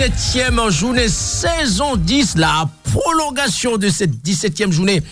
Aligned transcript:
votre 0.00 0.36
émission 0.36 0.40
17e 0.40 0.70
journée 0.70 1.08
saison 1.08 1.96
10, 1.96 2.36
la 2.36 2.68
prolongation 2.84 3.76
de 3.76 3.88
cette 3.90 4.12
17e 4.24 4.72
journée, 4.72 5.02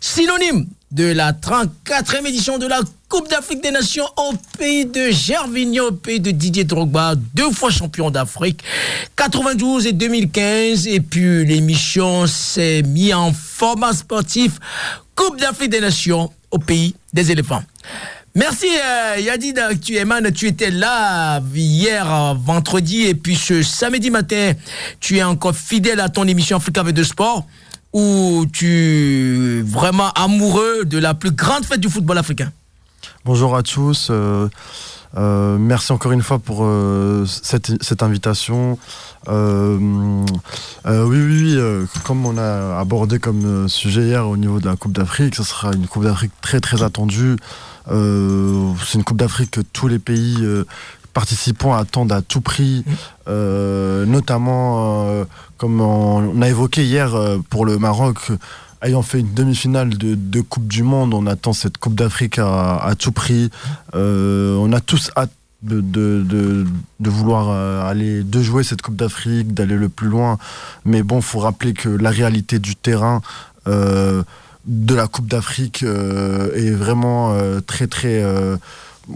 synonyme 0.00 0.66
de 0.90 1.12
la 1.12 1.32
34e 1.32 2.26
édition 2.26 2.56
de 2.56 2.66
la 2.66 2.80
Coupe 3.08 3.28
d'Afrique 3.28 3.62
des 3.62 3.70
Nations 3.70 4.06
au 4.16 4.32
pays 4.58 4.86
de 4.86 5.10
Gervinho, 5.10 5.88
au 5.88 5.92
pays 5.92 6.20
de 6.20 6.30
Didier 6.30 6.64
Drogba, 6.64 7.14
deux 7.34 7.50
fois 7.50 7.70
champion 7.70 8.10
d'Afrique, 8.10 8.62
92 9.16 9.86
et 9.86 9.92
2015. 9.92 10.86
Et 10.86 11.00
puis 11.00 11.44
l'émission 11.44 12.26
s'est 12.26 12.82
mise 12.82 13.14
en 13.14 13.32
format 13.32 13.92
sportif 13.92 14.52
Coupe 15.14 15.38
d'Afrique 15.38 15.70
des 15.70 15.80
Nations 15.80 16.32
au 16.50 16.58
pays 16.58 16.94
des 17.12 17.30
éléphants. 17.30 17.62
Merci 18.36 18.66
euh, 18.68 19.16
tu, 19.82 20.32
tu 20.34 20.46
étais 20.46 20.70
là 20.70 21.40
hier 21.52 22.14
euh, 22.14 22.34
vendredi 22.34 23.02
et 23.02 23.14
puis 23.16 23.34
ce 23.34 23.60
samedi 23.64 24.08
matin, 24.10 24.52
tu 25.00 25.16
es 25.16 25.22
encore 25.24 25.56
fidèle 25.56 25.98
à 25.98 26.08
ton 26.08 26.28
émission 26.28 26.58
Africa 26.58 26.84
de 26.84 27.02
Sport 27.02 27.44
où 27.92 28.46
tu 28.52 28.68
es 28.68 29.62
vraiment 29.62 30.10
amoureux 30.10 30.84
de 30.84 30.98
la 30.98 31.14
plus 31.14 31.32
grande 31.32 31.64
fête 31.64 31.80
du 31.80 31.88
football 31.88 32.18
africain. 32.18 32.52
Bonjour 33.24 33.56
à 33.56 33.64
tous. 33.64 34.12
Euh, 34.12 34.48
merci 35.58 35.90
encore 35.90 36.12
une 36.12 36.22
fois 36.22 36.38
pour 36.38 36.64
cette, 37.26 37.82
cette, 37.82 38.04
invitation. 38.04 38.78
oui, 39.26 39.34
oui, 40.84 41.56
oui 41.56 41.58
comme 42.04 42.24
on 42.24 42.38
a 42.38 42.78
abordé 42.78 43.18
comme 43.18 43.68
sujet 43.68 44.02
hier 44.02 44.28
au 44.28 44.36
niveau 44.36 44.60
de 44.60 44.66
la 44.66 44.76
Coupe 44.76 44.92
d'Afrique, 44.92 45.34
ce 45.34 45.42
sera 45.42 45.72
une 45.72 45.88
Coupe 45.88 46.04
d'Afrique 46.04 46.30
très 46.40 46.60
très 46.60 46.84
attendue. 46.84 47.34
Euh, 47.88 48.72
c'est 48.84 48.98
une 48.98 49.04
Coupe 49.04 49.16
d'Afrique 49.16 49.52
que 49.52 49.60
tous 49.60 49.88
les 49.88 49.98
pays 49.98 50.38
euh, 50.40 50.64
participants 51.12 51.74
attendent 51.74 52.12
à 52.12 52.22
tout 52.22 52.40
prix, 52.40 52.84
euh, 53.28 54.06
notamment 54.06 55.26
comme 55.56 55.80
on 55.80 56.40
a 56.40 56.48
évoqué 56.48 56.84
hier 56.84 57.14
pour 57.50 57.66
le 57.66 57.78
Maroc 57.78 58.30
ayant 58.82 59.02
fait 59.02 59.20
une 59.20 59.34
demi-finale 59.34 59.90
de, 59.90 60.40
Coupe 60.40 60.66
du 60.66 60.82
Monde, 60.82 61.12
on 61.12 61.26
attend 61.26 61.52
cette 61.52 61.78
Coupe 61.78 61.94
d'Afrique 61.94 62.38
à, 62.38 62.94
tout 62.98 63.12
prix. 63.12 63.50
on 63.92 64.72
a 64.72 64.80
tous 64.80 65.10
hâte 65.16 65.32
de, 65.62 65.80
de, 65.80 66.64
vouloir 67.10 67.50
aller, 67.84 68.22
de 68.22 68.40
jouer 68.40 68.62
cette 68.62 68.80
Coupe 68.80 68.96
d'Afrique, 68.96 69.52
d'aller 69.52 69.76
le 69.76 69.88
plus 69.88 70.08
loin. 70.08 70.38
Mais 70.84 71.02
bon, 71.02 71.20
faut 71.20 71.40
rappeler 71.40 71.74
que 71.74 71.88
la 71.88 72.10
réalité 72.10 72.58
du 72.60 72.76
terrain, 72.76 73.20
de 74.66 74.94
la 74.94 75.06
Coupe 75.06 75.26
d'Afrique 75.26 75.82
euh, 75.82 76.54
est 76.54 76.70
vraiment 76.70 77.32
euh, 77.32 77.60
très 77.60 77.86
très 77.86 78.22
euh, 78.22 78.56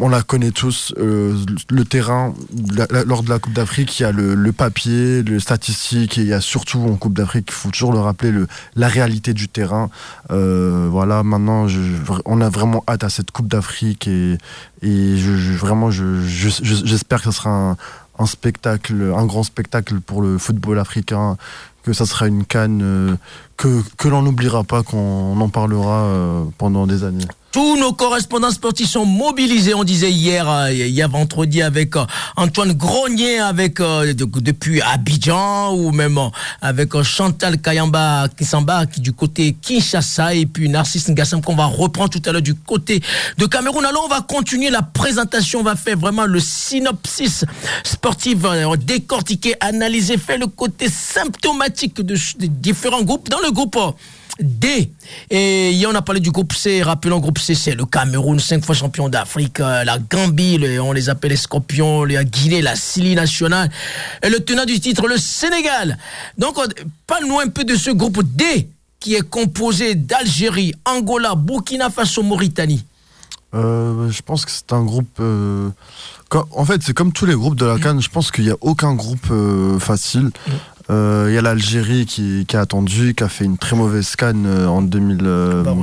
on 0.01 0.09
la 0.09 0.23
connaît 0.23 0.51
tous, 0.51 0.93
le 0.97 1.85
terrain, 1.85 2.35
lors 3.07 3.23
de 3.23 3.29
la 3.29 3.39
Coupe 3.39 3.53
d'Afrique, 3.53 4.01
il 4.01 4.03
y 4.03 4.07
a 4.07 4.11
le, 4.11 4.51
papier, 4.51 5.23
le 5.23 5.39
statistique, 5.39 6.19
et 6.19 6.23
il 6.23 6.27
y 6.27 6.33
a 6.33 6.41
surtout 6.41 6.81
en 6.81 6.97
Coupe 6.97 7.15
d'Afrique, 7.15 7.47
il 7.51 7.55
faut 7.55 7.71
toujours 7.71 7.93
le 7.93 8.01
rappeler, 8.01 8.33
le, 8.33 8.49
la 8.75 8.89
réalité 8.89 9.35
du 9.35 9.47
terrain. 9.47 9.91
voilà, 10.31 11.23
maintenant, 11.23 11.69
on 12.25 12.41
a 12.41 12.49
vraiment 12.49 12.83
hâte 12.89 13.05
à 13.05 13.09
cette 13.09 13.31
Coupe 13.31 13.47
d'Afrique 13.47 14.09
et, 14.09 14.37
vraiment, 15.61 15.93
j'espère 15.93 17.23
que 17.23 17.31
ce 17.31 17.37
sera 17.39 17.77
un, 18.19 18.27
spectacle, 18.27 19.13
un 19.17 19.27
grand 19.27 19.45
spectacle 19.45 20.01
pour 20.01 20.23
le 20.23 20.39
football 20.39 20.81
africain, 20.81 21.37
que 21.85 21.93
ça 21.93 22.07
sera 22.07 22.27
une 22.27 22.45
canne 22.45 23.19
que, 23.57 23.83
que 23.97 24.09
l'on 24.09 24.23
n'oubliera 24.23 24.65
pas, 24.65 24.83
qu'on 24.83 25.41
en 25.41 25.49
parlera 25.49 26.05
euh, 26.05 26.45
pendant 26.59 26.87
des 26.87 27.05
années. 27.05 27.27
Tous 27.55 27.77
nos 27.77 27.93
correspondants 27.93 28.51
sportifs 28.51 28.89
sont 28.89 29.07
mobilisés, 29.07 29.75
on 29.75 29.85
disait 29.85 30.11
hier, 30.11 30.51
euh, 30.51 30.73
il 30.73 31.07
vendredi 31.07 31.63
avec 31.63 31.95
euh, 31.95 32.05
Antoine 32.35 32.73
Grenier, 32.73 33.39
avec 33.39 33.79
depuis 33.79 34.83
Abidjan, 34.83 35.73
ou 35.73 35.93
même 35.93 36.19
avec 36.61 37.01
Chantal 37.03 37.61
Kayamba 37.61 38.27
Kisamba 38.37 38.87
qui 38.87 39.01
du 39.01 39.13
côté 39.13 39.55
Kinshasa, 39.63 40.35
et 40.35 40.47
puis 40.47 40.69
Narcisse 40.69 41.09
Ngassam 41.09 41.43
qu'on 41.43 41.55
va 41.55 41.67
reprendre 41.67 42.11
tout 42.11 42.23
à 42.29 42.33
l'heure 42.33 42.43
du 42.43 42.57
côté 42.57 43.01
de 43.39 43.47
Cameroun. 43.47 43.85
Alors 43.85 44.07
on 44.07 44.13
va 44.13 44.23
continuer 44.23 44.71
la 44.71 44.83
présentation, 44.83 45.61
on 45.61 45.63
va 45.63 45.77
faire 45.77 45.97
vraiment 45.97 46.25
le 46.25 46.41
synopsis 46.41 47.45
sportif, 47.85 48.39
décortiquer, 48.81 49.55
analyser, 49.61 50.19
faire 50.19 50.39
le 50.39 50.49
côté 50.49 50.89
symptomatique 50.89 52.01
de, 52.01 52.17
de 52.41 52.47
différents 52.47 53.05
groupes 53.05 53.29
dans 53.29 53.39
le 53.39 53.53
groupe 53.53 53.79
D. 54.41 54.91
Et 55.31 55.71
hier, 55.71 55.89
on 55.89 55.95
a 55.95 56.03
parlé 56.03 56.21
du 56.21 56.31
groupe 56.31 56.53
C. 56.53 56.83
Rappelons, 56.83 57.21
groupe 57.21 57.39
C, 57.39 57.55
c'est 57.55 57.75
le 57.75 57.85
Cameroun, 57.85 58.41
cinq 58.41 58.65
fois 58.65 58.75
champion 58.75 59.09
d'Afrique, 59.09 59.61
euh, 59.61 59.85
la 59.85 59.99
Gambie, 59.99 60.59
on 60.81 60.93
les 60.93 61.09
appelle 61.09 61.31
les 61.31 61.37
Scorpions, 61.37 62.05
la 62.05 62.25
Guinée, 62.25 62.61
la 62.61 62.75
Syrie 62.75 63.15
nationale, 63.15 63.71
et 64.23 64.29
le 64.29 64.41
tenant 64.41 64.65
du 64.65 64.81
titre, 64.81 65.07
le 65.07 65.19
Sénégal. 65.19 65.99
Donc, 66.37 66.57
parle-nous 67.07 67.39
un 67.39 67.49
peu 67.49 67.65
de 67.65 67.77
ce 67.77 67.91
groupe 67.91 68.23
D 68.23 68.69
qui 68.99 69.15
est 69.15 69.29
composé 69.29 69.95
d'Algérie, 69.95 70.75
Angola, 70.85 71.35
Burkina 71.37 71.91
Faso, 71.91 72.23
Mauritanie. 72.23 72.85
Euh, 73.55 74.11
je 74.11 74.23
pense 74.23 74.45
que 74.45 74.51
c'est 74.51 74.73
un 74.73 74.83
groupe. 74.83 75.17
Euh, 75.21 75.69
en 76.51 76.65
fait, 76.65 76.83
c'est 76.83 76.95
comme 76.95 77.13
tous 77.13 77.27
les 77.27 77.35
groupes 77.35 77.55
de 77.55 77.67
la 77.67 77.79
Cannes. 77.79 78.03
Je 78.03 78.09
pense 78.09 78.33
qu'il 78.33 78.45
n'y 78.45 78.51
a 78.51 78.57
aucun 78.63 78.95
groupe 78.95 79.33
facile. 79.79 80.31
Il 80.91 80.95
euh, 80.95 81.33
y 81.33 81.39
a 81.39 81.41
l'Algérie 81.41 82.05
qui, 82.05 82.45
qui, 82.47 82.57
a 82.59 82.61
attendu, 82.61 83.15
qui 83.15 83.25
a 83.25 83.31
fait 83.31 83.47
une 83.47 83.57
très 83.57 83.75
mauvaise 83.75 84.17
canne 84.17 84.45
euh, 84.45 84.67
en 84.67 84.83
2000. 84.83 85.19
Euh, 85.23 85.63
bah, 85.63 85.75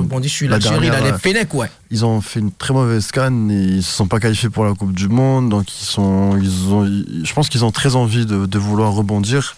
l'Algérie, 0.42 0.86
il 0.86 0.92
a 0.92 1.00
les 1.00 1.18
Fenech, 1.18 1.52
ouais. 1.54 1.68
Ils 1.90 2.04
ont 2.04 2.20
fait 2.20 2.38
une 2.38 2.52
très 2.52 2.72
mauvaise 2.72 3.10
canne 3.10 3.50
et 3.50 3.64
ils 3.64 3.82
se 3.82 3.90
sont 3.90 4.06
pas 4.06 4.20
qualifiés 4.20 4.48
pour 4.48 4.64
la 4.64 4.74
Coupe 4.74 4.92
du 4.92 5.08
Monde, 5.08 5.48
donc 5.48 5.64
ils 5.72 5.84
sont, 5.84 6.38
ils 6.40 6.72
ont, 6.72 6.86
je 6.86 7.32
pense 7.34 7.48
qu'ils 7.48 7.64
ont 7.64 7.72
très 7.72 7.96
envie 7.96 8.26
de, 8.26 8.46
de 8.46 8.58
vouloir 8.58 8.92
rebondir. 8.92 9.56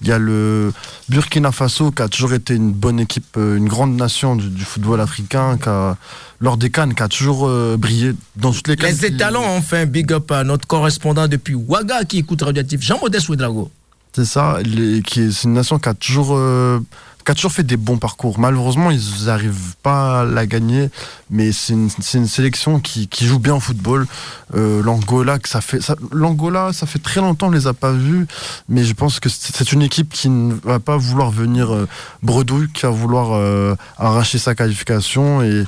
Il 0.00 0.06
y 0.06 0.12
a 0.12 0.18
le 0.18 0.72
Burkina 1.08 1.50
Faso 1.50 1.90
qui 1.90 2.00
a 2.00 2.08
toujours 2.08 2.32
été 2.32 2.54
une 2.54 2.70
bonne 2.70 3.00
équipe, 3.00 3.36
une 3.36 3.68
grande 3.68 3.96
nation 3.96 4.36
du, 4.36 4.64
football 4.64 5.00
africain, 5.00 5.58
qui 5.60 5.68
a, 5.68 5.96
lors 6.38 6.56
des 6.56 6.70
cannes, 6.70 6.94
qui 6.94 7.02
a 7.02 7.08
toujours 7.08 7.50
brillé 7.78 8.12
dans 8.36 8.52
toutes 8.52 8.68
les 8.68 8.76
cannes. 8.76 8.94
Les 8.94 9.06
étalons, 9.06 9.44
enfin, 9.44 9.86
big 9.86 10.12
up 10.12 10.30
à 10.30 10.44
notre 10.44 10.68
correspondant 10.68 11.26
depuis 11.26 11.54
Ouaga 11.56 12.04
qui 12.04 12.18
écoute 12.18 12.42
Radioactif, 12.42 12.80
Jean-Modeste 12.80 13.28
Ouedrago. 13.28 13.72
C'est 14.14 14.24
ça, 14.24 14.58
c'est 14.62 15.44
une 15.44 15.54
nation 15.54 15.80
qui 15.80 15.88
a 15.88 15.94
toujours 15.94 16.36
euh, 16.36 16.78
qui 17.24 17.32
a 17.32 17.34
toujours 17.34 17.50
fait 17.50 17.64
des 17.64 17.76
bons 17.76 17.96
parcours. 17.96 18.38
Malheureusement, 18.38 18.92
ils 18.92 19.26
n'arrivent 19.26 19.74
pas 19.82 20.20
à 20.20 20.24
la 20.24 20.46
gagner, 20.46 20.88
mais 21.30 21.50
c'est 21.50 21.72
une, 21.72 22.28
sélection 22.28 22.78
qui, 22.78 23.08
qui, 23.08 23.26
joue 23.26 23.40
bien 23.40 23.56
au 23.56 23.60
football. 23.60 24.06
Euh, 24.54 24.82
L'Angola, 24.84 25.38
ça 25.44 25.60
fait, 25.60 25.80
l'Angola, 26.12 26.72
ça 26.72 26.86
fait 26.86 27.00
très 27.00 27.20
longtemps 27.20 27.46
qu'on 27.46 27.52
les 27.52 27.66
a 27.66 27.72
pas 27.72 27.90
vus, 27.90 28.28
mais 28.68 28.84
je 28.84 28.92
pense 28.92 29.18
que 29.18 29.28
c'est 29.28 29.72
une 29.72 29.82
équipe 29.82 30.12
qui 30.12 30.28
ne 30.28 30.54
va 30.62 30.78
pas 30.78 30.96
vouloir 30.96 31.32
venir 31.32 31.74
euh, 31.74 31.88
bredouille, 32.22 32.70
qui 32.70 32.82
va 32.82 32.90
vouloir 32.90 33.76
arracher 33.98 34.38
sa 34.38 34.54
qualification. 34.54 35.42
Et, 35.42 35.64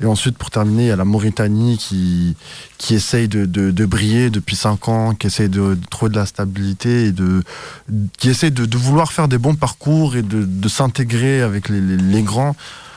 et, 0.00 0.06
ensuite, 0.06 0.38
pour 0.38 0.50
terminer, 0.50 0.84
il 0.84 0.88
y 0.88 0.92
a 0.92 0.96
la 0.96 1.04
Mauritanie 1.04 1.76
qui, 1.76 2.34
qui 2.80 2.94
essaye 2.94 3.28
de, 3.28 3.44
de, 3.44 3.70
de 3.70 3.84
briller 3.84 4.30
depuis 4.30 4.56
5 4.56 4.88
ans, 4.88 5.14
qui 5.14 5.26
essaye 5.26 5.50
de, 5.50 5.76
trouver 5.90 6.10
de 6.10 6.16
la 6.16 6.24
stabilité 6.24 7.12
de, 7.12 7.42
qui 8.18 8.30
essaye 8.30 8.50
de, 8.50 8.64
de 8.64 8.76
vouloir 8.78 9.12
faire 9.12 9.28
des 9.28 9.36
bons 9.36 9.54
parcours 9.54 10.16
et 10.16 10.22
de, 10.22 10.44
de 10.46 10.68
s'intégrer 10.68 11.42
avec 11.42 11.68
les, 11.68 12.22
grands. 12.22 12.56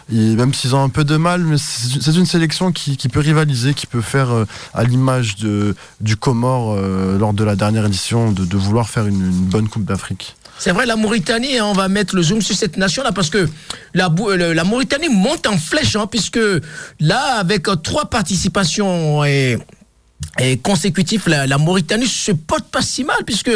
Et 0.09 0.35
même 0.35 0.53
s'ils 0.53 0.73
ont 0.73 0.81
un 0.81 0.87
peu 0.89 1.03
de 1.03 1.17
mal, 1.17 1.43
mais 1.43 1.57
c'est 1.57 2.15
une 2.15 2.25
sélection 2.25 2.71
qui, 2.71 2.95
peut 3.09 3.19
rivaliser, 3.19 3.73
qui 3.73 3.85
peut 3.85 4.01
faire 4.01 4.31
euh, 4.31 4.45
à 4.73 4.85
l'image 4.85 5.35
du 5.35 6.15
Comore 6.15 6.75
euh, 6.77 7.19
lors 7.19 7.33
de 7.33 7.43
la 7.43 7.57
dernière 7.57 7.85
édition, 7.85 8.31
de, 8.31 8.57
vouloir 8.57 8.89
faire 8.89 9.05
une, 9.05 9.31
bonne 9.31 9.67
Coupe 9.67 9.83
d'Afrique. 9.83 10.37
C'est 10.57 10.71
vrai, 10.71 10.85
la 10.85 10.95
Mauritanie, 10.95 11.57
hein, 11.57 11.65
on 11.65 11.73
va 11.73 11.87
mettre 11.87 12.15
le 12.15 12.21
zoom 12.21 12.41
sur 12.41 12.55
cette 12.55 12.77
nation-là 12.77 13.11
parce 13.11 13.29
que 13.29 13.49
la, 13.93 14.09
Mauritanie 14.09 15.09
monte 15.09 15.47
en 15.47 15.57
flèche, 15.57 15.95
hein, 15.95 16.07
puisque 16.07 16.39
là, 16.99 17.35
avec 17.37 17.67
euh, 17.67 17.75
trois 17.75 18.05
participations 18.05 19.25
et 19.25 19.57
et 20.39 20.57
consécutif, 20.57 21.27
la, 21.27 21.57
Mauritanie 21.57 22.07
se 22.07 22.31
porte 22.31 22.65
pas 22.65 22.81
si 22.81 23.03
mal, 23.03 23.23
puisque 23.25 23.51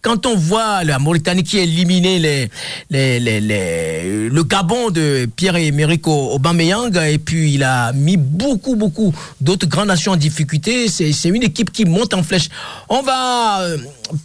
quand 0.00 0.24
on 0.26 0.34
voit 0.34 0.82
la 0.82 0.98
Mauritanie 0.98 1.42
qui 1.42 1.58
a 1.58 1.62
éliminé 1.62 2.18
les, 2.18 2.50
les, 3.20 3.40
le 3.40 4.42
Gabon 4.42 4.90
de 4.90 5.28
Pierre-Emerick 5.36 6.06
Aubameyang, 6.08 6.96
et 6.96 7.18
puis 7.18 7.54
il 7.54 7.62
a 7.62 7.92
mis 7.92 8.16
beaucoup, 8.16 8.76
beaucoup 8.76 9.14
d'autres 9.40 9.66
grandes 9.66 9.88
nations 9.88 10.12
en 10.12 10.16
difficulté, 10.16 10.88
c'est 10.88 11.28
une 11.28 11.42
équipe 11.42 11.70
qui 11.70 11.84
monte 11.84 12.14
en 12.14 12.22
flèche. 12.22 12.48
On 12.88 13.02
va 13.02 13.62
euh, 13.62 13.78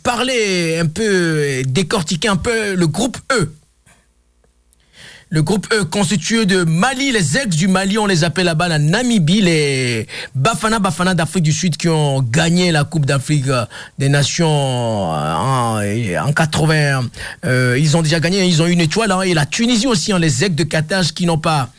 parler 0.04 0.80
un 0.80 0.88
peu, 0.88 1.62
décortiquer 1.66 2.30
un 2.30 2.38
peu 2.38 2.76
le 2.76 2.88
groupe 2.88 3.18
E. 3.32 3.52
Le 5.30 5.42
groupe 5.42 5.68
E 5.74 5.84
constitué 5.84 6.46
de 6.46 6.64
Mali, 6.64 7.12
les 7.12 7.38
ex 7.38 7.54
du 7.54 7.68
Mali, 7.68 7.98
on 7.98 8.06
les 8.06 8.24
appelle 8.24 8.46
là-bas 8.46 8.70
la 8.70 8.80
Namibie, 8.80 9.42
les 9.42 10.08
Bafana 10.34 10.80
Bafana 10.80 11.14
d'Afrique 11.16 11.44
du 11.44 11.52
Sud 11.52 11.76
qui 11.76 11.90
ont 11.90 12.22
gagné 12.22 12.72
la 12.72 12.86
Coupe 12.86 13.06
d'Afrique 13.06 13.44
des 14.00 14.08
Nations 14.08 15.14
euh, 15.14 16.18
en, 16.20 16.32
80. 16.32 17.10
Euh, 17.44 17.78
ils 17.78 17.98
ont 17.98 18.02
déjà 18.02 18.22
gagné, 18.22 18.46
ils 18.46 18.62
ont 18.62 18.68
une 18.68 18.80
étoile. 18.80 19.12
Hein, 19.12 19.24
et 19.24 19.34
la 19.34 19.46
Tunisie 19.46 19.88
aussi, 19.88 20.14
hein, 20.14 20.20
les 20.20 20.46
ex 20.46 20.56
de 20.56 20.64
Qatar 20.64 21.04
qui 21.04 21.26
n'ont 21.26 21.38
pas 21.38 21.72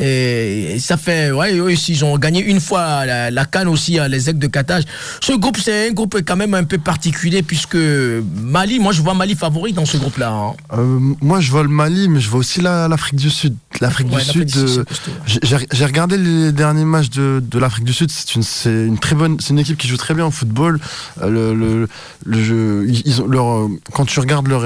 Et, 0.00 0.78
ça 0.80 0.96
fait, 0.96 1.30
ouais, 1.30 1.54
eux, 1.54 1.72
ils 1.72 2.04
ont 2.04 2.16
gagné 2.18 2.42
une 2.42 2.60
fois 2.60 3.04
la, 3.06 3.30
la 3.30 3.44
Cannes 3.44 3.68
aussi, 3.68 3.98
les 4.08 4.30
Aigles 4.30 4.38
de 4.38 4.46
Qatar. 4.46 4.80
Ce 5.20 5.32
groupe, 5.32 5.58
c'est 5.62 5.88
un 5.88 5.92
groupe 5.92 6.18
quand 6.26 6.36
même 6.36 6.54
un 6.54 6.64
peu 6.64 6.78
particulier 6.78 7.42
puisque 7.42 7.76
Mali, 7.76 8.78
moi 8.78 8.92
je 8.92 9.02
vois 9.02 9.14
Mali 9.14 9.34
favori 9.34 9.72
dans 9.72 9.84
ce 9.84 9.96
groupe-là. 9.96 10.30
Hein. 10.30 10.52
Euh, 10.72 10.98
moi 11.20 11.40
je 11.40 11.50
vois 11.50 11.62
le 11.62 11.68
Mali, 11.68 12.08
mais 12.08 12.20
je 12.20 12.28
vois 12.28 12.40
aussi 12.40 12.60
l'Afrique 12.60 13.16
du 13.16 13.30
Sud. 13.30 13.56
L'Afrique 13.80 14.08
du 14.08 14.20
Sud, 14.20 14.50
euh, 14.56 14.84
j'ai 15.26 15.84
regardé 15.84 16.16
les 16.16 16.52
derniers 16.52 16.84
matchs 16.84 17.10
de, 17.10 17.42
de 17.42 17.58
l'Afrique 17.58 17.84
du 17.84 17.92
Sud. 17.92 18.10
C'est 18.10 18.34
une, 18.34 18.88
une, 18.88 18.98
très 18.98 19.14
bonne, 19.14 19.38
c'est 19.40 19.50
une 19.50 19.58
équipe 19.58 19.78
qui 19.78 19.88
joue 19.88 19.96
très 19.96 20.14
bien 20.14 20.26
au 20.26 20.30
football. 20.30 20.80
Euh, 21.22 21.54
le, 21.54 21.88
le, 22.24 22.42
jeu, 22.42 22.86
ils 22.88 23.22
ont 23.22 23.26
leur, 23.26 23.68
quand 23.92 24.04
tu 24.04 24.20
regardes 24.20 24.48
leur, 24.48 24.62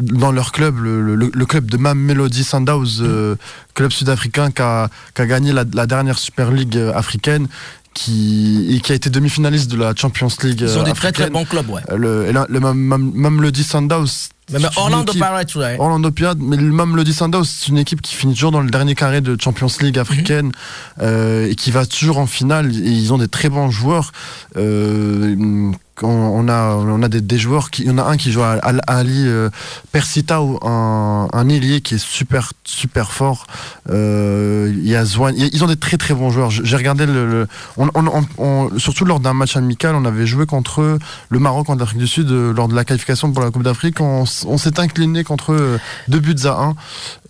dans 0.00 0.32
leur 0.32 0.52
club, 0.52 0.78
le, 0.78 1.46
club 1.46 1.70
de 1.70 1.76
Mam 1.76 1.98
Melody 1.98 2.44
Sundowns, 2.44 3.36
club 3.78 3.92
sud-africain 3.92 4.50
qui 4.50 4.60
a, 4.60 4.90
gagné 5.16 5.52
la, 5.52 5.64
la 5.72 5.86
dernière 5.86 6.18
Super 6.18 6.50
League 6.50 6.76
africaine, 6.94 7.46
qui, 7.94 8.74
et 8.76 8.80
qui 8.80 8.92
a 8.92 8.94
été 8.94 9.08
demi-finaliste 9.08 9.70
de 9.70 9.76
la 9.76 9.94
Champions 9.94 10.28
League. 10.42 10.60
Ils 10.60 10.68
sont 10.68 10.82
des 10.82 10.92
très 10.92 11.12
très 11.12 11.30
bons 11.30 11.44
clubs, 11.44 11.68
ouais. 11.70 11.82
Le, 11.96 12.30
le, 12.30 12.60
même, 12.60 13.40
le 13.40 13.52
Sundowns. 13.54 14.30
Mais, 14.50 14.60
Orlando 14.76 15.12
Pirates, 15.12 15.54
ouais. 15.56 15.76
Orlando 15.78 16.10
Pirates, 16.10 16.38
mais 16.40 16.56
le 16.56 16.72
Mamelody 16.72 17.12
Sundowns, 17.12 17.44
c'est 17.44 17.68
une 17.68 17.78
équipe 17.78 18.00
qui 18.00 18.14
finit 18.14 18.34
toujours 18.34 18.50
dans 18.50 18.62
le 18.62 18.70
dernier 18.70 18.94
carré 18.94 19.20
de 19.20 19.36
Champions 19.40 19.68
League 19.80 19.98
africaine 19.98 20.46
mhm. 20.46 20.52
euh, 21.02 21.50
et 21.50 21.54
qui 21.54 21.70
va 21.70 21.86
toujours 21.86 22.18
en 22.18 22.26
finale. 22.26 22.74
Et 22.74 22.90
ils 22.90 23.12
ont 23.12 23.18
des 23.18 23.28
très 23.28 23.48
bons 23.48 23.70
joueurs. 23.70 24.12
Euh, 24.56 25.70
on, 26.02 26.48
a, 26.48 26.74
on 26.74 27.02
a 27.02 27.08
des, 27.08 27.38
joueurs 27.38 27.70
qui, 27.70 27.82
il 27.82 27.88
y 27.88 27.90
en 27.90 27.98
a 27.98 28.04
un 28.04 28.16
qui 28.16 28.32
joue 28.32 28.42
à, 28.42 28.58
Ali 28.86 29.24
euh, 29.26 29.50
Persita, 29.92 30.40
un, 30.62 31.28
un 31.32 31.48
ailier 31.48 31.80
qui 31.80 31.94
est 31.94 31.98
super 31.98 32.52
super 32.64 33.12
fort. 33.12 33.46
Euh, 33.90 34.72
il 34.76 34.88
y 34.88 34.96
a 34.96 35.02
ils 35.02 35.64
ont 35.64 35.66
des 35.66 35.76
très 35.76 35.96
très 35.96 36.14
bons 36.14 36.30
joueurs. 36.30 36.50
J'ai 36.50 36.76
regardé 36.76 37.06
le, 37.06 37.46
surtout 38.78 39.04
lors 39.04 39.20
d'un 39.20 39.34
match 39.34 39.56
amical, 39.56 39.94
on 39.94 40.04
avait 40.04 40.26
joué 40.26 40.46
contre 40.46 40.98
le 41.28 41.38
Maroc 41.38 41.70
en 41.70 41.78
Afrique 41.80 41.98
du 41.98 42.06
Sud 42.06 42.30
euh, 42.30 42.52
lors 42.52 42.68
de 42.68 42.74
la 42.74 42.84
qualification 42.84 43.32
pour 43.32 43.42
la 43.42 43.50
Coupe 43.50 43.62
d'Afrique. 43.62 44.00
On, 44.00 44.26
s'est 44.26 44.80
incliné 44.80 45.24
contre 45.24 45.52
eux, 45.52 45.80
deux 46.08 46.20
buts 46.20 46.34
à 46.44 46.62
un. 46.62 46.74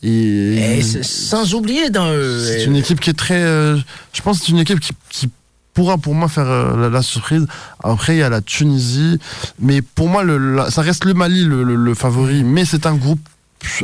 Et, 0.02 0.82
sans 1.02 1.54
oublier 1.54 1.90
dans. 1.90 2.08
C'est 2.44 2.64
une 2.64 2.76
équipe 2.76 3.00
qui 3.00 3.10
est 3.10 3.18
très. 3.18 3.40
je 3.40 4.22
pense 4.22 4.40
que 4.40 4.46
c'est 4.46 4.52
une 4.52 4.58
équipe 4.58 4.80
qui, 4.80 4.92
qui 5.10 5.30
pourra 5.78 5.96
pour 5.96 6.16
moi 6.16 6.26
faire 6.26 6.50
euh, 6.50 6.90
la, 6.90 7.02
surprise. 7.02 7.46
Après, 7.84 8.16
il 8.16 8.18
y 8.18 8.22
a 8.24 8.28
la 8.28 8.40
Tunisie. 8.40 9.20
Mais 9.60 9.80
pour 9.80 10.08
moi, 10.08 10.24
le, 10.24 10.60
ça 10.70 10.82
reste 10.82 11.04
le 11.04 11.14
Mali 11.14 11.44
le, 11.44 11.94
favori. 11.94 12.42
Mais 12.42 12.64
c'est 12.64 12.84
un 12.84 12.96
groupe 12.96 13.20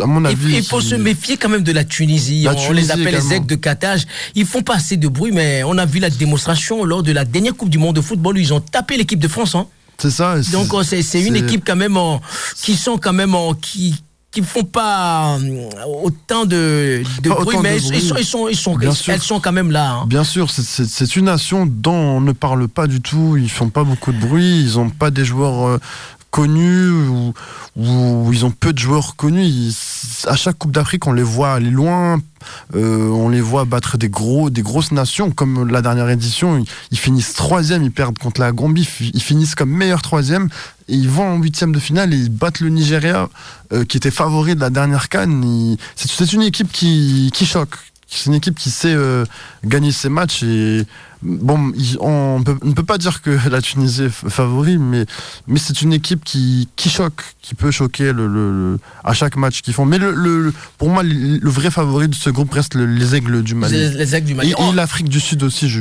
à 0.00 0.06
mon 0.06 0.24
avis, 0.24 0.56
il 0.58 0.64
faut 0.64 0.80
se 0.80 0.94
méfier 0.94 1.36
quand 1.36 1.48
même 1.48 1.64
de 1.64 1.72
la 1.72 1.84
Tunisie. 1.84 2.46
on 2.48 2.72
les 2.72 2.92
appelle 2.92 3.14
les 3.14 3.34
aigles 3.34 3.46
de 3.46 3.56
Qatar. 3.56 3.96
Ils 4.36 4.46
font 4.46 4.62
pas 4.62 4.76
assez 4.76 4.96
de 4.96 5.08
bruit, 5.08 5.32
mais 5.32 5.62
on 5.64 5.78
a 5.78 5.84
vu 5.86 5.98
la 5.98 6.10
démonstration 6.10 6.84
lors 6.84 7.02
de 7.02 7.10
la 7.10 7.24
dernière 7.24 7.56
Coupe 7.56 7.70
du 7.70 7.78
Monde 7.78 7.96
de 7.96 8.00
football 8.00 8.36
où 8.36 8.38
ils 8.38 8.54
ont 8.54 8.60
tapé 8.60 8.96
l'équipe 8.96 9.18
de 9.18 9.26
France. 9.26 9.56
Hein. 9.56 9.66
C'est 9.98 10.12
ça. 10.12 10.36
Donc 10.52 10.72
c'est 10.84 11.22
une 11.22 11.36
équipe 11.36 11.64
quand 11.66 11.76
même 11.76 11.98
qui 12.56 12.76
sont 12.76 12.98
quand 12.98 13.12
même 13.12 13.34
qui 13.60 13.96
qui 14.34 14.42
font 14.42 14.64
pas 14.64 15.38
euh, 15.38 15.70
autant 16.02 16.44
de, 16.44 17.02
bruit, 17.22 17.56
mais 17.62 17.76
ils, 17.76 18.00
sont, 18.00 18.16
ils, 18.16 18.24
sont, 18.24 18.48
ils 18.48 18.56
sont, 18.56 18.76
elles 19.08 19.22
sont 19.22 19.38
quand 19.38 19.52
même 19.52 19.70
là. 19.70 19.92
Hein. 19.92 20.06
Bien 20.08 20.24
sûr, 20.24 20.50
c'est 20.50 21.16
une 21.16 21.26
nation 21.26 21.66
dont 21.66 21.92
on 21.92 22.20
ne 22.20 22.32
parle 22.32 22.66
pas 22.66 22.88
du 22.88 23.00
tout. 23.00 23.36
Ils 23.36 23.50
font 23.50 23.68
pas 23.68 23.84
beaucoup 23.84 24.12
de 24.12 24.18
bruit. 24.18 24.60
Ils 24.60 24.78
ont 24.78 24.90
pas 24.90 25.12
des 25.12 25.24
joueurs 25.24 25.68
euh, 25.68 25.78
connus 26.32 26.90
ou, 26.90 27.32
ils 28.32 28.44
ont 28.44 28.50
peu 28.50 28.72
de 28.72 28.78
joueurs 28.78 29.14
connus. 29.14 29.72
à 30.26 30.34
chaque 30.34 30.58
Coupe 30.58 30.72
d'Afrique, 30.72 31.06
on 31.06 31.12
les 31.12 31.22
voit 31.22 31.52
aller 31.52 31.70
loin. 31.70 32.18
Euh, 32.74 33.08
on 33.08 33.28
les 33.28 33.40
voit 33.40 33.64
battre 33.64 33.98
des 33.98 34.08
gros, 34.08 34.50
des 34.50 34.62
grosses 34.62 34.90
nations 34.90 35.30
comme 35.30 35.70
la 35.70 35.80
dernière 35.80 36.10
édition. 36.10 36.64
Ils, 36.90 36.98
finissent 36.98 37.34
troisième, 37.34 37.84
ils 37.84 37.92
perdent 37.92 38.18
contre 38.18 38.40
la 38.40 38.50
Gambie. 38.50 38.88
Ils 39.00 39.22
finissent 39.22 39.54
comme 39.54 39.70
meilleur 39.70 40.02
troisième 40.02 40.48
et 40.88 40.94
ils 40.94 41.08
vont 41.08 41.34
en 41.34 41.38
huitième 41.38 41.72
de 41.72 41.78
finale 41.78 42.12
et 42.12 42.16
ils 42.16 42.30
battent 42.30 42.60
le 42.60 42.68
Nigeria 42.68 43.28
euh, 43.72 43.84
qui 43.84 43.96
était 43.96 44.10
favori 44.10 44.54
de 44.54 44.60
la 44.60 44.70
dernière 44.70 45.08
canne. 45.08 45.76
C'est 45.96 46.32
une 46.32 46.42
équipe 46.42 46.70
qui, 46.70 47.30
qui 47.34 47.46
choque, 47.46 47.76
c'est 48.06 48.26
une 48.26 48.34
équipe 48.34 48.56
qui 48.56 48.70
sait 48.70 48.94
euh, 48.94 49.24
gagner 49.64 49.92
ses 49.92 50.08
matchs 50.08 50.42
et 50.42 50.86
bon, 51.22 51.72
on, 52.00 52.38
ne 52.40 52.72
peut 52.72 52.82
pas 52.82 52.98
dire 52.98 53.22
que 53.22 53.38
la 53.50 53.60
Tunisie 53.60 54.04
est 54.04 54.08
favori, 54.10 54.78
mais, 54.78 55.06
mais 55.46 55.58
c'est 55.58 55.82
une 55.82 55.92
équipe 55.92 56.22
qui, 56.24 56.68
qui 56.76 56.90
choque, 56.90 57.22
qui 57.40 57.54
peut 57.54 57.70
choquer 57.70 58.12
le, 58.12 58.78
à 59.02 59.14
chaque 59.14 59.36
match 59.36 59.62
qu'ils 59.62 59.74
font. 59.74 59.86
Mais 59.86 59.98
le, 59.98 60.52
pour 60.78 60.90
moi, 60.90 61.02
le, 61.02 61.40
vrai 61.48 61.70
favori 61.70 62.08
de 62.08 62.14
ce 62.14 62.30
groupe 62.30 62.52
reste 62.52 62.74
les 62.74 63.14
Aigles 63.14 63.42
du 63.42 63.54
Mali. 63.54 63.74
Les, 63.74 64.14
Aigles 64.14 64.26
du 64.26 64.34
Mali. 64.34 64.52
Et, 64.56 64.72
l'Afrique 64.74 65.08
du 65.08 65.20
Sud 65.20 65.42
aussi, 65.42 65.68
je, 65.68 65.80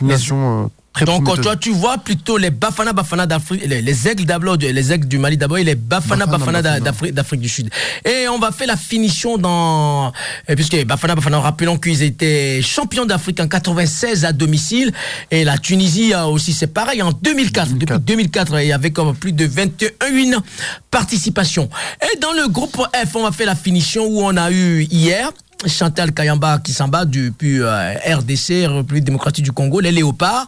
une 0.00 0.08
nation. 0.08 0.64
Euh, 0.64 0.68
donc 1.02 1.40
toi 1.40 1.56
tu 1.56 1.70
vois 1.70 1.98
plutôt 1.98 2.36
les 2.36 2.50
Bafana 2.50 2.92
Bafana 2.92 3.26
d'Afrique, 3.26 3.64
les, 3.66 4.08
aigles 4.08 4.24
d'abord, 4.24 4.56
les 4.56 4.92
aigles 4.92 5.08
du 5.08 5.18
Mali 5.18 5.36
d'abord 5.36 5.58
et 5.58 5.64
les 5.64 5.74
Bafana 5.74 6.26
Bafana, 6.26 6.62
d'Afrique 6.62 7.40
du 7.40 7.48
Sud. 7.48 7.70
Et 8.04 8.28
on 8.28 8.38
va 8.38 8.52
faire 8.52 8.68
la 8.68 8.76
finition 8.76 9.36
dans 9.36 10.12
puisque 10.54 10.84
Bafana 10.84 11.16
Bafana, 11.16 11.40
rappelons 11.40 11.78
qu'ils 11.78 12.02
étaient 12.02 12.62
champions 12.62 13.06
d'Afrique 13.06 13.40
en 13.40 13.48
96 13.48 14.24
à 14.24 14.32
domicile 14.32 14.92
et 15.30 15.44
la 15.44 15.58
Tunisie 15.58 16.14
aussi 16.14 16.52
c'est 16.52 16.68
pareil 16.68 17.02
en 17.02 17.10
2004. 17.10 17.74
Depuis 17.74 17.98
2004 17.98 18.60
il 18.60 18.68
y 18.68 18.72
avait 18.72 18.90
comme 18.90 19.16
plus 19.16 19.32
de 19.32 19.46
21 19.46 20.42
participations. 20.90 21.68
Et 22.02 22.18
dans 22.18 22.32
le 22.32 22.48
groupe 22.48 22.76
F 22.76 23.16
on 23.16 23.24
va 23.24 23.32
faire 23.32 23.46
la 23.46 23.56
finition 23.56 24.06
où 24.06 24.22
on 24.22 24.36
a 24.36 24.52
eu 24.52 24.84
hier 24.84 25.32
Chantal 25.66 26.12
Kayamba 26.12 26.58
qui 26.58 26.72
s'en 26.72 26.88
bat 26.88 27.04
depuis 27.04 27.60
euh, 27.60 27.94
RDC, 28.06 28.66
République 28.66 29.04
démocratique 29.04 29.44
du 29.44 29.52
Congo, 29.52 29.80
les 29.80 29.92
Léopards, 29.92 30.46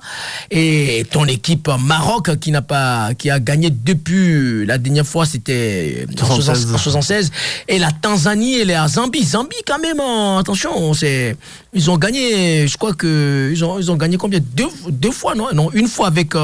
et 0.51 1.07
ton 1.11 1.25
équipe 1.27 1.71
Maroc 1.81 2.39
qui 2.39 2.51
n'a 2.51 2.63
pas, 2.63 3.15
qui 3.15 3.31
a 3.31 3.41
gagné 3.41 3.71
depuis 3.71 4.67
la 4.67 4.79
dernière 4.79 5.07
fois, 5.07 5.27
c'était 5.27 6.07
en 6.21 6.41
76, 6.41 7.31
et 7.69 7.79
la 7.79 7.93
Tanzanie 7.93 8.57
et 8.57 8.65
la 8.65 8.89
Zambie, 8.89 9.25
Zambie 9.25 9.57
quand 9.67 9.79
même, 9.79 10.01
hein, 10.01 10.39
attention, 10.39 10.93
c'est, 10.93 11.37
ils 11.73 11.91
ont 11.91 11.97
gagné, 11.97 12.67
je 12.69 12.77
crois 12.77 12.93
que 12.93 13.51
ils 13.53 13.65
ont, 13.65 13.79
ils 13.79 13.91
ont 13.91 13.97
gagné 13.97 14.17
combien? 14.17 14.41
Deux, 14.55 14.69
deux 14.89 15.11
fois, 15.11 15.35
non, 15.35 15.49
non, 15.55 15.71
une 15.73 15.89
fois 15.89 16.09
avec 16.09 16.35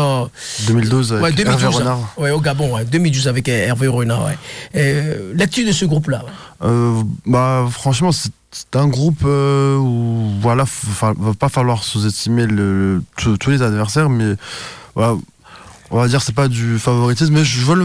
2012 0.66 1.12
avec 1.12 1.36
ouais, 1.36 1.46
Hervé 1.46 1.66
Renard. 1.66 2.14
Ouais, 2.16 2.30
au 2.30 2.40
Gabon, 2.40 2.78
2012 2.90 3.28
avec 3.28 3.48
Hervé 3.48 3.88
Renard. 3.88 4.26
Ouais. 4.26 4.38
Euh, 4.76 5.32
L'actu 5.34 5.64
de 5.64 5.72
ce 5.72 5.84
groupe-là. 5.84 6.24
Euh, 6.62 7.02
bah 7.26 7.66
franchement, 7.70 8.12
c'est 8.12 8.30
c'est 8.52 8.76
un 8.76 8.86
groupe 8.86 9.22
euh, 9.24 9.76
où 9.76 10.30
voilà, 10.40 10.64
va 11.00 11.14
pas 11.38 11.48
falloir 11.48 11.82
sous-estimer 11.82 12.46
le, 12.46 13.02
tous 13.16 13.50
les 13.50 13.62
adversaires, 13.62 14.10
mais 14.10 14.36
on 14.94 15.98
va 15.98 16.08
dire 16.08 16.22
c'est 16.22 16.34
pas 16.34 16.48
du 16.48 16.78
favoritisme, 16.78 17.32
mais 17.32 17.44
je 17.44 17.64
vois 17.64 17.76
le 17.76 17.84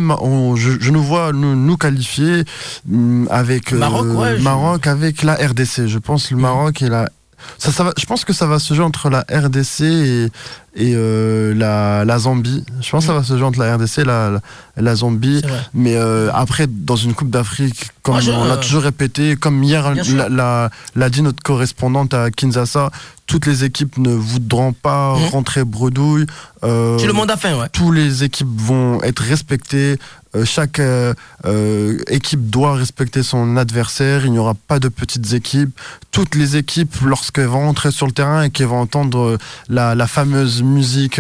je, 0.56 0.92
nous 0.92 1.04
vois 1.04 1.32
nous, 1.34 1.78
qualifier 1.78 2.44
mm, 2.86 3.28
avec 3.30 3.72
Maroc, 3.72 4.06
euh, 4.06 4.40
Maroc 4.42 4.88
avec 4.88 5.24
la 5.24 5.36
RDC. 5.36 5.88
Je 5.88 5.98
pense 6.00 6.32
le 6.32 6.38
mm. 6.38 6.42
Maroc 6.42 6.82
et 6.82 6.90
la 6.90 7.10
ça, 7.58 7.72
ça 7.72 7.84
va, 7.84 7.94
je 7.98 8.06
pense 8.06 8.26
que 8.26 8.34
ça 8.34 8.48
va 8.48 8.60
se 8.60 8.74
jouer 8.74 8.84
entre 8.84 9.10
la 9.10 9.26
RDC 9.32 9.82
et, 9.82 10.32
et 10.78 10.94
euh, 10.96 11.56
la, 11.56 12.06
la, 12.06 12.20
Zambie. 12.20 12.64
Je 12.82 12.90
pense 12.92 13.04
que 13.04 13.08
ça 13.08 13.18
va 13.18 13.24
se 13.24 13.36
jouer 13.36 13.46
entre 13.46 13.60
la 13.60 13.76
RDC 13.76 14.00
et 14.00 14.04
la, 14.06 14.40
la, 14.78 14.96
Zambie. 14.96 15.42
Mais 15.74 15.96
euh, 15.96 16.30
après, 16.34 16.68
dans 16.68 16.96
une 16.96 17.16
Coupe 17.16 17.32
d'Afrique, 17.32 17.90
comme 18.04 18.16
on 18.16 18.46
l'a 18.46 18.58
toujours 18.58 18.84
répété, 18.84 19.36
comme 19.36 19.64
hier 19.64 19.92
l'a 20.30 21.10
dit 21.10 21.24
notre 21.24 21.42
correspondante 21.42 22.14
à 22.14 22.30
Kinshasa, 22.30 22.92
toutes 23.26 23.46
les 23.46 23.66
équipes 23.66 23.98
ne 23.98 24.12
voudront 24.12 24.72
pas 24.72 25.18
mmh. 25.18 25.26
rentrer 25.32 25.64
bredouille. 25.66 26.28
Euh, 26.64 26.98
le 27.06 27.12
monde 27.12 27.30
à 27.30 27.36
fin, 27.36 27.60
ouais. 27.60 27.68
Toutes 27.74 27.94
les 27.94 28.24
équipes 28.24 28.48
vont 28.56 29.02
être 29.02 29.22
respectées. 29.22 29.98
Euh, 30.36 30.46
chaque 30.46 30.80
euh, 30.80 31.14
euh, 31.46 31.98
équipe 32.08 32.50
doit 32.50 32.76
respecter 32.76 33.24
son 33.24 33.58
adversaire. 33.58 34.26
Il 34.26 34.32
n'y 34.32 34.40
aura 34.40 34.54
pas 34.54 34.80
de 34.80 34.90
petites 34.90 35.34
équipes. 35.34 35.78
Toutes 36.12 36.36
les 36.36 36.58
équipes, 36.58 36.96
lorsqu'elles 37.04 37.48
vont 37.48 37.68
entrer 37.68 37.92
sur 37.92 38.06
le 38.08 38.12
terrain 38.12 38.44
et 38.44 38.50
qu'elles 38.50 38.68
vont 38.68 38.80
entendre 38.80 39.38
la, 39.70 39.96
la 39.96 40.08
fameuse 40.08 40.64
musique 40.68 41.20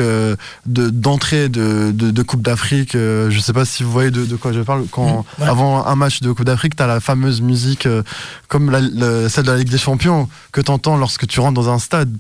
d'entrée 0.66 1.50
de, 1.50 1.92
de, 1.92 2.12
de, 2.12 2.22
Coupe 2.24 2.42
d'Afrique, 2.42 2.94
je 2.94 3.34
ne 3.34 3.42
sais 3.42 3.54
pas 3.54 3.66
si 3.66 3.84
vous 3.84 3.92
voyez 3.92 4.12
de, 4.12 4.26
de 4.26 4.36
quoi 4.36 4.54
je 4.54 4.62
parle. 4.62 4.86
Quand, 4.92 5.26
mmh, 5.40 5.44
Avant 5.44 5.86
un 5.86 5.96
match 5.96 6.22
de 6.22 6.32
Coupe 6.32 6.46
d'Afrique, 6.46 6.76
tu 6.76 6.84
as 6.84 6.88
la 6.88 7.00
fameuse 7.00 7.42
musique 7.42 7.88
comme 8.48 8.72
la, 8.72 9.30
celle 9.30 9.46
de 9.46 9.52
la 9.52 9.58
Ligue 9.58 9.70
des 9.70 9.78
Champions 9.78 10.30
que 10.52 10.62
tu 10.62 10.72
entends 10.72 10.98
lorsque 10.98 11.28
tu 11.28 11.40
rentres 11.40 11.54
dans 11.54 11.70
un 11.70 11.80
stade. 11.80 12.16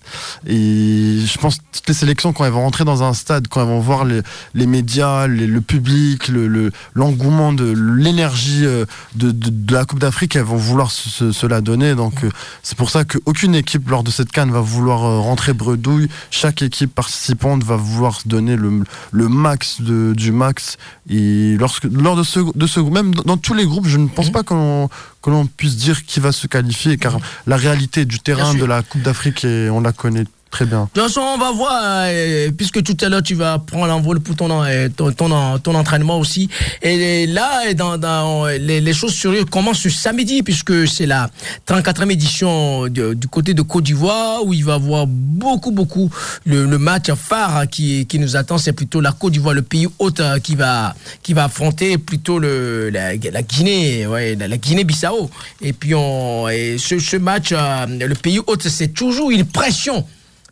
Et 0.45 1.19
je 1.25 1.37
pense 1.37 1.57
que 1.57 1.61
toutes 1.71 1.87
les 1.87 1.93
sélections, 1.93 2.33
quand 2.33 2.45
elles 2.45 2.51
vont 2.51 2.61
rentrer 2.61 2.85
dans 2.85 3.03
un 3.03 3.13
stade, 3.13 3.47
quand 3.47 3.61
elles 3.61 3.67
vont 3.67 3.79
voir 3.79 4.05
les, 4.05 4.21
les 4.53 4.67
médias, 4.67 5.27
le 5.27 5.61
public, 5.61 6.27
le, 6.27 6.71
l'engouement 6.93 7.53
de 7.53 7.71
l'énergie 7.71 8.65
euh, 8.65 8.85
de, 9.15 9.31
de, 9.31 9.73
la 9.73 9.85
Coupe 9.85 9.99
d'Afrique, 9.99 10.35
elles 10.35 10.43
vont 10.43 10.57
vouloir 10.57 10.91
se, 10.91 11.47
la 11.47 11.61
donner. 11.61 11.95
Donc 11.95 12.23
euh, 12.23 12.29
c'est 12.63 12.77
pour 12.77 12.89
ça 12.89 13.03
qu'aucune 13.05 13.55
équipe 13.55 13.89
lors 13.89 14.03
de 14.03 14.11
cette 14.11 14.31
canne 14.31 14.51
va 14.51 14.61
vouloir 14.61 15.05
euh, 15.05 15.19
rentrer 15.19 15.53
bredouille. 15.53 16.09
Chaque 16.31 16.61
équipe 16.61 16.93
participante 17.07 17.63
va 17.63 17.77
vouloir 17.77 18.19
se 18.19 18.27
donner 18.27 18.57
le, 18.57 18.83
le 19.11 19.29
max 19.29 19.81
de, 19.81 20.13
du 20.13 20.33
max. 20.33 20.77
Et 21.09 21.55
lorsque, 21.57 21.85
lors 21.85 22.17
de 22.17 22.23
ce, 22.23 22.39
de 22.53 22.67
ce 22.67 22.81
même 22.81 23.15
dans 23.15 23.37
tous 23.37 23.53
les 23.53 23.65
groupes, 23.65 23.87
je 23.87 23.97
ne 23.97 24.07
pense 24.07 24.27
mhm. 24.27 24.31
pas 24.33 24.43
qu'on 24.43 24.89
que 25.21 25.29
l'on 25.29 25.45
puisse 25.45 25.77
dire 25.77 26.05
qui 26.05 26.19
va 26.19 26.31
se 26.33 26.47
qualifier, 26.47 26.97
car 26.97 27.17
la 27.47 27.55
réalité 27.55 28.03
du 28.05 28.19
terrain 28.19 28.53
de 28.53 28.65
la 28.65 28.83
Coupe 28.83 29.01
d'Afrique, 29.01 29.45
on 29.45 29.81
la 29.81 29.93
connaît 29.93 30.25
Très 30.51 30.65
bien. 30.65 30.89
De 30.95 31.01
toute 31.01 31.17
on 31.17 31.37
va 31.37 31.51
voir, 31.51 31.81
euh, 32.05 32.51
puisque 32.51 32.81
tout 32.81 32.95
à 33.01 33.09
l'heure, 33.09 33.21
tu 33.21 33.35
vas 33.35 33.59
prendre 33.59 33.87
l'envol 33.87 34.19
pour 34.19 34.35
ton, 34.35 34.63
euh, 34.63 34.87
ton, 34.89 35.11
ton, 35.11 35.75
entraînement 35.75 36.19
aussi. 36.19 36.49
Et 36.81 37.27
là, 37.27 37.73
dans, 37.73 38.45
les, 38.45 38.79
les, 38.81 38.93
choses 38.93 39.15
sérieuses 39.15 39.45
commencent 39.45 39.79
ce 39.79 39.89
samedi, 39.89 40.43
puisque 40.43 40.87
c'est 40.87 41.05
la 41.05 41.29
34e 41.67 42.11
édition 42.11 42.87
du 42.87 43.27
côté 43.29 43.53
de 43.53 43.61
Côte 43.61 43.83
d'Ivoire, 43.83 44.45
où 44.45 44.53
il 44.53 44.63
va 44.63 44.73
y 44.73 44.75
avoir 44.75 45.05
beaucoup, 45.07 45.71
beaucoup. 45.71 46.09
Le, 46.45 46.77
match 46.77 47.11
phare 47.13 47.67
qui, 47.69 48.05
qui 48.05 48.19
nous 48.19 48.35
attend, 48.35 48.57
c'est 48.57 48.73
plutôt 48.73 49.01
la 49.01 49.11
Côte 49.11 49.33
d'Ivoire, 49.33 49.53
le 49.53 49.61
pays 49.63 49.87
hôte 49.99 50.19
euh, 50.19 50.39
qui 50.39 50.55
va, 50.55 50.95
qui 51.23 51.33
va 51.33 51.45
affronter 51.45 51.97
plutôt 51.97 52.39
le, 52.39 52.89
la, 52.89 53.17
Guinée, 53.17 54.07
ouais, 54.07 54.35
la, 54.35 54.57
Guinée-Bissau. 54.57 55.29
Et 55.61 55.73
puis, 55.73 55.93
on, 55.93 56.47
ce, 56.47 57.17
match, 57.17 57.51
le 57.51 58.13
pays 58.15 58.39
hôte, 58.45 58.67
c'est 58.67 58.89
toujours 58.89 59.31
une 59.31 59.45
pression 59.45 60.05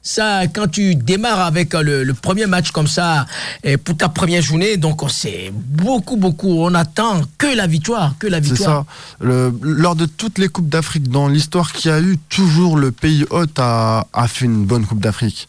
ça, 0.05 0.45
quand 0.45 0.67
tu 0.67 0.93
démarres 0.95 1.39
avec 1.39 1.73
euh, 1.73 2.03
le, 2.05 2.13
premier 2.13 2.45
match 2.45 2.69
comme 2.69 2.85
ça 2.85 3.25
et 3.63 3.75
pour 3.75 3.97
ta 3.97 4.07
première 4.07 4.43
journée, 4.43 4.77
donc 4.77 5.01
c'est 5.09 5.51
beaucoup, 5.51 6.15
beaucoup. 6.15 6.63
On 6.63 6.75
attend 6.75 7.21
que 7.39 7.47
la 7.47 7.65
victoire, 7.65 8.13
que 8.19 8.27
la 8.27 8.39
victoire. 8.39 8.85
C'est 9.19 9.27
ça. 9.27 9.51
lors 9.63 9.95
de 9.95 10.05
toutes 10.05 10.37
les 10.37 10.47
coupes 10.47 10.69
d'Afrique 10.69 11.09
dans 11.09 11.27
l'histoire 11.27 11.73
qu'il 11.73 11.89
y 11.89 11.93
a 11.93 11.99
eu, 11.99 12.19
toujours 12.29 12.77
le 12.77 12.91
pays 12.91 13.25
hôte 13.31 13.57
a, 13.57 14.05
a 14.13 14.27
fait 14.27 14.45
une 14.45 14.65
bonne 14.65 14.85
coupe 14.85 15.01
d'Afrique. 15.01 15.47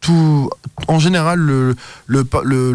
Tout, 0.00 0.48
en 0.86 0.98
général, 0.98 1.38
le, 1.38 1.76
le, 2.06 2.26
le, 2.44 2.72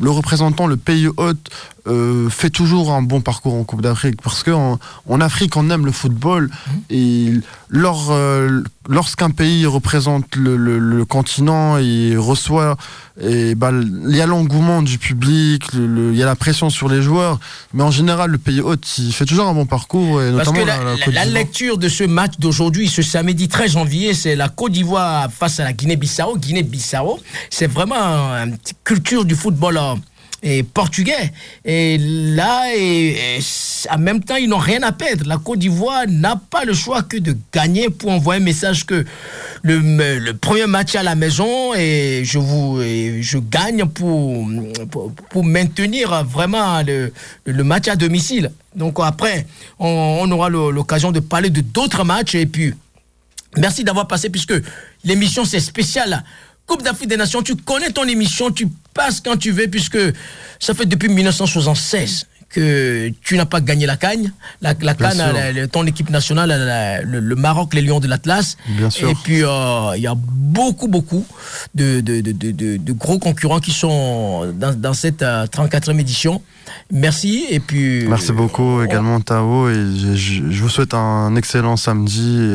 le, 0.00 0.10
représentant, 0.10 0.66
le 0.66 0.78
pays 0.78 1.08
hôte, 1.18 1.50
euh, 1.86 2.28
fait 2.30 2.50
toujours 2.50 2.92
un 2.92 3.02
bon 3.02 3.20
parcours 3.20 3.54
en 3.54 3.62
Coupe 3.62 3.80
d'Afrique 3.80 4.20
parce 4.20 4.42
qu'en 4.42 4.78
en, 5.08 5.20
Afrique, 5.20 5.56
on 5.56 5.70
aime 5.70 5.86
le 5.86 5.92
football 5.92 6.48
mmh. 6.48 6.70
et 6.90 7.32
lors, 7.68 8.08
euh, 8.10 8.62
lorsqu'un 8.88 9.30
pays 9.30 9.66
représente 9.66 10.34
le, 10.34 11.04
continent 11.04 11.78
et 11.78 12.16
reçoit, 12.16 12.76
et 13.20 13.54
bah, 13.54 13.70
il 13.72 14.16
y 14.16 14.20
a 14.20 14.26
l'engouement 14.26 14.82
du 14.82 14.98
public, 14.98 15.62
il 15.74 16.16
y 16.16 16.22
a 16.22 16.26
la 16.26 16.34
pression 16.34 16.70
sur 16.70 16.88
les 16.88 17.02
joueurs, 17.02 17.38
mais 17.72 17.82
en 17.82 17.90
général, 17.90 18.30
le 18.30 18.38
pays 18.38 18.60
hôte, 18.60 18.98
il 18.98 19.12
fait 19.12 19.24
toujours 19.24 19.46
un 19.46 19.54
bon 19.54 19.66
parcours. 19.66 20.20
Et 20.22 20.32
parce 20.32 20.50
que 20.50 21.10
la, 21.12 21.24
lecture 21.24 21.78
de 21.78 21.88
ce 21.88 22.02
match 22.04 22.34
d'aujourd'hui, 22.38 22.88
ce 22.88 23.02
samedi 23.02 23.48
13 23.48 23.72
janvier, 23.72 24.14
c'est 24.14 24.34
la 24.34 24.48
Côte 24.48 24.72
d'Ivoire 24.72 25.28
face 25.30 25.60
à 25.60 25.64
la 25.64 25.72
Guinée-Bissau. 25.72 26.36
Guinée-Bissau, 26.36 27.20
c'est 27.50 27.70
vraiment 27.70 27.94
une 27.94 28.56
culture 28.82 29.24
du 29.24 29.36
football. 29.36 29.78
Hein 29.78 29.96
et 30.42 30.62
portugais. 30.62 31.32
Et 31.64 31.98
là, 31.98 32.74
et, 32.76 33.38
en 33.90 33.98
même 33.98 34.22
temps, 34.22 34.36
ils 34.36 34.48
n'ont 34.48 34.58
rien 34.58 34.82
à 34.82 34.92
perdre. 34.92 35.24
La 35.26 35.38
Côte 35.38 35.58
d'Ivoire 35.58 36.04
n'a 36.08 36.36
pas 36.36 36.64
le 36.64 36.74
choix 36.74 37.02
que 37.02 37.16
de 37.16 37.36
gagner 37.52 37.88
pour 37.88 38.10
envoyer 38.10 38.40
un 38.40 38.44
message 38.44 38.84
que 38.84 39.04
le, 39.62 40.32
premier 40.32 40.66
match 40.66 40.94
à 40.94 41.02
la 41.02 41.14
maison 41.14 41.74
et 41.74 42.22
je 42.24 42.38
vous 42.38 42.80
je 42.80 43.38
gagne 43.38 43.86
pour, 43.86 44.46
pour, 45.30 45.44
maintenir 45.44 46.24
vraiment 46.24 46.82
le, 46.82 47.12
le, 47.44 47.64
match 47.64 47.88
à 47.88 47.96
domicile. 47.96 48.52
Donc 48.74 48.98
après, 49.02 49.46
on, 49.78 50.18
on 50.22 50.30
aura 50.30 50.48
l'occasion 50.48 51.12
de 51.12 51.20
parler 51.20 51.50
de 51.50 51.60
d'autres 51.60 52.04
matchs 52.04 52.34
et 52.34 52.46
puis 52.46 52.74
merci 53.56 53.84
d'avoir 53.84 54.06
passé 54.06 54.28
puisque 54.30 54.54
l'émission 55.04 55.44
c'est 55.44 55.60
spécial 55.60 56.22
Coupe 56.66 56.82
d'Afrique 56.82 57.08
des 57.08 57.16
Nations, 57.16 57.42
tu 57.42 57.54
connais 57.56 57.90
ton 57.90 58.04
émission, 58.04 58.50
tu 58.50 58.68
passes 58.92 59.20
quand 59.20 59.36
tu 59.36 59.52
veux, 59.52 59.68
puisque 59.68 59.98
ça 60.58 60.74
fait 60.74 60.86
depuis 60.86 61.08
1976 61.08 62.26
que 62.48 63.10
tu 63.22 63.36
n'as 63.36 63.44
pas 63.44 63.60
gagné 63.60 63.86
la 63.86 63.96
Cagne. 63.96 64.32
La, 64.62 64.74
la 64.80 64.94
Cannes, 64.94 65.68
ton 65.70 65.84
équipe 65.86 66.10
nationale, 66.10 67.04
le, 67.04 67.36
Maroc, 67.36 67.74
les 67.74 67.82
Lions 67.82 68.00
de 68.00 68.06
l'Atlas. 68.06 68.56
Et 69.00 69.14
puis, 69.24 69.42
euh, 69.42 69.96
il 69.96 70.02
y 70.02 70.06
a 70.06 70.14
beaucoup, 70.16 70.88
beaucoup 70.88 71.24
de, 71.74 72.00
de, 72.00 72.20
de, 72.20 72.76
de, 72.76 72.92
gros 72.92 73.18
concurrents 73.18 73.60
qui 73.60 73.72
sont 73.72 74.52
dans, 74.54 74.74
dans 74.74 74.94
cette 74.94 75.22
34e 75.22 75.90
euh, 75.90 75.98
édition. 75.98 76.42
Merci. 76.90 77.46
Et 77.50 77.60
puis, 77.60 78.06
Merci 78.08 78.32
beaucoup 78.32 78.82
également, 78.82 79.20
Tao. 79.20 79.68
Et 79.68 79.74
je, 80.14 80.62
vous 80.62 80.68
souhaite 80.68 80.94
un 80.94 81.34
excellent 81.36 81.76
samedi 81.76 82.54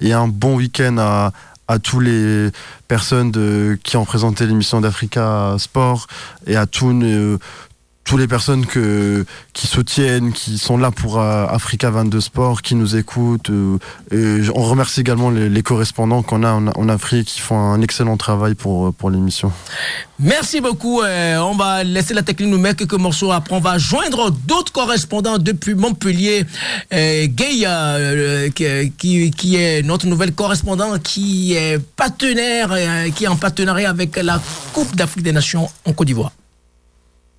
et 0.00 0.12
un 0.12 0.28
bon 0.28 0.56
week-end 0.56 0.96
à, 0.98 1.32
à 1.68 1.78
tous 1.78 2.00
les 2.00 2.50
personnes 2.88 3.30
qui 3.84 3.96
ont 3.96 4.04
présenté 4.04 4.46
l'émission 4.46 4.80
d'Africa 4.80 5.54
Sport 5.58 6.06
et 6.46 6.56
à 6.56 6.66
tous, 6.66 6.92
toutes 8.08 8.20
les 8.20 8.26
personnes 8.26 8.64
qui 9.52 9.66
soutiennent, 9.66 10.32
qui 10.32 10.56
sont 10.56 10.78
là 10.78 10.90
pour 10.90 11.20
euh, 11.20 11.46
Africa 11.46 11.90
22 11.90 12.22
Sport, 12.22 12.62
qui 12.62 12.74
nous 12.74 12.96
écoutent. 12.96 13.50
Euh, 13.50 13.78
on 14.54 14.62
remercie 14.62 15.00
également 15.00 15.28
les, 15.28 15.62
correspondants 15.62 16.22
qu'on 16.22 16.42
a 16.42 16.52
en, 16.52 16.88
Afrique 16.88 17.28
qui 17.28 17.40
font 17.40 17.58
un 17.58 17.82
excellent 17.82 18.16
travail 18.16 18.54
pour, 18.54 18.94
pour 18.94 19.10
l'émission. 19.10 19.52
Merci 20.18 20.62
beaucoup. 20.62 21.02
Euh, 21.02 21.36
on 21.36 21.54
va 21.54 21.84
laisser 21.84 22.14
la 22.14 22.22
technique 22.22 22.48
nous 22.48 22.58
mettre 22.58 22.78
quelques 22.78 22.94
morceaux. 22.94 23.30
Après, 23.30 23.54
on 23.54 23.60
va 23.60 23.76
joindre 23.76 24.30
d'autres 24.30 24.72
correspondants 24.72 25.36
depuis 25.36 25.74
Montpellier. 25.74 26.46
Gay, 26.90 27.66
qui, 28.96 29.30
qui, 29.32 29.56
est 29.56 29.82
notre 29.82 30.06
nouvelle 30.06 30.32
correspondant, 30.32 30.98
qui 30.98 31.52
est 31.52 31.78
partenaire, 31.78 32.74
qui 33.14 33.24
est 33.24 33.28
en 33.28 33.36
partenariat 33.36 33.90
avec 33.90 34.16
la 34.16 34.40
Coupe 34.72 34.96
d'Afrique 34.96 35.24
des 35.24 35.32
Nations 35.32 35.68
en 35.84 35.92
Côte 35.92 36.06
d'Ivoire. 36.06 36.32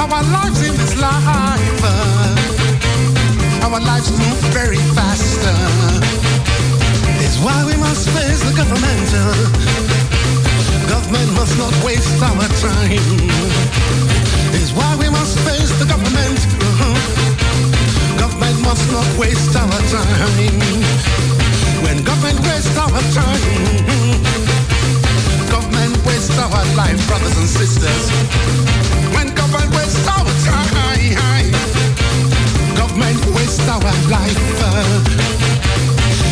our 0.00 0.22
lives 0.32 0.62
in 0.62 0.74
this 0.76 0.96
life. 0.96 1.80
Uh, 1.84 2.32
our 3.68 3.80
lives 3.80 4.10
move 4.10 4.40
very 4.56 4.80
fast. 4.96 5.40
Uh, 5.44 6.00
it's 7.20 7.38
why 7.44 7.64
we 7.68 7.76
must 7.76 8.08
face 8.08 8.40
the 8.48 8.56
government. 8.56 9.08
Uh, 9.12 9.28
government 10.88 11.30
must 11.36 11.54
not 11.58 11.74
waste 11.84 12.22
our 12.22 12.48
time. 12.64 13.04
It's 14.56 14.72
why 14.72 14.96
we 14.96 15.10
must 15.10 15.36
face 15.44 15.72
the 15.78 15.84
government. 15.84 16.38
Uh-huh. 16.48 16.96
Government 18.18 18.58
must 18.62 18.90
not 18.90 19.08
waste 19.20 19.54
our 19.54 19.80
time. 19.92 20.60
When 21.84 22.02
government 22.04 22.40
wastes 22.48 22.76
our 22.78 23.02
time, 23.12 23.42
government 25.52 25.94
wastes 26.06 26.38
our 26.38 26.64
life, 26.74 26.98
brothers 27.06 27.36
and 27.36 27.48
sisters. 27.48 28.89
Government 32.76 33.20
waste 33.34 33.68
our 33.68 33.92
life. 34.08 34.38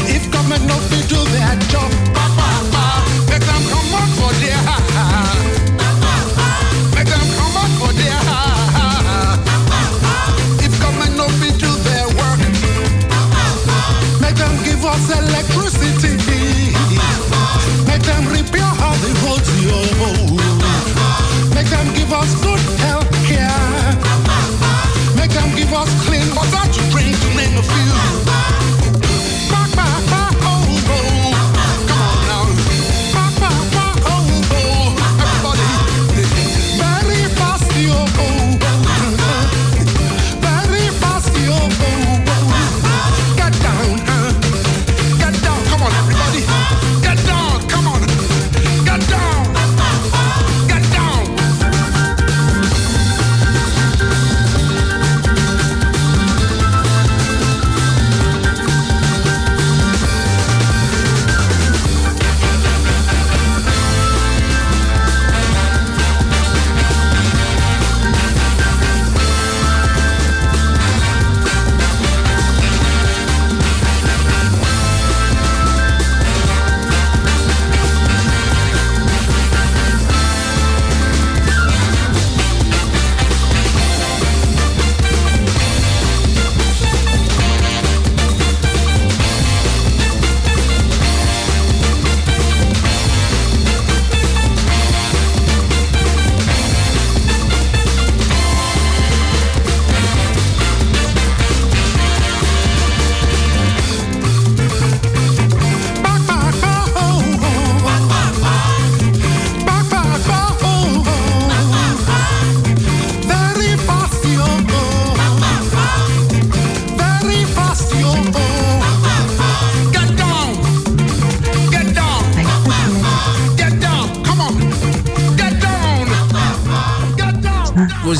If 0.06 0.30
government 0.30 0.64
do 1.08 1.20
their 1.34 1.54
job, 1.72 1.90
make 3.30 3.44
them 3.50 3.62
come 3.72 3.92
for 4.18 4.32
them 7.08 7.26
come 7.38 7.56
for 7.80 7.92
If 10.64 10.72
government 10.80 11.16
do 11.58 11.70
their 11.88 12.06
work, 12.18 12.40
make 14.20 14.36
them 14.36 14.54
give 14.64 14.84
us 14.84 15.10
electricity. 15.10 16.74
Make 17.86 18.02
them 18.02 18.26
repair 18.28 18.70
the 19.04 19.12
roads. 19.24 19.48
Make 21.54 21.70
them 21.70 21.88
Vous 22.10 22.87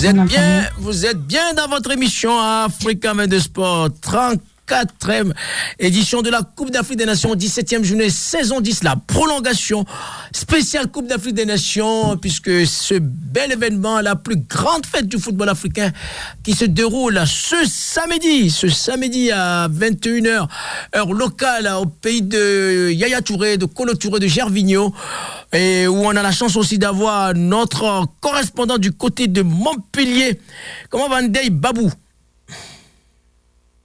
êtes 0.08 0.24
bien, 0.24 0.68
vous 0.78 1.06
êtes 1.06 1.20
bien 1.26 1.52
dans 1.54 1.68
votre 1.68 1.90
émission 1.90 2.40
Africa 2.40 3.14
de 3.26 3.38
Sport. 3.38 3.88
30 4.00 4.40
quatrième 4.68 5.32
édition 5.78 6.20
de 6.20 6.28
la 6.28 6.42
Coupe 6.42 6.70
d'Afrique 6.70 6.98
des 6.98 7.06
Nations, 7.06 7.34
17e 7.34 7.82
journée, 7.82 8.10
saison 8.10 8.60
10, 8.60 8.84
la 8.84 8.96
prolongation 8.96 9.86
spéciale 10.30 10.88
Coupe 10.88 11.06
d'Afrique 11.06 11.34
des 11.34 11.46
Nations, 11.46 12.18
puisque 12.18 12.66
ce 12.66 12.94
bel 13.00 13.52
événement, 13.52 14.00
la 14.02 14.14
plus 14.14 14.36
grande 14.36 14.84
fête 14.84 15.08
du 15.08 15.18
football 15.18 15.48
africain 15.48 15.90
qui 16.44 16.52
se 16.52 16.66
déroule 16.66 17.22
ce 17.26 17.56
samedi, 17.66 18.50
ce 18.50 18.68
samedi 18.68 19.30
à 19.30 19.68
21h, 19.68 20.46
heure 20.94 21.12
locale, 21.14 21.68
au 21.80 21.86
pays 21.86 22.20
de 22.20 22.90
Yaya 22.90 23.22
Touré, 23.22 23.56
de 23.56 23.64
Colo 23.64 23.94
Touré, 23.94 24.20
de 24.20 24.26
Gervigno, 24.26 24.94
et 25.52 25.86
où 25.86 26.04
on 26.04 26.10
a 26.10 26.22
la 26.22 26.32
chance 26.32 26.56
aussi 26.56 26.78
d'avoir 26.78 27.32
notre 27.34 28.06
correspondant 28.20 28.76
du 28.76 28.92
côté 28.92 29.28
de 29.28 29.40
Montpellier, 29.40 30.38
comment 30.90 31.08
va 31.08 31.22
Ndei 31.22 31.48
Babou? 31.48 31.90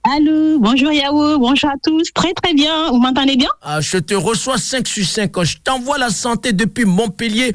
Allô, 0.06 0.58
bonjour 0.58 0.92
Yao, 0.92 1.38
bonjour 1.38 1.70
à 1.70 1.74
tous. 1.82 2.12
Très 2.12 2.34
très 2.34 2.52
bien, 2.52 2.90
vous 2.90 2.98
m'entendez 2.98 3.36
bien? 3.36 3.48
Ah, 3.62 3.80
Je 3.80 3.96
te 3.96 4.12
reçois 4.12 4.58
5 4.58 4.86
sur 4.86 5.06
5. 5.06 5.32
Je 5.44 5.56
t'envoie 5.64 5.96
la 5.96 6.10
santé 6.10 6.52
depuis 6.52 6.84
Montpellier. 6.84 7.54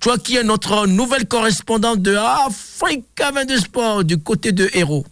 Toi 0.00 0.16
qui 0.16 0.36
es 0.36 0.44
notre 0.44 0.86
nouvelle 0.86 1.26
correspondante 1.26 2.00
de 2.00 2.14
Africa 2.14 3.32
22 3.34 3.56
Sport 3.58 4.04
du 4.04 4.18
côté 4.18 4.52
de 4.52 4.70
Héros. 4.72 5.04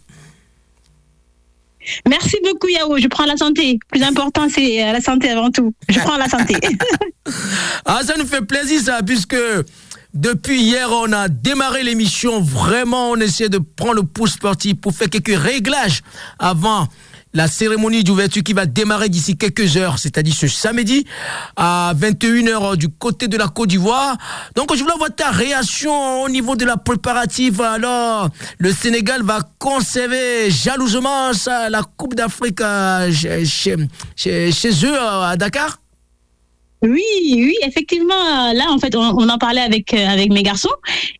Merci 2.07 2.37
beaucoup 2.45 2.69
Yao, 2.69 2.97
je 2.97 3.07
prends 3.07 3.25
la 3.25 3.35
santé. 3.35 3.77
Plus 3.91 4.01
important 4.03 4.47
c'est 4.49 4.77
la 4.93 5.01
santé 5.01 5.29
avant 5.31 5.51
tout. 5.51 5.73
Je 5.89 5.99
prends 5.99 6.15
la 6.17 6.29
santé. 6.29 6.55
ah 7.85 7.99
ça 8.05 8.15
nous 8.17 8.25
fait 8.25 8.41
plaisir 8.45 8.79
ça 8.81 9.01
puisque 9.05 9.35
depuis 10.13 10.61
hier, 10.61 10.89
on 10.91 11.11
a 11.13 11.27
démarré 11.27 11.83
l'émission. 11.83 12.41
Vraiment, 12.41 13.11
on 13.11 13.17
essaie 13.17 13.49
de 13.49 13.59
prendre 13.59 13.95
le 13.95 14.03
pouce 14.03 14.33
sportif 14.33 14.75
pour 14.75 14.93
faire 14.93 15.09
quelques 15.09 15.37
réglages 15.37 16.01
avant 16.39 16.87
la 17.33 17.47
cérémonie 17.47 18.03
d'ouverture 18.03 18.43
qui 18.43 18.53
va 18.53 18.65
démarrer 18.65 19.09
d'ici 19.09 19.37
quelques 19.37 19.77
heures, 19.77 19.99
c'est-à-dire 19.99 20.33
ce 20.33 20.47
samedi 20.47 21.05
à 21.55 21.93
21h 21.95 22.75
du 22.75 22.89
côté 22.89 23.27
de 23.27 23.37
la 23.37 23.47
Côte 23.47 23.69
d'Ivoire. 23.69 24.17
Donc 24.55 24.73
je 24.75 24.81
voulais 24.81 24.93
avoir 24.93 25.13
ta 25.13 25.29
réaction 25.29 26.23
au 26.23 26.29
niveau 26.29 26.55
de 26.55 26.65
la 26.65 26.77
préparative. 26.77 27.61
Alors, 27.61 28.29
le 28.57 28.71
Sénégal 28.73 29.21
va 29.21 29.41
conserver 29.59 30.49
jalousement 30.49 31.29
la 31.69 31.83
Coupe 31.97 32.15
d'Afrique 32.15 32.61
euh, 32.61 33.11
chez, 33.13 33.75
chez, 34.15 34.85
eux 34.85 34.99
à 34.99 35.35
Dakar? 35.37 35.79
Oui, 36.81 37.03
oui, 37.33 37.55
effectivement. 37.63 38.53
Là, 38.53 38.67
en 38.69 38.79
fait, 38.79 38.95
on, 38.95 39.27
en 39.27 39.37
parlait 39.37 39.61
avec 39.61 39.93
euh, 39.93 40.07
avec 40.07 40.31
mes 40.31 40.43
garçons. 40.43 40.69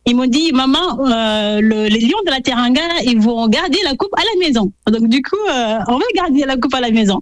Ils 0.06 0.16
m'ont 0.16 0.26
dit, 0.26 0.52
maman, 0.52 0.98
euh, 1.06 1.60
les 1.60 2.00
lions 2.00 2.22
de 2.24 2.30
la 2.30 2.40
Teranga, 2.40 2.80
ils 3.04 3.20
vont 3.20 3.46
garder 3.48 3.78
la 3.84 3.94
coupe 3.94 4.12
à 4.16 4.22
la 4.22 4.46
maison. 4.46 4.72
Donc, 4.90 5.08
du 5.08 5.20
coup, 5.20 5.36
euh, 5.50 5.78
on 5.88 5.98
va 5.98 6.04
garder 6.14 6.44
la 6.46 6.56
coupe 6.56 6.74
à 6.74 6.80
la 6.80 6.90
maison. 6.90 7.20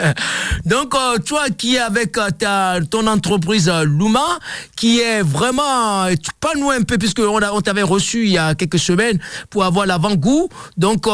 Donc, 0.66 0.96
toi 1.24 1.44
qui 1.56 1.76
es 1.76 1.78
avec 1.78 2.16
ta, 2.38 2.80
ton 2.90 3.06
entreprise 3.06 3.70
Luma, 3.84 4.40
qui 4.76 4.98
est 4.98 5.22
vraiment, 5.22 6.06
pas 6.40 6.54
nous 6.56 6.70
un 6.70 6.82
peu, 6.82 6.98
puisqu'on 6.98 7.40
on 7.40 7.60
t'avait 7.60 7.82
reçu 7.82 8.24
il 8.24 8.32
y 8.32 8.38
a 8.38 8.56
quelques 8.56 8.80
semaines 8.80 9.20
pour 9.48 9.64
avoir 9.64 9.86
l'avant-goût. 9.86 10.48
Donc, 10.76 11.06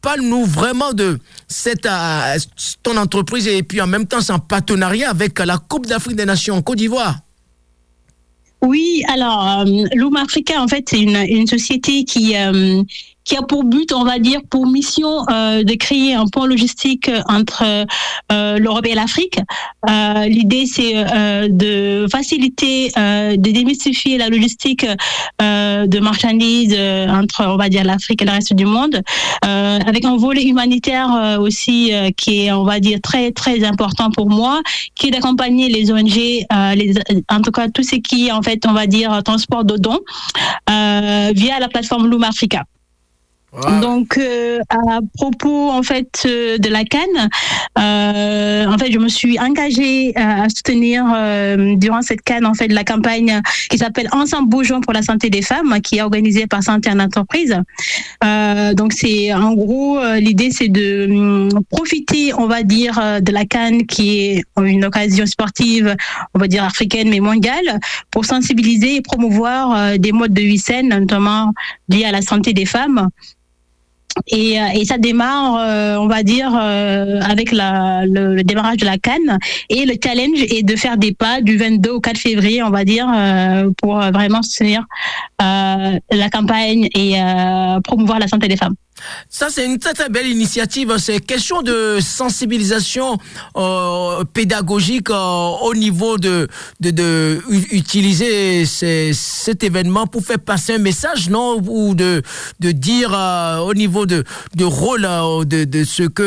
parle-nous 0.00 0.44
vraiment 0.44 0.92
de 0.92 1.18
cette, 1.46 1.86
euh, 1.86 2.36
ton 2.82 2.96
entreprise 2.96 3.46
et 3.46 3.62
puis 3.62 3.80
en 3.80 3.86
même 3.86 4.06
temps, 4.06 4.18
en 4.30 4.38
partenariat 4.38 5.10
avec 5.10 5.38
la 5.38 5.58
Coupe 5.58 5.86
d'Afrique 5.86 6.16
des 6.16 6.24
Nations 6.24 6.56
en 6.56 6.62
Côte 6.62 6.78
d'Ivoire. 6.78 7.16
Oui, 8.60 9.04
alors, 9.08 9.64
euh, 9.66 10.20
Africa, 10.20 10.60
en 10.60 10.66
fait, 10.66 10.84
c'est 10.88 11.00
une, 11.00 11.16
une, 11.16 11.46
société 11.46 12.04
qui, 12.04 12.36
euh, 12.36 12.82
qui 13.28 13.36
a 13.36 13.42
pour 13.42 13.64
but, 13.64 13.92
on 13.92 14.04
va 14.04 14.18
dire, 14.18 14.40
pour 14.48 14.66
mission 14.66 15.26
euh, 15.30 15.62
de 15.62 15.74
créer 15.74 16.14
un 16.14 16.26
pont 16.26 16.46
logistique 16.46 17.10
entre 17.28 17.62
euh, 18.32 18.58
l'Europe 18.58 18.86
et 18.86 18.94
l'Afrique. 18.94 19.38
Euh, 19.88 20.24
L'idée, 20.24 20.64
c'est 20.64 20.94
euh, 20.96 21.48
de 21.50 22.06
faciliter, 22.10 22.90
euh, 22.96 23.36
de 23.36 23.50
démystifier 23.50 24.16
la 24.16 24.30
logistique 24.30 24.86
de 25.40 26.00
marchandises 26.00 26.76
entre, 27.10 27.44
on 27.46 27.56
va 27.56 27.68
dire, 27.68 27.84
l'Afrique 27.84 28.22
et 28.22 28.24
le 28.24 28.30
reste 28.30 28.54
du 28.54 28.64
monde, 28.64 29.02
avec 29.42 30.04
un 30.04 30.16
volet 30.16 30.44
humanitaire 30.44 31.38
aussi 31.40 31.92
qui 32.16 32.46
est, 32.46 32.52
on 32.52 32.64
va 32.64 32.80
dire, 32.80 32.98
très 33.02 33.30
très 33.32 33.62
important 33.64 34.10
pour 34.10 34.30
moi, 34.30 34.62
qui 34.94 35.08
est 35.08 35.10
d'accompagner 35.10 35.68
les 35.68 35.92
ONG, 35.92 36.16
les, 36.76 36.94
en 37.30 37.40
tout 37.42 37.50
cas 37.50 37.68
tout 37.68 37.82
ce 37.82 37.96
qui 37.96 38.32
en 38.32 38.42
fait, 38.42 38.64
on 38.66 38.72
va 38.72 38.86
dire, 38.86 39.22
transport 39.22 39.64
de 39.64 39.76
dons 39.76 40.00
via 40.68 41.60
la 41.60 41.68
plateforme 41.68 42.08
Loom 42.08 42.24
Africa. 42.24 42.64
Donc, 43.80 44.18
euh, 44.18 44.60
à 44.68 45.00
propos 45.14 45.70
en 45.70 45.82
fait 45.82 46.22
euh, 46.26 46.58
de 46.58 46.68
la 46.68 46.84
Cannes, 46.84 47.28
euh, 47.78 48.66
en 48.66 48.78
fait, 48.78 48.92
je 48.92 48.98
me 48.98 49.08
suis 49.08 49.38
engagée 49.38 50.12
à 50.16 50.48
soutenir 50.48 51.04
durant 51.76 52.02
cette 52.02 52.22
Cannes 52.22 52.46
en 52.46 52.54
fait 52.54 52.68
la 52.68 52.84
campagne 52.84 53.40
qui 53.70 53.78
s'appelle 53.78 54.08
Ensemble 54.12 54.48
bougeons 54.48 54.80
pour 54.80 54.92
la 54.92 55.02
santé 55.02 55.30
des 55.30 55.42
femmes, 55.42 55.80
qui 55.82 55.98
est 55.98 56.02
organisée 56.02 56.46
par 56.46 56.62
Santé 56.62 56.90
en 56.90 57.00
entreprise. 57.00 57.56
donc, 58.74 58.92
c'est 58.92 59.32
en 59.32 59.54
gros 59.54 59.98
l'idée, 60.14 60.50
c'est 60.50 60.68
de 60.68 61.06
hum, 61.10 61.48
profiter, 61.70 62.32
on 62.34 62.46
va 62.46 62.62
dire, 62.62 63.00
de 63.20 63.32
la 63.32 63.44
Cannes 63.44 63.86
qui 63.86 64.20
est 64.20 64.44
une 64.60 64.84
occasion 64.84 65.26
sportive, 65.26 65.96
on 66.34 66.38
va 66.38 66.48
dire 66.48 66.64
africaine 66.64 67.08
mais 67.10 67.20
mondiale, 67.20 67.80
pour 68.10 68.24
sensibiliser 68.24 68.96
et 68.96 69.00
promouvoir 69.00 69.98
des 69.98 70.12
modes 70.12 70.34
de 70.34 70.42
vie 70.42 70.58
saines, 70.58 70.88
notamment 70.88 71.52
liés 71.88 72.04
à 72.04 72.12
la 72.12 72.22
santé 72.22 72.52
des 72.52 72.66
femmes. 72.66 73.08
Et, 74.26 74.60
euh, 74.60 74.66
et, 74.74 74.84
ça 74.84 74.98
démarre, 74.98 75.56
euh, 75.60 75.96
on 75.96 76.06
va 76.06 76.22
dire, 76.22 76.50
euh, 76.60 77.20
avec 77.20 77.52
la, 77.52 78.04
le, 78.06 78.42
démarrage 78.42 78.78
de 78.78 78.84
la 78.84 78.98
Cannes. 78.98 79.38
Et 79.70 79.84
le 79.86 79.94
challenge 80.02 80.42
est 80.42 80.62
de 80.62 80.76
faire 80.76 80.96
des 80.96 81.12
pas 81.12 81.40
du 81.40 81.56
22 81.56 81.90
au 81.90 82.00
4 82.00 82.18
février, 82.18 82.62
on 82.62 82.70
va 82.70 82.84
dire, 82.84 83.06
pour 83.80 83.98
vraiment 83.98 84.42
soutenir 84.42 84.84
la 85.40 86.30
campagne 86.32 86.88
et 86.94 87.16
promouvoir 87.84 88.18
la 88.18 88.28
santé 88.28 88.48
des 88.48 88.56
femmes. 88.56 88.74
Ça, 89.30 89.48
c'est 89.50 89.64
une 89.64 89.78
très 89.78 89.94
très 89.94 90.08
belle 90.08 90.26
initiative. 90.26 90.96
C'est 90.98 91.20
question 91.20 91.62
de 91.62 91.98
sensibilisation 92.00 93.18
euh, 93.56 94.24
pédagogique 94.32 95.10
euh, 95.10 95.48
au 95.62 95.74
niveau 95.74 96.18
de, 96.18 96.48
de, 96.80 97.40
utiliser 97.70 98.64
cet 98.66 99.62
événement 99.62 100.06
pour 100.06 100.22
faire 100.24 100.38
passer 100.38 100.74
un 100.74 100.78
message, 100.78 101.28
non? 101.30 101.60
Ou 101.66 101.94
de, 101.94 102.22
de 102.60 102.70
dire 102.72 103.12
euh, 103.14 103.58
au 103.58 103.74
niveau 103.74 104.06
de, 104.06 104.24
de 104.54 104.64
rôle 104.64 105.06
de, 105.46 105.84
ce 105.84 106.02
que 106.04 106.22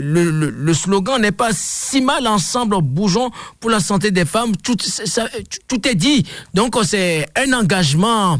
le, 0.00 0.30
le, 0.30 0.74
slogan 0.74 1.20
n'est 1.20 1.32
pas 1.32 1.50
si 1.52 2.00
mal 2.00 2.26
ensemble, 2.26 2.76
bougeons 2.82 3.30
pour 3.60 3.70
la 3.70 3.80
santé 3.80 4.10
des 4.10 4.24
femmes. 4.24 4.52
Tout 4.56 5.88
est 5.88 5.94
dit. 5.94 6.24
Donc, 6.54 6.76
c'est 6.84 7.26
un 7.36 7.52
engagement 7.52 8.38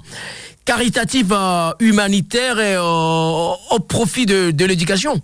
caritative 0.69 1.33
euh, 1.33 1.71
humanitaire 1.81 2.61
et 2.61 2.75
euh, 2.75 3.75
au 3.75 3.79
profit 3.81 4.27
de, 4.27 4.65
l'éducation. 4.67 5.19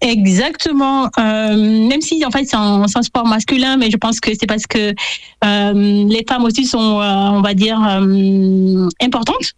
Exactement. 0.00 1.10
Euh, 1.18 1.88
même 1.88 2.00
si 2.00 2.24
en 2.24 2.30
fait 2.30 2.44
c'est 2.44 2.54
un, 2.54 2.86
sport 2.86 3.26
masculin, 3.26 3.76
mais 3.76 3.90
je 3.90 3.96
pense 3.96 4.20
que 4.20 4.30
c'est 4.38 4.46
parce 4.46 4.66
que 4.66 4.94
les 5.42 6.24
femmes 6.28 6.44
aussi 6.44 6.66
sont, 6.66 7.00
on 7.38 7.42
va 7.42 7.54
dire, 7.54 7.80
importantes. 9.00 9.54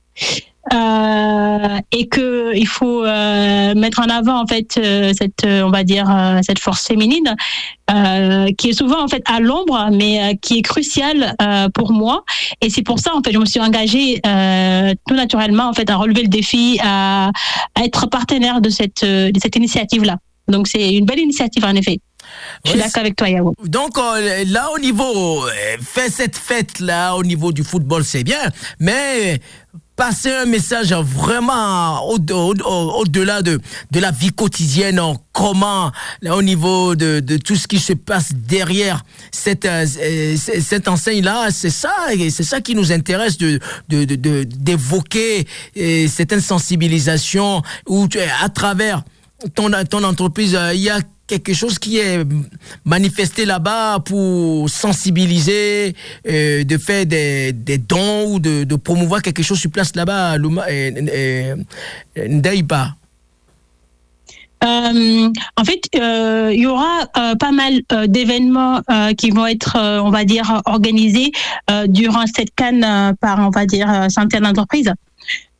Euh, 0.75 1.79
et 1.93 2.09
que 2.09 2.53
il 2.57 2.67
faut 2.67 3.05
euh, 3.05 3.73
mettre 3.77 4.01
en 4.01 4.09
avant 4.09 4.43
en 4.43 4.49
fait 4.49 4.77
euh, 4.79 5.13
cette 5.17 5.47
on 5.47 5.71
va 5.71 5.85
dire 5.85 6.13
cette 6.43 6.59
force 6.59 6.85
féminine 6.89 7.37
qui 8.59 8.71
est 8.71 8.77
souvent 8.77 9.01
en 9.01 9.07
fait 9.07 9.23
à 9.27 9.39
l'ombre 9.39 9.91
mais 9.93 10.37
qui 10.43 10.59
est 10.59 10.63
cruciale 10.63 11.37
pour 11.73 11.93
moi. 11.93 12.25
Et 12.61 12.69
c'est 12.69 12.83
pour 12.83 12.99
ça 12.99 13.15
en 13.15 13.23
fait 13.23 13.33
je 13.33 13.39
me 13.39 13.45
suis 13.45 13.61
engagée 13.61 14.21
tout 15.07 15.15
naturellement 15.15 15.69
en 15.69 15.73
fait 15.73 15.89
à 15.89 15.97
relever 15.97 16.23
le 16.23 16.29
défi 16.29 16.81
à, 16.83 17.31
à 17.77 17.85
être 17.85 18.09
partenaire 18.09 18.61
de 18.61 18.69
cette 18.69 19.05
de 19.05 19.39
cette 19.41 19.55
initiative 19.55 20.03
là 20.03 20.17
donc 20.49 20.67
c'est 20.67 20.95
une 20.95 21.07
belle 21.07 21.21
initiative 21.21 21.65
en 21.65 21.75
effet. 21.75 22.01
Je 22.65 22.71
suis 22.71 22.79
d'accord 22.81 23.01
avec 23.01 23.15
toi, 23.15 23.29
Yao. 23.29 23.55
Donc 23.65 23.97
là, 23.97 24.69
au 24.75 24.79
niveau, 24.81 25.45
fait 25.81 26.11
cette 26.11 26.37
fête 26.37 26.81
là, 26.81 27.15
au 27.15 27.23
niveau 27.23 27.53
du 27.53 27.63
football, 27.63 28.05
c'est 28.05 28.25
bien, 28.25 28.51
mais 28.81 29.41
passer 29.97 30.31
un 30.31 30.45
message 30.45 30.93
vraiment 30.93 32.07
au-delà 32.07 33.43
de, 33.43 33.59
de 33.91 34.01
la 34.01 34.11
vie 34.11 34.31
quotidienne, 34.31 35.01
comment, 35.33 35.91
au 36.31 36.43
niveau 36.43 36.95
de, 36.95 37.21
de 37.21 37.39
tout 37.39 37.57
ce 37.57 37.67
qui 37.67 37.79
se 37.79 37.95
passe 37.95 38.33
derrière 38.35 39.03
cette, 39.33 39.65
euh, 39.65 39.87
cette 40.37 40.87
enseigne-là, 40.89 41.49
c'est 41.51 41.71
ça, 41.71 41.95
c'est 42.31 42.43
ça 42.43 42.61
qui 42.61 42.75
nous 42.75 42.93
intéresse 42.93 43.39
de, 43.39 43.59
d'évoquer 43.89 45.47
cette 46.09 46.33
insensibilisation 46.33 47.63
où 47.89 48.07
à 48.43 48.49
travers 48.51 49.03
ton, 49.55 49.71
ton 49.89 50.05
entreprise, 50.05 50.59
il 50.75 50.81
y 50.81 50.91
a 50.91 51.01
quelque 51.27 51.53
chose 51.53 51.79
qui 51.79 51.99
est 51.99 52.25
manifesté 52.85 53.45
là-bas 53.45 54.01
pour 54.01 54.71
sensibiliser, 54.71 55.95
euh, 56.29 56.65
de 56.65 56.79
faire 56.79 57.07
des, 57.07 57.53
dons 57.79 58.35
ou 58.35 58.39
de, 58.39 58.77
promouvoir 58.77 59.23
quelque 59.23 59.43
chose 59.43 59.59
sur 59.59 59.71
place 59.71 59.95
là-bas, 59.97 60.37
Ndaïba 62.17 62.95
euh, 64.65 65.29
en 65.57 65.65
fait, 65.65 65.81
euh, 65.97 66.51
il 66.53 66.61
y 66.61 66.67
aura 66.67 67.07
euh, 67.17 67.35
pas 67.35 67.53
mal 67.53 67.81
euh, 67.93 68.07
d'événements 68.07 68.81
euh, 68.91 69.12
qui 69.12 69.31
vont 69.31 69.47
être, 69.47 69.77
on 70.03 70.11
va 70.11 70.25
dire, 70.25 70.62
organisés 70.65 71.33
durant 71.89 72.25
cette 72.27 72.55
canne 72.55 73.15
par, 73.21 73.39
on 73.41 73.51
va 73.51 73.67
dire, 73.67 73.89
centaines 74.09 74.45
d'entreprises. 74.45 74.93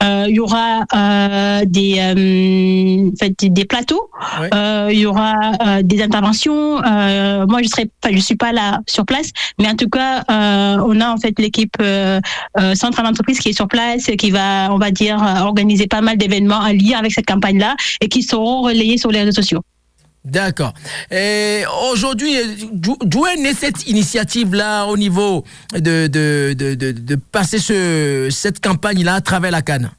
Euh, 0.03 0.27
il 0.29 0.35
y 0.35 0.41
aura 0.41 0.85
euh, 0.95 1.65
des, 1.67 1.99
euh, 1.99 3.11
en 3.11 3.17
fait, 3.17 3.35
des 3.41 3.65
plateaux, 3.65 4.11
euh, 4.53 4.89
il 4.93 4.99
y 4.99 5.07
aura 5.07 5.35
euh, 5.67 5.83
des 5.83 6.03
interventions. 6.03 6.83
Euh, 6.85 7.47
moi, 7.47 7.63
je 7.63 7.69
serai, 7.69 7.91
enfin, 8.05 8.15
je 8.15 8.21
suis 8.21 8.37
pas 8.37 8.53
là 8.53 8.81
sur 8.87 9.07
place, 9.07 9.31
mais 9.59 9.69
en 9.69 9.75
tout 9.75 9.89
cas, 9.89 10.23
euh, 10.31 10.85
on 10.87 11.01
a 11.01 11.11
en 11.11 11.17
fait 11.17 11.39
l'équipe 11.39 11.77
euh, 11.81 12.21
euh, 12.59 12.75
centrale 12.75 13.07
d'entreprise 13.07 13.39
qui 13.39 13.51
est 13.51 13.57
sur 13.57 13.69
place, 13.69 14.05
qui 14.19 14.31
va, 14.31 14.69
on 14.71 14.79
va 14.79 14.91
dire, 14.91 15.19
organiser 15.41 15.87
pas 15.87 16.03
mal 16.03 16.19
d'événements 16.19 16.57
en 16.59 16.73
lien 16.73 16.99
avec 16.99 17.13
cette 17.13 17.27
campagne-là 17.27 17.75
et 18.01 18.09
qui 18.09 18.23
seront 18.23 18.63
relayés 18.63 18.99
sur 18.99 19.11
les 19.11 19.21
réseaux 19.21 19.33
sociaux. 19.33 19.63
D'accord. 20.27 20.75
Et 21.11 21.63
Aujourd'hui, 21.93 22.35
d'où 22.73 23.27
est 23.27 23.37
née 23.37 23.55
cette 23.55 23.87
initiative-là 23.87 24.87
au 24.87 24.97
niveau 24.97 25.45
de, 25.73 27.15
passer 27.31 27.59
ce, 27.59 28.29
cette 28.31 28.61
campagne-là 28.61 29.15
à 29.15 29.21
travers 29.21 29.53
la 29.53 29.63
Cannes? 29.63 29.91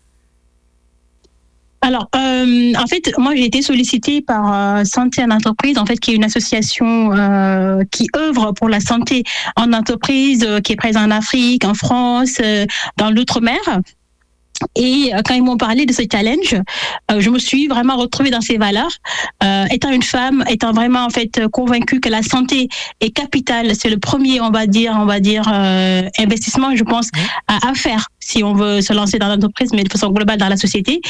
Alors, 1.82 2.10
euh, 2.16 2.74
en 2.76 2.88
fait, 2.88 3.14
moi, 3.18 3.36
j'ai 3.36 3.46
été 3.46 3.62
sollicitée 3.62 4.22
par 4.22 4.80
euh, 4.80 4.84
Santé 4.84 5.24
en 5.24 5.30
entreprise, 5.30 5.78
en 5.78 5.86
fait, 5.86 5.98
qui 5.98 6.12
est 6.12 6.16
une 6.16 6.26
association 6.26 7.14
euh, 7.14 7.84
qui 7.92 8.08
œuvre 8.18 8.52
pour 8.52 8.68
la 8.68 8.82
santé 8.82 9.24
en 9.56 9.72
entreprise, 9.72 10.46
qui 10.64 10.74
est 10.74 10.76
présente 10.76 11.04
en 11.04 11.12
Afrique, 11.12 11.64
en 11.64 11.74
France, 11.76 12.42
dans 12.98 13.12
l'outre-mer. 13.12 13.60
Et 14.76 15.12
euh, 15.14 15.22
quand 15.26 15.34
ils 15.34 15.44
m'ont 15.44 15.58
parlé 15.58 15.86
de 15.86 15.94
ce 15.94 16.04
challenge, 16.12 16.56
euh, 17.12 17.20
je 17.20 17.30
me 17.30 17.40
suis 17.40 17.68
vraiment 17.68 17.98
retrouvée 17.98 18.30
dans 18.30 18.42
ces 18.42 18.58
valeurs. 18.58 18.92
Euh, 19.44 19.66
étant 19.72 19.92
une 19.92 20.04
femme, 20.04 20.44
étant 20.50 20.72
vraiment 20.72 21.06
en 21.06 21.10
fait 21.10 21.48
convaincue 21.52 22.00
que 22.00 22.10
la 22.10 22.22
santé 22.22 22.68
est 23.02 23.12
capitale, 23.12 23.76
c'est 23.76 23.90
le 23.90 24.00
premier, 24.00 24.42
on 24.42 24.52
va 24.52 24.68
dire, 24.68 24.96
on 25.00 25.06
va 25.06 25.20
dire 25.20 25.44
euh, 25.52 26.04
investissement, 26.20 26.76
je 26.76 26.84
pense, 26.84 27.10
à, 27.48 27.70
à 27.70 27.74
faire 27.74 28.08
si 28.20 28.44
on 28.44 28.54
veut 28.54 28.82
se 28.82 28.94
lancer 28.94 29.20
dans 29.20 29.28
l'entreprise, 29.28 29.72
mais 29.74 29.84
de 29.84 29.92
façon 29.92 30.10
globale 30.10 30.38
dans 30.38 30.50
la 30.50 30.58
société. 30.58 31.02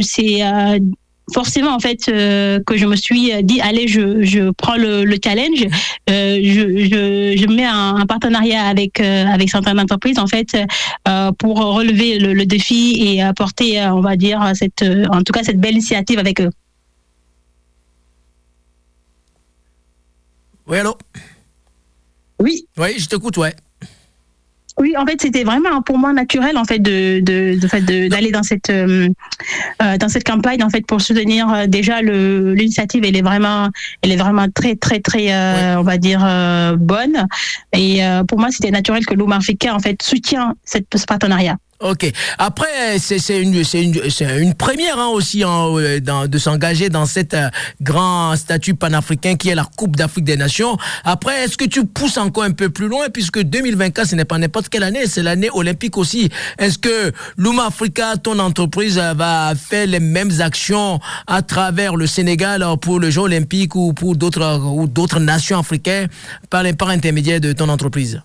C'est 0.00 0.42
forcément 1.32 1.74
en 1.74 1.78
fait 1.78 2.08
euh, 2.08 2.60
que 2.66 2.76
je 2.76 2.86
me 2.86 2.96
suis 2.96 3.32
dit 3.42 3.60
allez 3.60 3.88
je, 3.88 4.22
je 4.22 4.50
prends 4.50 4.76
le, 4.76 5.04
le 5.04 5.16
challenge. 5.22 5.66
Euh, 6.10 6.38
je, 6.42 6.84
je, 6.84 7.36
je 7.40 7.46
mets 7.46 7.64
un, 7.64 7.96
un 7.96 8.06
partenariat 8.06 8.64
avec 8.64 9.00
euh, 9.00 9.26
avec 9.26 9.50
certaines 9.50 9.78
entreprises 9.80 10.18
en 10.18 10.26
fait 10.26 10.56
euh, 11.06 11.32
pour 11.32 11.58
relever 11.58 12.18
le, 12.18 12.34
le 12.34 12.46
défi 12.46 12.96
et 13.00 13.22
apporter 13.22 13.80
on 13.82 14.00
va 14.00 14.16
dire 14.16 14.40
cette 14.54 14.84
en 15.10 15.22
tout 15.22 15.32
cas 15.32 15.42
cette 15.42 15.60
belle 15.60 15.74
initiative 15.74 16.18
avec 16.18 16.40
eux. 16.40 16.50
Oui, 20.66 20.76
allô? 20.76 20.96
Oui. 22.40 22.66
Oui, 22.76 22.98
je 22.98 23.06
t'écoute, 23.08 23.38
ouais. 23.38 23.54
Oui, 24.80 24.94
en 24.96 25.04
fait, 25.04 25.20
c'était 25.20 25.42
vraiment 25.42 25.82
pour 25.82 25.98
moi 25.98 26.12
naturel 26.12 26.56
en 26.56 26.64
fait 26.64 26.78
de 26.78 27.18
de, 27.20 27.58
de 27.58 27.66
fait 27.68 27.80
de- 27.80 28.08
d'aller 28.08 28.30
dans 28.30 28.44
cette 28.44 28.70
euh, 28.70 29.08
euh, 29.82 29.96
dans 29.96 30.08
cette 30.08 30.22
campagne 30.24 30.62
en 30.62 30.70
fait 30.70 30.86
pour 30.86 31.00
soutenir 31.00 31.52
euh, 31.52 31.66
déjà 31.66 32.00
le 32.00 32.54
l'initiative. 32.54 33.04
Elle 33.04 33.16
est 33.16 33.22
vraiment 33.22 33.70
elle 34.02 34.12
est 34.12 34.16
vraiment 34.16 34.46
très 34.54 34.76
très 34.76 35.00
très 35.00 35.32
euh, 35.32 35.78
on 35.80 35.82
va 35.82 35.98
dire 35.98 36.20
euh, 36.24 36.76
bonne. 36.76 37.26
Et 37.72 38.04
euh, 38.04 38.22
pour 38.22 38.38
moi, 38.38 38.50
c'était 38.52 38.70
naturel 38.70 39.04
que 39.04 39.14
l'Oumar 39.14 39.38
africain 39.38 39.74
en 39.74 39.80
fait 39.80 40.00
soutient 40.02 40.54
cette, 40.64 40.86
ce 40.96 41.04
partenariat. 41.06 41.56
Ok. 41.80 42.12
Après, 42.38 42.98
c'est 42.98 43.40
une, 43.40 43.54
une, 43.54 43.94
une 44.40 44.54
première 44.54 44.98
hein, 44.98 45.06
aussi 45.08 45.44
hein, 45.44 45.66
euh, 45.76 46.00
dans- 46.00 46.26
de 46.26 46.36
s'engager 46.36 46.88
dans 46.88 47.06
cet 47.06 47.34
euh, 47.34 47.48
grand 47.80 48.34
statut 48.34 48.74
panafricain 48.74 49.36
qui 49.36 49.48
est 49.50 49.54
la 49.54 49.64
Coupe 49.76 49.94
d'Afrique 49.94 50.24
des 50.24 50.36
Nations. 50.36 50.76
Après, 51.04 51.44
est-ce 51.44 51.56
que 51.56 51.66
tu 51.66 51.86
pousses 51.86 52.16
encore 52.18 52.42
un 52.42 52.50
peu 52.50 52.68
plus 52.68 52.88
loin 52.88 53.06
puisque 53.12 53.40
2024, 53.40 54.08
ce 54.08 54.14
n'est 54.16 54.24
pas 54.24 54.38
n'importe 54.38 54.70
quelle 54.70 54.82
année, 54.82 55.06
c'est 55.06 55.22
l'année 55.22 55.50
olympique 55.52 55.96
aussi. 55.98 56.30
Est-ce 56.58 56.78
que 56.78 57.12
Luma 57.36 57.66
Africa, 57.66 58.16
ton 58.16 58.40
entreprise, 58.40 58.98
euh, 58.98 59.14
va 59.14 59.52
faire 59.54 59.86
les 59.86 60.00
mêmes 60.00 60.32
actions 60.40 60.98
à 61.28 61.42
travers 61.42 61.94
le 61.94 62.08
Sénégal 62.08 62.64
euh, 62.64 62.74
pour 62.74 62.98
le 62.98 63.08
Jeux 63.10 63.20
olympiques 63.22 63.76
ou 63.76 63.92
pour 63.92 64.16
d'autres 64.16 64.58
ou 64.64 64.88
d'autres 64.88 65.20
nations 65.20 65.60
africaines 65.60 66.08
par, 66.50 66.64
par 66.76 66.88
intermédiaire 66.88 67.40
de 67.40 67.52
ton 67.52 67.68
entreprise? 67.68 68.20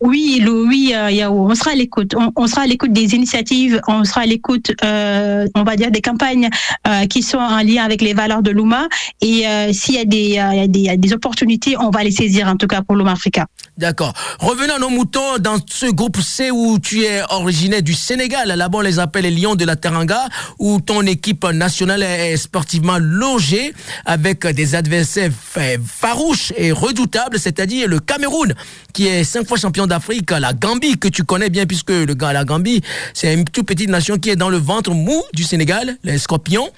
Oui, 0.00 0.40
le- 0.42 0.64
oui, 0.64 0.92
euh, 0.94 1.28
on 1.30 1.54
sera 1.54 1.72
à 1.72 1.74
l'écoute. 1.74 2.14
On, 2.36 2.46
sera 2.46 2.62
à 2.62 2.66
l'écoute 2.66 2.92
des 2.92 3.14
initiatives, 3.14 3.80
on 3.88 4.04
sera 4.04 4.22
à 4.22 4.26
l'écoute, 4.26 4.72
euh, 4.84 5.46
on 5.54 5.62
va 5.64 5.76
dire, 5.76 5.90
des 5.90 6.00
campagnes 6.00 6.48
euh, 6.86 7.06
qui 7.06 7.22
sont 7.22 7.38
en 7.38 7.62
lien 7.62 7.84
avec 7.84 8.00
les 8.02 8.14
valeurs 8.14 8.42
de 8.42 8.50
l'UMA. 8.50 8.88
Et 9.20 9.46
euh, 9.46 9.72
s'il 9.72 9.94
y, 9.94 10.38
a 10.38 10.66
des, 10.66 10.96
des- 10.98 11.12
opportunités, 11.12 11.76
on 11.78 11.90
va 11.90 12.02
les 12.04 12.10
saisir, 12.10 12.48
en 12.48 12.56
tout 12.56 12.66
cas 12.66 12.82
pour 12.82 12.96
l'UMA 12.96 13.12
Africa. 13.12 13.46
D'accord. 13.78 14.12
Revenons 14.40 14.74
à 14.74 14.78
nos 14.78 14.88
moutons 14.88 15.38
dans 15.38 15.56
ce 15.66 15.86
groupe 15.86 16.20
C 16.20 16.50
où 16.50 16.78
tu 16.78 17.02
es 17.02 17.22
originaire 17.30 17.82
du 17.82 17.94
Sénégal. 17.94 18.48
Là-bas, 18.48 18.78
on 18.78 18.82
les 18.82 18.98
appelle 18.98 19.24
les 19.24 19.30
Lions 19.30 19.54
de 19.54 19.64
la 19.64 19.76
Teranga, 19.76 20.28
où 20.58 20.80
ton 20.80 21.02
équipe 21.02 21.44
nationale 21.44 22.02
est 22.02 22.36
sportivement 22.36 22.98
logée 22.98 23.72
avec 24.04 24.46
des 24.46 24.74
adversaires 24.74 25.30
fa- 25.38 25.78
farouches 25.86 26.52
et 26.56 26.72
redoutables, 26.72 27.38
c'est-à-dire 27.38 27.88
le 27.88 27.98
Cameroun, 28.00 28.54
qui 28.92 29.06
est 29.06 29.24
cinq 29.24 29.46
fois 29.46 29.58
champion 29.66 29.86
d'Afrique, 29.88 30.30
la 30.30 30.52
Gambie, 30.52 30.96
que 30.96 31.08
tu 31.08 31.24
connais 31.24 31.50
bien 31.50 31.66
puisque 31.66 31.90
le, 31.90 32.14
Ga- 32.14 32.32
la 32.32 32.44
Gambie, 32.44 32.82
c'est 33.14 33.34
une 33.34 33.44
toute 33.44 33.66
petite 33.66 33.90
nation 33.90 34.16
qui 34.16 34.30
est 34.30 34.36
dans 34.36 34.48
le 34.48 34.58
ventre 34.58 34.92
mou 34.92 35.20
du 35.34 35.42
Sénégal, 35.42 35.96
les 36.04 36.18
scorpions, 36.18 36.68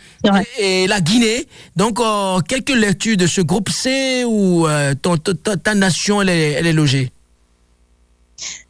et 0.59 0.87
la 0.87 1.01
Guinée. 1.03 1.46
Donc, 1.77 2.01
euh, 2.01 2.38
quelques 2.48 2.70
lectures 2.74 3.18
de 3.18 3.27
ce 3.27 3.42
groupe 3.42 3.68
C 3.68 4.24
où 4.27 4.66
euh, 4.66 4.94
ton- 4.94 5.18
ta, 5.18 5.35
ta- 5.35 5.57
ta 5.59 5.74
nation, 5.74 6.22
elle 6.22 6.31
est, 6.31 6.53
elle 6.53 6.66
est 6.66 6.72
logée? 6.72 7.11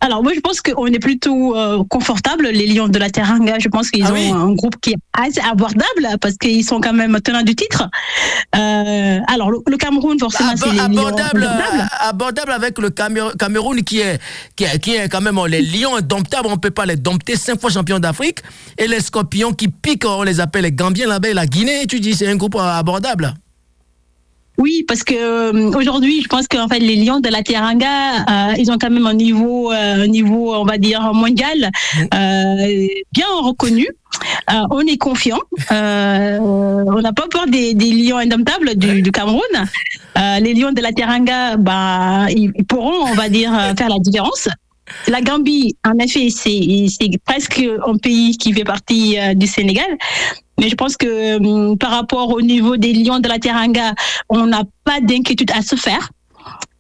Alors, 0.01 0.23
moi, 0.23 0.33
je 0.35 0.41
pense 0.41 0.61
qu'on 0.61 0.87
est 0.87 0.99
plutôt 0.99 1.57
euh, 1.57 1.83
confortable, 1.89 2.49
les 2.49 2.67
Lions 2.67 2.89
de 2.89 2.99
la 2.99 3.11
Teranga. 3.11 3.59
Je 3.59 3.69
pense 3.69 3.91
qu'ils 3.91 4.05
Ah 4.07 4.11
ont 4.11 4.15
oui 4.15 4.31
un 4.31 4.53
groupe 4.53 4.77
qui 4.81 4.91
est 4.91 4.99
assez 5.13 5.41
abordable 5.41 6.17
parce 6.21 6.37
qu'ils 6.37 6.65
sont 6.65 6.81
quand 6.81 6.93
même 6.93 7.21
tenants 7.21 7.43
du 7.43 7.55
titre. 7.55 7.89
Euh, 8.57 9.19
alors, 9.27 9.51
le, 9.51 9.59
le 9.67 9.77
Cameroun, 9.77 10.19
forcément, 10.19 10.53
c'est 10.57 10.71
les 10.71 10.77
Lions 10.77 11.07
abordable, 11.07 11.49
abordable 12.01 12.53
avec 12.53 12.79
le 12.79 12.91
Cameroun 12.91 13.83
qui 13.83 14.01
est, 14.01 14.21
qui 14.57 14.65
est, 14.65 14.79
qui 14.79 14.95
est 14.95 15.09
quand 15.09 15.21
même 15.21 15.39
les 15.47 15.63
lions 15.63 15.97
indomptables, 15.97 16.49
on 16.51 16.57
peut 16.57 16.71
pas 16.71 16.87
les 16.87 16.97
dompter, 16.97 17.37
cinq 17.37 17.61
fois 17.61 17.71
champion 17.71 17.99
d'Afrique, 17.99 18.41
et 18.77 18.87
les 18.87 19.01
scorpions 19.01 19.53
qui 19.53 19.69
piquent, 19.69 20.07
on 20.07 20.23
les 20.23 20.41
appelle 20.41 20.65
les 20.65 20.73
Gambiens 20.73 21.09
là-bas, 21.09 21.29
et 21.29 21.35
la 21.35 21.47
Guinée, 21.47 21.87
tu 21.87 22.01
dis, 22.01 22.15
c'est 22.15 22.29
un 22.29 22.37
groupe 22.37 22.57
abordable. 22.57 23.35
Oui, 24.59 24.85
parce 24.89 25.05
que 25.05 25.15
euh, 25.15 25.71
aujourd'hui, 25.71 26.21
je 26.21 26.27
pense 26.27 26.49
qu'en 26.49 26.67
fait, 26.67 26.81
les 26.81 26.97
Lions 26.97 27.21
de 27.21 27.29
la 27.29 27.43
Teranga, 27.45 27.87
euh, 28.29 28.55
ils 28.59 28.71
ont 28.73 28.77
quand 28.79 28.91
même 28.91 29.07
un 29.07 29.15
niveau, 29.15 29.71
euh, 29.71 30.03
un 30.03 30.07
niveau, 30.09 30.53
on 30.53 30.65
va 30.65 30.79
dire 30.79 31.01
mondial, 31.15 31.71
euh, 32.13 32.87
bien 33.13 33.27
reconnu. 33.41 33.87
Euh, 34.51 34.55
on 34.71 34.81
est 34.81 34.97
confiant. 34.97 35.39
Euh, 35.71 36.39
on 36.41 37.01
n'a 37.01 37.13
pas 37.13 37.29
peur 37.31 37.47
des, 37.47 37.75
des 37.75 37.93
Lions 37.93 38.17
indomptables 38.17 38.75
du, 38.75 39.01
du 39.01 39.13
Cameroun. 39.13 39.41
Euh, 39.55 40.41
les 40.41 40.55
Lions 40.55 40.73
de 40.73 40.81
la 40.81 40.93
Teranga, 40.93 41.57
bah, 41.57 42.27
ils, 42.31 42.53
pourront, 42.69 43.07
on 43.07 43.15
va 43.15 43.29
dire, 43.29 43.53
euh, 43.55 43.75
faire 43.77 43.89
la 43.89 44.01
différence. 44.01 44.49
La 45.07 45.21
Gambie, 45.21 45.77
en 45.87 45.99
effet, 45.99 46.31
c'est 46.31 46.87
c'est 46.89 47.11
presque 47.25 47.63
un 47.87 47.97
pays 47.99 48.37
qui 48.39 48.55
fait 48.55 48.65
partie 48.65 49.19
du 49.37 49.47
Sénégal. 49.47 49.85
Mais 50.59 50.69
je 50.69 50.75
pense 50.75 50.97
que 50.97 51.37
hum, 51.37 51.77
par 51.79 51.91
rapport 51.93 52.31
au 52.31 52.41
niveau 52.43 52.77
des 52.77 52.93
Lions 52.93 53.21
de 53.21 53.29
la 53.29 53.39
Teranga, 53.39 53.95
on 54.29 54.47
n'a 54.47 54.63
pas 54.85 55.01
d'inquiétude 55.01 55.51
à 55.53 55.63
se 55.63 55.77
faire. 55.77 56.11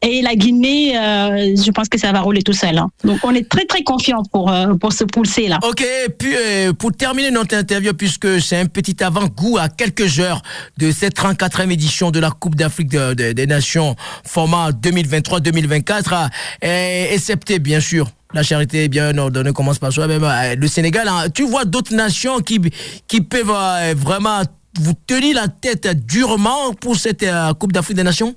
Et 0.00 0.22
la 0.22 0.36
Guinée, 0.36 0.96
euh, 0.96 1.54
je 1.56 1.70
pense 1.72 1.88
que 1.88 1.98
ça 1.98 2.12
va 2.12 2.20
rouler 2.20 2.42
tout 2.42 2.52
seul. 2.52 2.78
hein. 2.78 2.88
Donc 3.02 3.18
on 3.24 3.34
est 3.34 3.48
très 3.48 3.64
très 3.64 3.82
confiant 3.82 4.22
pour 4.32 4.48
euh, 4.50 4.74
pour 4.74 4.92
ce 4.92 5.02
poulser 5.02 5.48
là. 5.48 5.58
Ok, 5.68 5.84
puis 6.18 6.34
euh, 6.36 6.72
pour 6.72 6.92
terminer 6.92 7.32
notre 7.32 7.56
interview, 7.56 7.92
puisque 7.94 8.40
c'est 8.40 8.56
un 8.58 8.66
petit 8.66 9.02
avant-goût 9.02 9.58
à 9.58 9.68
quelques 9.68 10.20
heures 10.20 10.40
de 10.78 10.92
cette 10.92 11.16
34e 11.16 11.70
édition 11.72 12.12
de 12.12 12.20
la 12.20 12.30
Coupe 12.30 12.54
d'Afrique 12.54 12.90
de- 12.90 13.14
de- 13.14 13.32
des 13.32 13.46
Nations, 13.48 13.96
format 14.24 14.70
2023-2024, 14.70 16.30
euh, 16.64 17.06
excepté 17.12 17.58
bien 17.58 17.80
sûr 17.80 18.06
la 18.34 18.42
charité 18.42 18.88
bien 18.88 19.16
ordonnée 19.16 19.52
commence 19.52 19.78
par 19.78 19.92
soi-même. 19.92 20.24
euh, 20.24 20.54
Le 20.54 20.68
Sénégal, 20.68 21.08
hein, 21.08 21.28
tu 21.32 21.44
vois 21.44 21.64
d'autres 21.64 21.94
nations 21.94 22.40
qui, 22.40 22.60
qui 23.06 23.20
peuvent 23.20 23.50
euh, 23.50 23.94
vraiment 23.96 24.42
vous 24.80 24.94
tenir 25.06 25.34
la 25.34 25.48
tête 25.48 26.06
durement 26.06 26.72
pour 26.80 26.96
cette 26.96 27.22
euh, 27.22 27.52
Coupe 27.54 27.72
d'Afrique 27.72 27.96
des 27.96 28.02
Nations? 28.02 28.34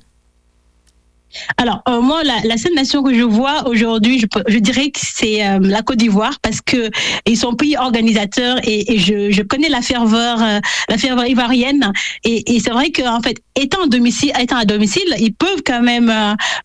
Alors, 1.56 1.82
euh, 1.88 2.02
moi, 2.02 2.24
la, 2.24 2.58
seule 2.58 2.74
nation 2.74 3.04
que 3.04 3.14
je 3.14 3.22
vois 3.22 3.66
aujourd'hui, 3.70 4.22
je, 4.48 4.58
dirais 4.58 4.92
que 4.92 5.00
c'est 5.02 5.40
la 5.62 5.82
Côte 5.82 5.96
d'Ivoire 5.96 6.38
parce 6.42 6.60
que 6.60 6.90
ils 7.26 7.38
sont 7.38 7.54
pays 7.54 7.78
organisateurs 7.78 8.58
et, 8.66 8.98
je, 8.98 9.42
connais 9.44 9.70
la 9.70 9.82
ferveur, 9.82 10.44
euh, 10.44 10.60
ivoirienne. 11.26 11.94
Et, 12.26 12.60
c'est 12.60 12.72
vrai 12.72 12.92
qu'en 12.92 13.22
fait, 13.22 13.38
étant, 13.56 13.88
domicile, 13.88 14.34
étant 14.42 14.58
à 14.58 14.66
domicile, 14.66 15.16
ils 15.20 15.34
peuvent 15.34 15.62
quand 15.66 15.82
même 15.82 16.12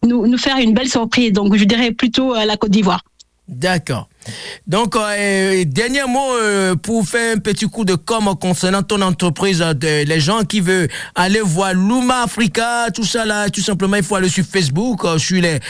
nous 0.02 0.36
faire 0.38 0.56
une 0.56 0.74
belle 0.74 0.88
surprise. 0.88 1.30
Donc, 1.30 1.54
je 1.54 1.62
dirais 1.62 1.92
plutôt 1.92 2.34
la 2.34 2.56
Côte 2.56 2.72
d'Ivoire. 2.72 3.04
D'accord. 3.48 4.08
Donc, 4.66 4.96
euh, 4.96 5.64
dernier 5.64 6.02
mot 6.08 6.32
euh, 6.32 6.74
pour 6.74 7.06
faire 7.06 7.36
un 7.36 7.38
petit 7.38 7.66
coup 7.66 7.84
de 7.84 7.94
com 7.94 8.34
concernant 8.40 8.82
ton 8.82 9.00
entreprise, 9.02 9.62
euh, 9.62 9.72
de, 9.72 10.04
les 10.04 10.18
gens 10.18 10.42
qui 10.42 10.60
veulent 10.60 10.88
aller 11.14 11.40
voir 11.40 11.72
Luma 11.72 12.22
Africa, 12.24 12.88
tout 12.92 13.04
ça 13.04 13.24
là, 13.24 13.48
tout 13.48 13.60
simplement, 13.60 13.96
il 13.96 14.02
faut 14.02 14.16
aller 14.16 14.28
sur 14.28 14.44
Facebook, 14.44 15.04
euh, 15.04 15.16
sur 15.18 15.40
les 15.40 15.60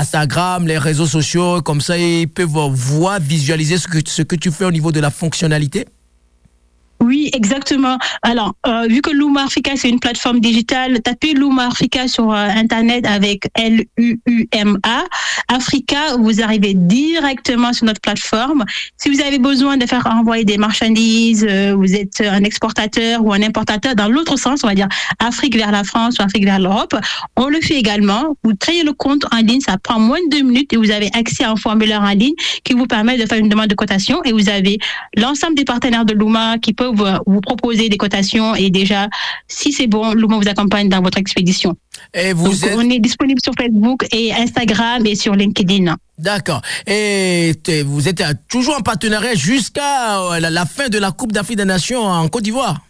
Instagram, 0.00 0.66
les 0.66 0.78
réseaux 0.78 1.06
sociaux, 1.06 1.60
comme 1.60 1.82
ça 1.82 1.98
ils 1.98 2.26
peuvent 2.26 2.48
voir, 2.48 3.20
visualiser 3.20 3.76
ce 3.76 3.86
que, 3.86 3.98
ce 4.06 4.22
que 4.22 4.36
tu 4.36 4.50
fais 4.50 4.64
au 4.64 4.72
niveau 4.72 4.92
de 4.92 5.00
la 5.00 5.10
fonctionnalité. 5.10 5.86
Oui, 7.02 7.30
exactement. 7.34 7.98
Alors, 8.22 8.54
euh, 8.64 8.86
vu 8.88 9.00
que 9.00 9.10
Luma 9.10 9.42
Africa, 9.44 9.72
c'est 9.74 9.88
une 9.88 9.98
plateforme 9.98 10.38
digitale, 10.38 11.00
tapez 11.02 11.32
Luma 11.32 11.66
Africa 11.66 12.06
sur 12.06 12.30
euh, 12.30 12.36
Internet 12.36 13.04
avec 13.08 13.48
L-U-U-M-A. 13.56 15.04
Africa, 15.48 16.16
vous 16.16 16.42
arrivez 16.42 16.74
directement 16.74 17.72
sur 17.72 17.86
notre 17.86 18.00
plateforme. 18.00 18.64
Si 18.98 19.08
vous 19.08 19.20
avez 19.20 19.40
besoin 19.40 19.78
de 19.78 19.86
faire 19.86 20.06
envoyer 20.06 20.44
des 20.44 20.58
marchandises, 20.58 21.44
euh, 21.48 21.74
vous 21.76 21.92
êtes 21.96 22.20
un 22.20 22.44
exportateur 22.44 23.24
ou 23.24 23.32
un 23.32 23.42
importateur 23.42 23.96
dans 23.96 24.08
l'autre 24.08 24.38
sens, 24.38 24.62
on 24.62 24.68
va 24.68 24.76
dire 24.76 24.88
Afrique 25.18 25.56
vers 25.56 25.72
la 25.72 25.82
France 25.82 26.18
ou 26.20 26.22
Afrique 26.22 26.44
vers 26.44 26.60
l'Europe, 26.60 26.94
on 27.34 27.48
le 27.48 27.60
fait 27.60 27.74
également. 27.74 28.36
Vous 28.44 28.54
créez 28.54 28.84
le 28.84 28.92
compte 28.92 29.24
en 29.34 29.38
ligne, 29.38 29.60
ça 29.60 29.76
prend 29.76 29.98
moins 29.98 30.20
de 30.30 30.36
deux 30.36 30.42
minutes 30.42 30.72
et 30.72 30.76
vous 30.76 30.92
avez 30.92 31.10
accès 31.14 31.42
à 31.42 31.50
un 31.50 31.56
formulaire 31.56 32.02
en 32.02 32.10
ligne 32.10 32.34
qui 32.62 32.74
vous 32.74 32.86
permet 32.86 33.18
de 33.18 33.26
faire 33.26 33.38
une 33.38 33.48
demande 33.48 33.66
de 33.66 33.74
cotation 33.74 34.22
et 34.22 34.30
vous 34.30 34.48
avez 34.48 34.78
l'ensemble 35.16 35.56
des 35.56 35.64
partenaires 35.64 36.04
de 36.04 36.14
Luma 36.14 36.58
qui 36.58 36.72
peuvent 36.72 36.91
vous, 36.94 37.06
vous 37.26 37.40
proposer 37.40 37.88
des 37.88 37.96
cotations 37.96 38.54
et 38.54 38.70
déjà, 38.70 39.08
si 39.48 39.72
c'est 39.72 39.86
bon, 39.86 40.12
Luma 40.12 40.36
vous 40.36 40.48
accompagne 40.48 40.88
dans 40.88 41.00
votre 41.00 41.18
expédition. 41.18 41.74
Et 42.14 42.32
vous 42.32 42.48
Donc, 42.48 42.62
êtes... 42.64 42.74
On 42.76 42.90
est 42.90 42.98
disponible 42.98 43.40
sur 43.42 43.54
Facebook 43.58 44.06
et 44.12 44.32
Instagram 44.32 45.04
et 45.06 45.14
sur 45.14 45.34
LinkedIn. 45.34 45.96
D'accord. 46.18 46.62
Et 46.86 47.54
vous 47.84 48.08
êtes 48.08 48.22
toujours 48.48 48.76
en 48.76 48.82
partenariat 48.82 49.34
jusqu'à 49.34 50.38
la, 50.38 50.50
la 50.50 50.66
fin 50.66 50.88
de 50.88 50.98
la 50.98 51.10
Coupe 51.10 51.32
d'Afrique 51.32 51.58
des 51.58 51.64
Nations 51.64 52.02
en 52.02 52.28
Côte 52.28 52.44
d'Ivoire? 52.44 52.80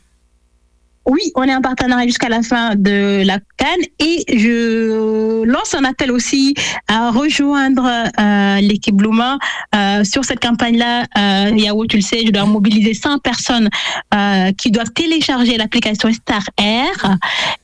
Oui, 1.06 1.20
on 1.34 1.42
est 1.44 1.54
en 1.54 1.60
partenariat 1.60 2.06
jusqu'à 2.06 2.28
la 2.28 2.42
fin 2.42 2.74
de 2.76 3.22
la 3.24 3.38
Cannes 3.56 3.84
et 3.98 4.24
je 4.36 5.44
lance 5.44 5.74
un 5.74 5.84
appel 5.84 6.10
aussi 6.12 6.54
à 6.88 7.10
rejoindre 7.10 7.88
euh, 8.20 8.60
l'équipe 8.60 8.94
Bluma 8.94 9.38
euh, 9.74 10.04
sur 10.04 10.24
cette 10.24 10.40
campagne-là. 10.40 11.04
Euh, 11.18 11.50
Yahoo, 11.56 11.86
tu 11.86 11.96
le 11.96 12.02
sais, 12.02 12.22
je 12.26 12.30
dois 12.30 12.44
mobiliser 12.44 12.94
100 12.94 13.18
personnes 13.18 13.68
euh, 14.14 14.52
qui 14.52 14.70
doivent 14.70 14.90
télécharger 14.92 15.56
l'application 15.56 16.12
Star 16.12 16.42
Air 16.58 17.16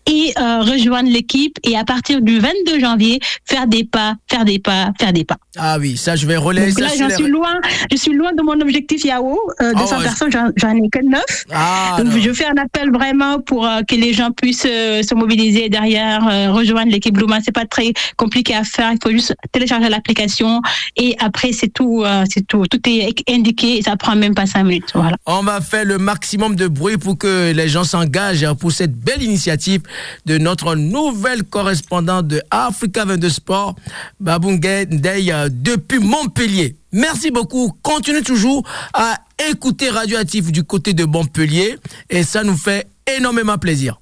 et 0.07 0.33
rejoindre 0.38 1.11
l'équipe 1.11 1.59
et 1.64 1.77
à 1.77 1.85
partir 1.85 2.22
du 2.22 2.38
22 2.38 2.81
janvier 2.81 3.20
faire 3.44 3.66
des 3.66 3.85
pas, 3.85 4.14
faire 4.31 4.44
des 4.44 4.59
pas, 4.59 4.90
faire 4.98 5.12
des 5.12 5.24
pas. 5.24 5.37
Ah 5.59 5.77
oui, 5.79 5.96
ça 5.96 6.16
je 6.16 6.27
vais 6.27 6.37
relayer. 6.37 6.68
Donc 6.68 6.81
là, 6.81 6.88
j'en 6.98 7.11
suis 7.11 7.27
loin, 7.29 7.61
je 7.90 7.96
suis 7.96 8.12
loin 8.14 8.33
de 8.33 8.42
mon 8.42 8.59
objectif 8.61 9.05
Yahoo. 9.05 9.38
Euh, 9.61 9.72
de 9.72 9.79
Ah 9.79 9.87
100 9.87 9.96
ouais. 9.98 10.03
personnes, 10.05 10.33
j'en 10.33 10.48
j'en 10.57 10.74
ai 10.74 10.88
que 10.88 11.05
9. 11.05 11.22
Ah, 11.53 11.96
Donc 11.98 12.14
non. 12.14 12.20
je 12.20 12.33
fais 12.33 12.46
un 12.46 12.57
appel 12.57 12.90
vraiment 12.90 13.28
pour 13.47 13.67
euh, 13.67 13.83
que 13.83 13.95
les 13.95 14.12
gens 14.12 14.31
puissent 14.31 14.67
euh, 14.67 15.03
se 15.03 15.14
mobiliser 15.14 15.69
derrière, 15.69 16.27
euh, 16.27 16.53
rejoindre 16.53 16.91
l'équipe 16.91 17.14
Bluma. 17.14 17.38
C'est 17.45 17.53
pas 17.53 17.67
très 17.67 17.93
compliqué 18.17 18.55
à 18.55 18.64
faire. 18.64 18.93
Il 18.93 18.99
faut 19.03 19.11
juste 19.11 19.35
télécharger 19.53 19.88
l'application 19.88 20.62
et 20.97 21.17
après 21.19 21.53
c'est 21.53 21.69
tout, 21.69 22.05
c'est 22.33 22.47
tout. 22.47 22.64
Tout 22.71 22.81
est 22.88 23.14
indiqué 23.29 23.79
et 23.79 23.83
ça 23.83 23.97
prend 23.97 24.17
même 24.17 24.35
pas 24.35 24.47
cinq 24.47 24.64
minutes. 24.64 24.91
Voilà. 24.95 25.17
On 25.27 25.43
va 25.43 25.61
faire 25.61 25.85
le 25.85 25.99
maximum 25.99 26.57
de 26.57 26.67
bruit 26.67 26.97
pour 26.97 27.19
que 27.19 27.53
les 27.53 27.69
gens 27.69 27.85
s'engagent 27.85 28.47
pour 28.55 28.73
cette 28.73 28.95
belle 28.95 29.23
initiative 29.23 29.83
de 30.27 30.38
notre 30.38 30.75
nouvelle 30.75 31.45
correspondante 31.45 32.29
de 32.29 32.41
Africa 32.51 33.05
22 33.05 33.29
Sport, 33.29 33.75
Babungay 34.21 34.87
euh, 34.93 35.49
depuis 35.51 35.99
Montpellier. 35.99 36.77
Merci 36.93 37.31
beaucoup. 37.31 37.73
Continue 37.83 38.23
toujours 38.23 38.62
à 38.95 39.17
écouter 39.51 39.90
Radioactif 39.90 40.53
du 40.53 40.64
côté 40.64 40.94
de 40.94 41.05
Montpellier 41.05 41.79
et 42.11 42.22
ça 42.22 42.42
nous 42.42 42.57
fait 42.57 42.87
énormément 43.16 43.59
plaisir. 43.59 44.01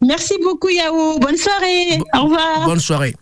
Merci 0.00 0.34
beaucoup 0.42 0.68
Yahoo. 0.68 1.18
Bonne 1.20 1.36
soirée. 1.36 1.98
Au 2.14 2.22
revoir. 2.24 2.64
Bonne 2.66 2.80
soirée. 2.80 3.14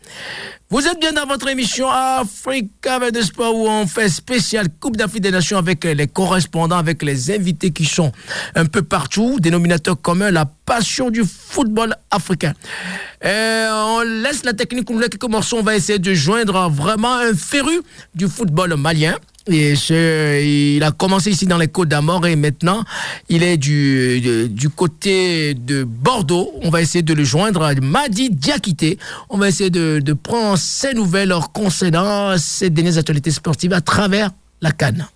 Vous 0.73 0.87
êtes 0.87 1.01
bien 1.01 1.13
dans 1.13 1.27
votre 1.27 1.49
émission 1.49 1.91
Africa 1.91 2.95
avec 2.95 3.13
des 3.13 3.25
sports 3.25 3.57
où 3.57 3.69
on 3.69 3.89
fait 3.89 4.09
spécial 4.09 4.69
Coupe 4.79 4.97
d'Afrique 4.97 5.23
des 5.23 5.33
Nations 5.33 5.59
avec 5.59 5.83
les 5.83 6.07
correspondants, 6.07 6.79
avec 6.79 7.03
les 7.03 7.33
invités 7.33 7.73
qui 7.73 7.85
sont 7.85 8.13
un 8.55 8.67
peu 8.67 8.83
partout, 8.83 9.41
dénominateur 9.41 10.01
commun, 10.01 10.31
la 10.31 10.45
passion 10.47 11.11
du 11.11 11.25
football 11.25 11.97
africain. 12.13 12.55
Et 13.21 13.67
on 13.69 14.03
laisse 14.03 14.45
la 14.45 14.53
technique 14.53 14.89
nous 14.91 15.01
quelques 15.01 15.25
morceaux, 15.25 15.59
on 15.59 15.63
va 15.65 15.75
essayer 15.75 15.99
de 15.99 16.15
joindre 16.15 16.71
vraiment 16.71 17.17
un 17.17 17.35
féru 17.35 17.83
du 18.15 18.29
football 18.29 18.77
malien. 18.77 19.17
Et 19.49 20.77
il 20.77 20.83
a 20.83 20.91
commencé 20.91 21.31
ici 21.31 21.47
dans 21.47 21.57
les 21.57 21.69
Côtes 21.69 21.89
d'Armor 21.89 22.27
et 22.27 22.37
maintenant 22.37 22.85
il 23.29 23.43
est 23.43 23.57
du, 23.57 24.49
du 24.51 24.69
côté 24.69 25.55
de 25.55 25.85
Bordeaux. 25.85 26.53
On 26.63 26.71
va 26.71 26.83
essayer 26.83 27.03
de 27.03 27.15
le 27.15 27.25
joindre, 27.25 27.73
Madi 27.81 28.31
Diakité. 28.31 28.99
On 29.29 29.39
va 29.39 29.49
essayer 29.49 29.71
de, 29.71 30.13
prendre 30.13 30.59
ses 30.59 30.93
nouvelles 30.93 31.35
concernant 31.55 32.37
ces 32.37 32.69
dernières 32.71 32.99
actualités 32.99 33.31
sportives 33.31 33.73
à 33.73 33.81
travers 33.81 34.31
la 34.61 34.73
canne. 34.73 35.07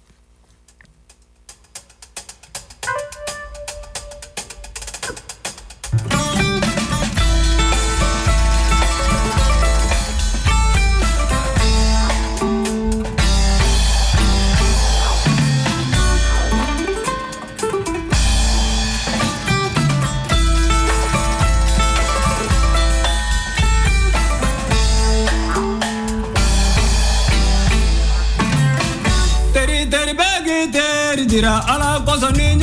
was 32.15 32.23
a 32.23 32.31
new 32.31 32.54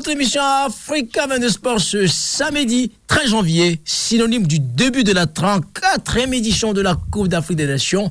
votre 0.00 0.12
émission 0.12 0.40
Africa 0.42 1.26
22 1.26 1.48
Sport 1.50 1.78
ce 1.78 2.06
samedi 2.06 2.90
13 3.06 3.32
janvier, 3.32 3.82
synonyme 3.84 4.46
du 4.46 4.58
début 4.58 5.04
de 5.04 5.12
la 5.12 5.26
34e 5.26 6.32
édition 6.32 6.72
de 6.72 6.80
la 6.80 6.96
Coupe 7.10 7.28
d'Afrique 7.28 7.58
des 7.58 7.66
Nations 7.66 8.10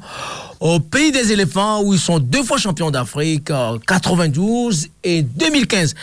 au 0.59 0.79
pays 0.79 1.11
des 1.11 1.31
éléphants 1.31 1.81
où 1.81 1.95
ils 1.95 1.99
sont 1.99 2.19
deux 2.19 2.43
fois 2.43 2.59
champions 2.59 2.91
d'Afrique, 2.91 3.49
euh, 3.49 3.79
92 3.87 4.89
et 5.03 5.23
2015. 5.23 5.95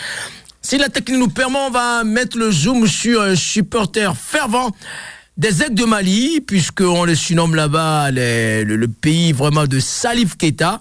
Si 0.61 0.77
la 0.77 0.89
technique 0.89 1.21
nous 1.21 1.29
permet, 1.29 1.59
on 1.69 1.71
va 1.71 2.03
mettre 2.03 2.37
le 2.37 2.51
zoom 2.51 2.89
sur 2.89 3.23
un 3.23 3.37
supporter 3.37 4.13
fervent 4.17 4.73
des 5.37 5.63
aigles 5.63 5.75
de 5.75 5.85
Mali, 5.85 6.41
puisqu'on 6.41 7.05
le 7.05 7.15
surnomme 7.15 7.55
là-bas 7.55 8.11
les- 8.11 8.65
le, 8.65 8.77
le 8.77 8.89
pays 8.89 9.33
vraiment 9.33 9.67
de 9.67 9.79
Salif 9.81 10.37
Keita, 10.37 10.81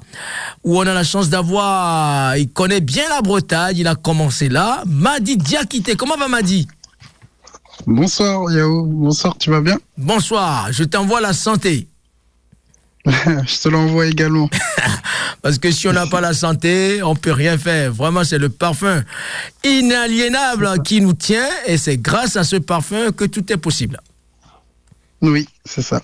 où 0.63 0.77
on 0.77 0.81
a 0.87 0.93
la 0.93 1.03
chance 1.03 1.29
d'avoir, 1.29 2.37
il 2.37 2.49
connaît 2.49 2.79
bien 2.81 3.03
la 3.09 3.21
Bretagne, 3.21 3.77
il 3.77 3.87
a 3.87 3.95
commencé 3.95 4.47
là. 4.47 4.83
Madi 4.85 5.35
Diakité, 5.37 5.95
comment 5.95 6.15
va 6.17 6.27
Madi? 6.29 6.67
Bonsoir 7.85 8.49
Yao, 8.51 8.85
bonsoir, 8.85 9.37
tu 9.37 9.49
vas 9.49 9.59
bien? 9.61 9.77
Bonsoir, 9.97 10.71
je 10.71 10.83
t'envoie 10.85 11.19
la 11.21 11.33
santé. 11.33 11.87
Je 13.05 13.61
te 13.61 13.69
l'envoie 13.69 14.07
également. 14.07 14.49
Parce 15.43 15.59
que 15.59 15.69
si 15.69 15.87
on 15.87 15.93
n'a 15.93 16.07
pas 16.07 16.21
la 16.21 16.33
santé, 16.33 17.03
on 17.03 17.15
peut 17.15 17.33
rien 17.33 17.55
faire. 17.55 17.93
Vraiment, 17.93 18.23
c'est 18.23 18.39
le 18.39 18.49
parfum 18.49 19.03
inaliénable 19.63 20.81
qui 20.83 21.01
nous 21.01 21.13
tient 21.13 21.47
et 21.67 21.77
c'est 21.77 21.97
grâce 21.97 22.35
à 22.35 22.43
ce 22.43 22.55
parfum 22.55 23.11
que 23.11 23.25
tout 23.25 23.53
est 23.53 23.57
possible. 23.57 23.99
Oui, 25.21 25.47
c'est 25.63 25.81
ça. 25.81 26.01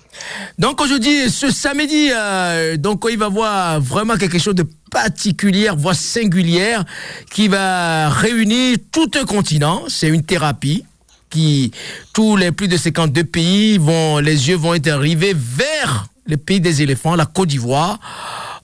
Donc 0.58 0.80
aujourd'hui, 0.80 1.30
ce 1.30 1.50
samedi, 1.50 2.08
euh, 2.10 2.76
donc 2.76 3.06
il 3.10 3.18
va 3.18 3.28
voir 3.28 3.80
vraiment 3.80 4.16
quelque 4.16 4.38
chose 4.38 4.54
de 4.54 4.66
particulier, 4.90 5.68
voire 5.76 5.94
singulière, 5.94 6.84
qui 7.32 7.48
va 7.48 8.08
réunir 8.08 8.78
tout 8.90 9.10
un 9.20 9.24
continent. 9.24 9.84
C'est 9.88 10.08
une 10.08 10.24
thérapie 10.24 10.84
qui, 11.30 11.72
tous 12.12 12.36
les 12.36 12.52
plus 12.52 12.68
de 12.68 12.76
52 12.76 13.24
pays 13.24 13.78
vont, 13.78 14.18
les 14.18 14.48
yeux 14.48 14.56
vont 14.56 14.74
être 14.74 14.92
rivés 14.92 15.34
vers 15.34 16.08
le 16.26 16.36
pays 16.36 16.60
des 16.60 16.82
éléphants, 16.82 17.14
la 17.14 17.26
Côte 17.26 17.48
d'Ivoire, 17.48 17.98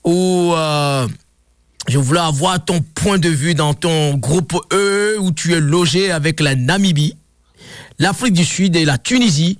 où 0.03 0.53
euh, 0.55 1.07
je 1.87 1.97
voulais 1.97 2.19
avoir 2.19 2.63
ton 2.63 2.81
point 2.81 3.17
de 3.17 3.29
vue 3.29 3.55
dans 3.55 3.73
ton 3.73 4.15
groupe 4.15 4.53
E, 4.71 5.17
où 5.19 5.31
tu 5.31 5.53
es 5.53 5.59
logé 5.59 6.11
avec 6.11 6.39
la 6.39 6.55
Namibie, 6.55 7.15
l'Afrique 7.97 8.33
du 8.33 8.45
Sud 8.45 8.75
et 8.75 8.85
la 8.85 8.97
Tunisie. 8.97 9.57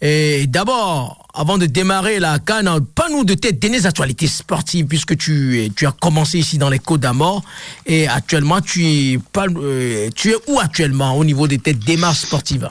Et 0.00 0.46
d'abord, 0.46 1.26
avant 1.34 1.58
de 1.58 1.66
démarrer 1.66 2.20
la 2.20 2.38
canne, 2.38 2.70
pas 2.94 3.08
nous 3.10 3.24
de 3.24 3.34
tes 3.34 3.52
dernières 3.52 3.86
actualités 3.86 4.28
sportives, 4.28 4.86
puisque 4.86 5.16
tu, 5.16 5.70
tu 5.74 5.86
as 5.86 5.92
commencé 5.92 6.38
ici 6.38 6.58
dans 6.58 6.70
les 6.70 6.78
Côtes 6.78 7.00
d'Amour. 7.00 7.42
Et 7.86 8.06
actuellement, 8.06 8.60
tu 8.60 8.84
es, 8.84 9.18
euh, 9.36 10.08
tu 10.14 10.30
es 10.30 10.36
où 10.46 10.60
actuellement 10.60 11.16
au 11.16 11.24
niveau 11.24 11.48
de 11.48 11.56
tes 11.56 11.74
démarches 11.74 12.20
sportives? 12.20 12.70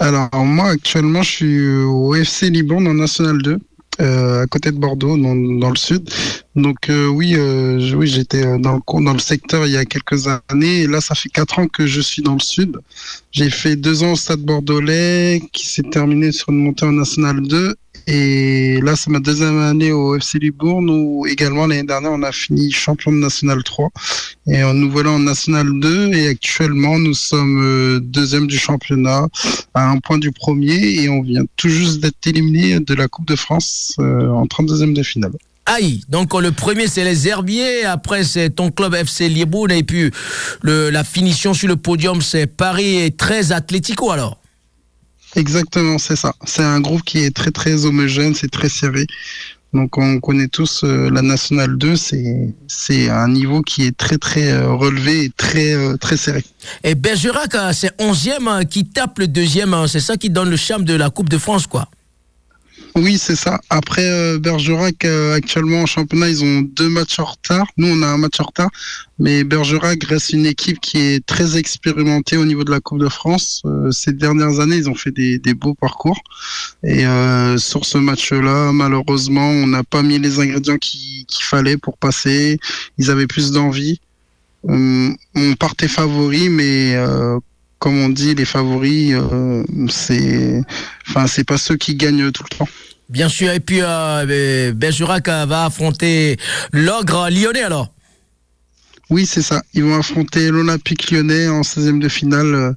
Alors 0.00 0.28
moi 0.34 0.70
actuellement 0.70 1.22
je 1.22 1.30
suis 1.30 1.66
au 1.84 2.14
FC 2.14 2.50
Liban 2.50 2.84
en 2.84 2.94
National 2.94 3.40
2. 3.40 3.58
Euh, 4.00 4.42
à 4.42 4.46
côté 4.46 4.70
de 4.72 4.78
Bordeaux, 4.78 5.16
dans, 5.16 5.34
dans 5.34 5.70
le 5.70 5.76
sud. 5.76 6.08
Donc 6.56 6.88
euh, 6.90 7.06
oui, 7.08 7.34
euh, 7.36 7.78
je- 7.80 7.96
oui, 7.96 8.06
j'étais 8.06 8.42
dans 8.58 8.74
le 8.74 9.04
dans 9.04 9.12
le 9.12 9.18
secteur 9.18 9.66
il 9.66 9.72
y 9.72 9.76
a 9.76 9.84
quelques 9.84 10.26
années. 10.50 10.82
Et 10.82 10.86
là, 10.86 11.00
ça 11.00 11.14
fait 11.14 11.28
quatre 11.28 11.58
ans 11.58 11.66
que 11.68 11.86
je 11.86 12.00
suis 12.00 12.22
dans 12.22 12.34
le 12.34 12.40
sud. 12.40 12.78
J'ai 13.32 13.50
fait 13.50 13.76
deux 13.76 14.02
ans 14.02 14.12
au 14.12 14.16
Stade 14.16 14.40
Bordelais, 14.40 15.42
qui 15.52 15.66
s'est 15.68 15.82
terminé 15.84 16.32
sur 16.32 16.50
une 16.50 16.58
montée 16.64 16.86
en 16.86 16.92
National 16.92 17.42
2. 17.42 17.74
Et 18.06 18.80
là, 18.82 18.96
c'est 18.96 19.10
ma 19.10 19.20
deuxième 19.20 19.58
année 19.58 19.92
au 19.92 20.16
FC 20.16 20.38
Libourne, 20.38 20.88
où 20.90 21.26
également 21.26 21.66
l'année 21.66 21.84
dernière, 21.84 22.12
on 22.12 22.22
a 22.22 22.32
fini 22.32 22.70
champion 22.70 23.12
de 23.12 23.18
National 23.18 23.62
3. 23.62 23.90
Et 24.48 24.62
nous 24.74 24.90
voilà 24.90 25.10
en 25.10 25.18
National 25.18 25.66
2. 25.80 26.14
Et 26.14 26.28
actuellement, 26.28 26.98
nous 26.98 27.14
sommes 27.14 27.62
euh, 27.62 28.00
deuxième 28.00 28.46
du 28.46 28.58
championnat, 28.58 29.26
à 29.74 29.90
un 29.90 29.98
point 29.98 30.18
du 30.18 30.32
premier. 30.32 31.02
Et 31.02 31.08
on 31.08 31.22
vient 31.22 31.42
tout 31.56 31.68
juste 31.68 32.00
d'être 32.00 32.26
éliminé 32.26 32.80
de 32.80 32.94
la 32.94 33.08
Coupe 33.08 33.26
de 33.26 33.36
France 33.36 33.94
euh, 34.00 34.28
en 34.28 34.46
32e 34.46 34.94
de 34.94 35.02
finale. 35.02 35.32
Aïe, 35.66 36.02
donc 36.08 36.34
le 36.34 36.50
premier 36.50 36.88
c'est 36.88 37.04
les 37.04 37.28
Herbiers, 37.28 37.84
après 37.84 38.24
c'est 38.24 38.50
ton 38.50 38.72
club 38.72 38.94
FC 38.94 39.28
Libourne 39.28 39.70
et 39.70 39.84
puis 39.84 40.10
le, 40.60 40.90
la 40.90 41.04
finition 41.04 41.54
sur 41.54 41.68
le 41.68 41.76
podium 41.76 42.20
c'est 42.20 42.48
Paris 42.48 42.98
et 42.98 43.12
13 43.12 43.52
Atlético 43.52 44.10
alors. 44.10 44.41
Exactement, 45.34 45.98
c'est 45.98 46.16
ça. 46.16 46.34
C'est 46.44 46.62
un 46.62 46.80
groupe 46.80 47.02
qui 47.02 47.18
est 47.18 47.34
très 47.34 47.50
très 47.50 47.86
homogène, 47.86 48.34
c'est 48.34 48.50
très 48.50 48.68
serré. 48.68 49.06
Donc 49.72 49.96
on 49.96 50.20
connaît 50.20 50.48
tous 50.48 50.84
euh, 50.84 51.08
la 51.10 51.22
Nationale 51.22 51.78
2, 51.78 51.96
c'est 51.96 52.54
c'est 52.68 53.08
un 53.08 53.28
niveau 53.28 53.62
qui 53.62 53.86
est 53.86 53.96
très 53.96 54.18
très 54.18 54.52
euh, 54.52 54.74
relevé 54.74 55.24
et 55.24 55.30
très 55.30 55.72
euh, 55.72 55.96
très 55.96 56.18
serré. 56.18 56.44
Et 56.84 56.94
Bergerac 56.94 57.54
euh, 57.54 57.72
c'est 57.72 57.96
11e 57.98 58.48
euh, 58.48 58.64
qui 58.64 58.84
tape 58.84 59.18
le 59.18 59.28
deuxième, 59.28 59.72
euh, 59.72 59.86
c'est 59.86 60.00
ça 60.00 60.18
qui 60.18 60.28
donne 60.28 60.50
le 60.50 60.58
charme 60.58 60.84
de 60.84 60.94
la 60.94 61.08
Coupe 61.08 61.30
de 61.30 61.38
France 61.38 61.66
quoi. 61.66 61.88
Oui, 62.94 63.16
c'est 63.16 63.36
ça. 63.36 63.58
Après 63.70 64.04
euh, 64.04 64.38
Bergerac, 64.38 65.06
euh, 65.06 65.34
actuellement 65.34 65.80
en 65.80 65.86
championnat, 65.86 66.28
ils 66.28 66.44
ont 66.44 66.60
deux 66.60 66.90
matchs 66.90 67.18
en 67.18 67.24
retard. 67.24 67.66
Nous, 67.78 67.86
on 67.88 68.02
a 68.02 68.06
un 68.06 68.18
match 68.18 68.38
en 68.38 68.44
retard. 68.44 68.70
Mais 69.18 69.44
Bergerac 69.44 70.04
reste 70.04 70.34
une 70.34 70.44
équipe 70.44 70.78
qui 70.78 70.98
est 70.98 71.24
très 71.24 71.56
expérimentée 71.56 72.36
au 72.36 72.44
niveau 72.44 72.64
de 72.64 72.70
la 72.70 72.80
Coupe 72.80 72.98
de 72.98 73.08
France. 73.08 73.62
Euh, 73.64 73.90
ces 73.92 74.12
dernières 74.12 74.60
années, 74.60 74.76
ils 74.76 74.90
ont 74.90 74.94
fait 74.94 75.10
des, 75.10 75.38
des 75.38 75.54
beaux 75.54 75.72
parcours. 75.74 76.20
Et 76.84 77.04
sur 77.56 77.86
ce 77.86 77.96
match-là, 77.96 78.72
malheureusement, 78.72 79.48
on 79.48 79.66
n'a 79.68 79.84
pas 79.84 80.02
mis 80.02 80.18
les 80.18 80.40
ingrédients 80.40 80.76
qui- 80.78 81.24
qu'il 81.28 81.44
fallait 81.44 81.78
pour 81.78 81.96
passer. 81.96 82.58
Ils 82.98 83.10
avaient 83.10 83.26
plus 83.28 83.52
d'envie. 83.52 84.00
Euh, 84.68 85.10
on 85.34 85.54
partait 85.54 85.88
favori, 85.88 86.48
mais 86.50 86.94
comme 87.82 87.98
on 87.98 88.10
dit, 88.10 88.36
les 88.36 88.44
favoris, 88.44 89.12
euh, 89.12 89.64
c'est, 89.90 90.62
enfin, 91.08 91.26
c'est 91.26 91.42
pas 91.42 91.58
ceux 91.58 91.76
qui 91.76 91.96
gagnent 91.96 92.30
tout 92.30 92.44
le 92.48 92.56
temps. 92.56 92.68
Bien 93.08 93.28
sûr. 93.28 93.50
Et 93.50 93.58
puis, 93.58 93.80
euh, 93.82 94.72
Bergerac 94.72 95.26
va 95.26 95.64
affronter 95.64 96.36
l'ogre 96.72 97.28
lyonnais 97.28 97.64
alors. 97.64 97.92
Oui, 99.10 99.26
c'est 99.26 99.42
ça. 99.42 99.62
Ils 99.74 99.82
vont 99.82 99.98
affronter 99.98 100.50
l'Olympique 100.50 101.10
lyonnais 101.10 101.48
en 101.48 101.62
16e 101.62 101.98
de 101.98 102.08
finale 102.08 102.54
euh, 102.54 102.72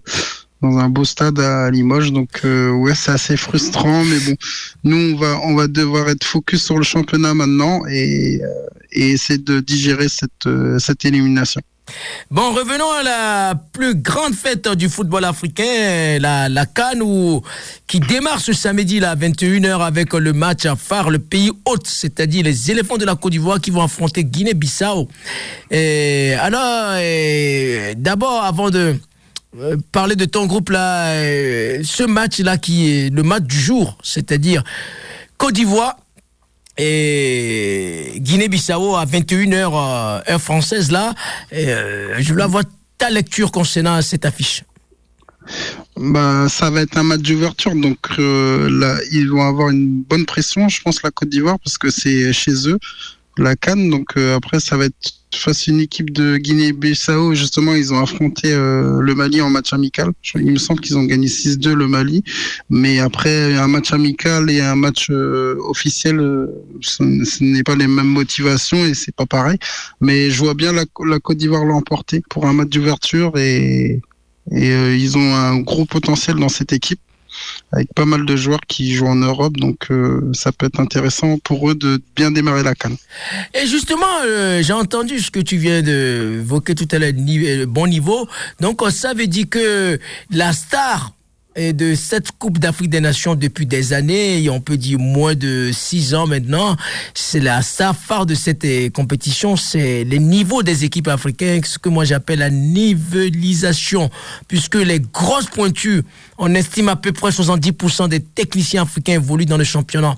dans 0.64 0.80
un 0.80 0.90
beau 0.90 1.06
stade 1.06 1.40
à 1.40 1.70
Limoges. 1.70 2.12
Donc, 2.12 2.42
euh, 2.44 2.72
ouais, 2.72 2.96
c'est 2.96 3.12
assez 3.12 3.38
frustrant. 3.38 4.04
Mais 4.06 4.18
bon, 4.22 4.36
nous, 4.86 5.14
on 5.14 5.18
va, 5.18 5.40
on 5.44 5.54
va 5.54 5.68
devoir 5.68 6.10
être 6.10 6.24
focus 6.24 6.64
sur 6.64 6.80
le 6.80 6.84
championnat 6.84 7.36
maintenant 7.36 7.86
et, 7.86 8.42
euh, 8.42 8.48
et 8.92 9.12
essayer 9.12 9.38
de 9.38 9.60
digérer 9.60 10.10
cette, 10.10 10.48
euh, 10.48 10.80
cette 10.80 11.06
élimination. 11.06 11.62
Bon, 12.32 12.54
revenons 12.54 12.92
à 12.92 13.04
la 13.04 13.56
plus 13.74 13.96
grande 13.96 14.34
fête 14.34 14.68
du 14.70 14.90
football 14.90 15.24
africain, 15.26 16.18
la, 16.20 16.50
la 16.50 16.66
Cannes, 16.66 17.04
qui 17.88 18.00
démarre 18.00 18.40
ce 18.40 18.54
samedi 18.54 19.04
à 19.04 19.16
21h 19.16 19.82
avec 19.82 20.14
le 20.14 20.34
match 20.34 20.66
à 20.66 20.76
phare, 20.76 21.10
le 21.10 21.20
pays 21.20 21.52
hôte, 21.66 21.88
c'est-à-dire 21.88 22.44
les 22.44 22.72
éléphants 22.72 22.98
de 22.98 23.06
la 23.06 23.16
Côte 23.16 23.32
d'Ivoire 23.32 23.62
qui 23.62 23.70
vont 23.70 23.84
affronter 23.84 24.24
Guinée-Bissau. 24.24 25.08
Alors, 25.72 26.96
d'abord, 27.98 28.44
avant 28.44 28.70
de 28.70 28.96
euh, 29.60 29.78
parler 29.94 30.18
de 30.18 30.26
ton 30.26 30.48
groupe 30.48 30.70
là, 30.70 31.12
euh, 31.12 31.80
ce 31.84 32.04
match 32.04 32.40
là 32.40 32.58
qui 32.58 32.90
est 32.90 33.10
le 33.10 33.24
match 33.24 33.44
du 33.44 33.58
jour, 33.58 33.98
c'est-à-dire 34.04 34.64
Côte 35.38 35.54
d'Ivoire 35.54 35.96
et 36.78 38.14
Guinée-Bissau 38.18 38.96
à 38.96 39.06
21h 39.06 39.54
euh, 39.54 40.32
heure 40.32 40.42
française 40.42 40.92
là. 40.92 41.14
Euh, 41.54 42.16
je 42.20 42.32
voulais 42.32 42.44
avoir 42.44 42.64
ta 42.98 43.10
lecture 43.10 43.52
concernant 43.52 44.02
cette 44.02 44.26
affiche. 44.26 44.64
Bah, 45.96 46.48
ça 46.50 46.70
va 46.70 46.82
être 46.82 46.98
un 46.98 47.04
match 47.04 47.22
d'ouverture, 47.22 47.76
donc 47.76 48.00
euh, 48.18 48.98
ils 49.12 49.30
vont 49.30 49.44
avoir 49.44 49.70
une 49.70 50.02
bonne 50.02 50.26
pression, 50.26 50.68
je 50.70 50.82
pense, 50.82 51.04
la 51.04 51.12
Côte 51.12 51.30
d'Ivoire, 51.30 51.60
parce 51.64 51.78
que 51.78 51.92
c'est 51.92 52.34
chez 52.34 52.68
eux, 52.68 52.80
la 53.38 53.56
Cannes. 53.56 53.90
Donc 53.92 54.18
après, 54.18 54.60
ça 54.60 54.76
va 54.76 54.86
être 54.86 55.14
face 55.38 55.68
à 55.68 55.72
une 55.72 55.80
équipe 55.80 56.12
de 56.12 56.38
Guinée-Bissau. 56.38 57.34
Justement, 57.34 57.74
ils 57.74 57.94
ont 57.94 58.00
affronté 58.02 58.52
euh, 58.52 59.00
le 59.00 59.16
Mali 59.16 59.42
en 59.42 59.50
match 59.50 59.74
amical. 59.74 60.12
Il 60.36 60.52
me 60.52 60.58
semble 60.58 60.82
qu'ils 60.82 60.98
ont 60.98 61.04
gagné 61.04 61.28
6-2 61.28 61.74
le 61.74 61.88
Mali, 61.88 62.24
mais 62.70 63.00
après 63.00 63.56
un 63.56 63.68
match 63.68 63.94
amical 63.94 64.50
et 64.50 64.62
un 64.62 64.76
match 64.76 65.08
euh, 65.10 65.58
officiel, 65.60 66.20
euh, 66.20 66.48
ce, 66.82 67.04
n'est 67.44 67.64
pas 67.64 67.76
les 67.76 67.88
mêmes 67.88 68.08
motivations 68.08 68.86
et 68.86 68.94
c'est 68.94 69.16
pas 69.16 69.26
pareil. 69.26 69.58
Mais 70.02 70.30
je 70.30 70.40
vois 70.40 70.54
bien 70.54 70.72
la, 70.72 70.86
Côte 71.20 71.38
d'Ivoire 71.38 71.66
l'emporter 71.66 72.22
pour 72.30 72.46
un 72.46 72.54
match 72.54 72.70
d'ouverture 72.70 73.38
et 73.38 74.02
ils 74.52 75.18
ont 75.18 75.36
un 75.36 75.58
gros 75.58 75.86
potentiel 75.86 76.36
dans 76.36 76.50
cette 76.50 76.72
équipe, 76.72 77.00
avec 77.76 77.94
pas 77.94 78.06
mal 78.06 78.26
de 78.26 78.36
joueurs 78.36 78.62
qui 78.68 78.94
jouent 78.94 79.08
en 79.08 79.16
Europe, 79.16 79.58
donc 79.58 79.92
euh, 79.92 80.22
ça 80.34 80.52
peut 80.54 80.66
être 80.66 80.80
intéressant 80.80 81.38
pour 81.44 81.70
eux 81.70 81.76
de 81.76 82.02
bien 82.16 82.32
démarrer 82.32 82.64
la 82.64 82.74
canne. 82.74 82.96
Et 83.54 83.68
justement, 83.68 84.06
euh, 84.26 84.64
j'ai 84.64 84.74
entendu 84.74 85.20
ce 85.20 85.30
que 85.30 85.42
tu 85.42 85.58
viens 85.58 85.82
de 85.82 86.40
évoquer 86.42 86.74
tout 86.74 86.88
à 86.92 87.00
l'heure, 87.00 87.12
ni- 87.14 87.46
euh, 87.46 87.66
bon 87.68 87.88
niveau. 87.88 88.28
Donc, 88.62 88.82
ça 88.92 89.14
veut 89.14 89.28
dire 89.28 89.48
que 89.50 90.00
la 90.32 90.54
star 90.54 91.12
de 91.58 91.96
cette 91.96 92.34
Coupe 92.34 92.60
d'Afrique 92.60 92.90
des 92.90 93.00
Nations 93.00 93.34
depuis 93.34 93.66
des 93.66 93.94
années, 93.94 94.44
et 94.44 94.50
on 94.50 94.60
peut 94.60 94.76
dire 94.76 95.00
moins 95.00 95.36
de 95.36 95.70
six 95.72 96.14
ans 96.14 96.28
maintenant, 96.28 96.76
c'est 97.14 97.40
la 97.40 97.62
star 97.62 97.96
phare 97.96 98.26
de 98.26 98.36
cette 98.36 98.68
compétition, 98.92 99.56
c'est 99.56 100.04
les 100.04 100.20
niveaux 100.20 100.64
des 100.64 100.84
équipes 100.84 101.08
africaines, 101.08 101.64
ce 101.64 101.78
que 101.80 101.88
moi 101.88 102.04
j'appelle 102.04 102.40
la 102.40 102.50
nivellisation, 102.50 104.10
puisque 104.50 104.76
les 104.76 105.00
grosses 105.00 105.46
pointures, 105.50 106.04
on 106.38 106.54
estime 106.54 106.90
à 106.90 106.96
peu 106.96 107.12
près 107.12 107.30
70% 107.30 108.10
des 108.10 108.20
techniciens 108.20 108.84
africains 108.84 109.14
évoluent 109.14 109.46
dans 109.46 109.58
le 109.58 109.64
championnat 109.64 110.16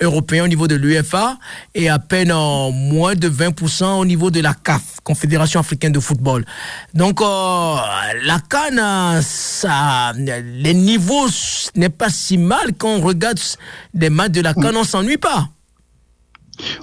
européen 0.00 0.44
au 0.44 0.48
niveau 0.48 0.66
de 0.66 0.74
l'UFA 0.74 1.38
et 1.74 1.88
à 1.88 1.98
peine 1.98 2.32
moins 2.72 3.14
de 3.14 3.28
20% 3.28 3.98
au 4.00 4.04
niveau 4.04 4.30
de 4.30 4.40
la 4.40 4.54
CAF, 4.54 4.82
Confédération 5.04 5.60
africaine 5.60 5.92
de 5.92 6.00
football. 6.00 6.44
Donc 6.94 7.20
euh, 7.20 7.24
la 8.24 8.38
CAN, 8.48 8.78
euh, 8.78 9.20
ça, 9.22 10.12
les 10.16 10.74
niveaux 10.74 11.28
n'est 11.76 11.88
pas 11.90 12.10
si 12.10 12.38
mal 12.38 12.72
quand 12.78 12.96
on 12.96 13.00
regarde 13.00 13.38
les 13.94 14.10
matchs 14.10 14.32
de 14.32 14.40
la 14.40 14.54
CAN, 14.54 14.72
on 14.74 14.84
s'ennuie 14.84 15.18
pas. 15.18 15.48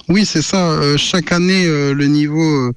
Oui, 0.08 0.24
c'est 0.24 0.42
ça. 0.42 0.70
euh, 0.70 0.96
chaque 0.96 1.32
année, 1.32 1.66
euh, 1.66 1.92
le 1.92 2.06
niveau, 2.06 2.72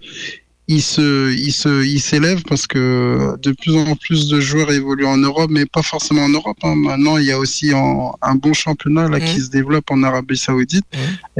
il 0.71 0.83
se, 0.83 1.31
il 1.33 1.51
se, 1.51 1.83
il 1.83 1.99
s'élève 1.99 2.43
parce 2.47 2.67
que 2.67 3.35
de 3.41 3.51
plus 3.53 3.75
en 3.75 3.95
plus 3.95 4.27
de 4.29 4.39
joueurs 4.39 4.71
évoluent 4.71 5.07
en 5.07 5.17
Europe, 5.17 5.49
mais 5.51 5.65
pas 5.65 5.81
forcément 5.81 6.23
en 6.25 6.29
Europe. 6.29 6.59
hein. 6.63 6.75
Maintenant, 6.75 7.17
il 7.17 7.25
y 7.25 7.31
a 7.31 7.39
aussi 7.39 7.73
en- 7.73 8.15
un 8.21 8.35
bon 8.35 8.53
championnat 8.53 9.09
là 9.09 9.19
qui 9.19 9.41
se 9.41 9.49
développe 9.49 9.89
en 9.89 10.03
Arabie 10.03 10.37
Saoudite. 10.37 10.85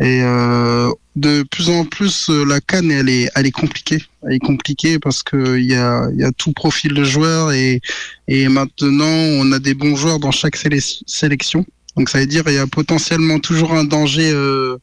Et 0.01 0.21
euh, 0.23 0.89
de 1.15 1.43
plus 1.43 1.69
en 1.69 1.85
plus, 1.85 2.29
euh, 2.31 2.43
la 2.43 2.59
canne, 2.59 2.89
elle 2.89 3.07
est, 3.09 3.29
elle 3.35 3.45
est 3.45 3.51
compliquée. 3.51 4.01
Elle 4.23 4.33
est 4.33 4.39
compliquée 4.39 4.97
parce 4.97 5.21
que 5.21 5.57
il 5.59 5.65
y 5.65 5.75
a, 5.75 6.09
il 6.11 6.19
y 6.19 6.23
a 6.23 6.31
tout 6.31 6.51
profil 6.53 6.93
de 6.95 7.03
joueurs 7.03 7.51
et, 7.51 7.81
et 8.27 8.47
maintenant, 8.49 9.05
on 9.41 9.51
a 9.51 9.59
des 9.59 9.75
bons 9.75 9.95
joueurs 9.95 10.19
dans 10.19 10.31
chaque 10.31 10.55
séle- 10.57 10.81
sélection. 11.05 11.65
Donc, 11.97 12.09
ça 12.09 12.19
veut 12.19 12.25
dire 12.25 12.43
il 12.47 12.53
y 12.55 12.57
a 12.57 12.65
potentiellement 12.67 13.37
toujours 13.39 13.73
un 13.73 13.83
danger 13.83 14.31
euh, 14.33 14.77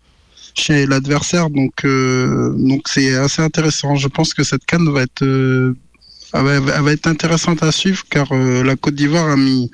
chez 0.56 0.86
l'adversaire. 0.86 1.50
Donc, 1.50 1.84
euh, 1.84 2.52
donc 2.56 2.88
c'est 2.88 3.14
assez 3.14 3.42
intéressant. 3.42 3.96
Je 3.96 4.08
pense 4.08 4.34
que 4.34 4.42
cette 4.42 4.64
canne 4.64 4.88
va 4.90 5.02
être 5.02 5.22
euh, 5.22 6.60
va, 6.60 6.92
être 6.92 7.06
intéressante 7.06 7.62
à 7.62 7.70
suivre 7.72 8.02
car 8.10 8.26
euh, 8.32 8.62
la 8.62 8.76
Côte 8.76 8.94
d'Ivoire 8.94 9.30
a 9.30 9.36
mis 9.36 9.70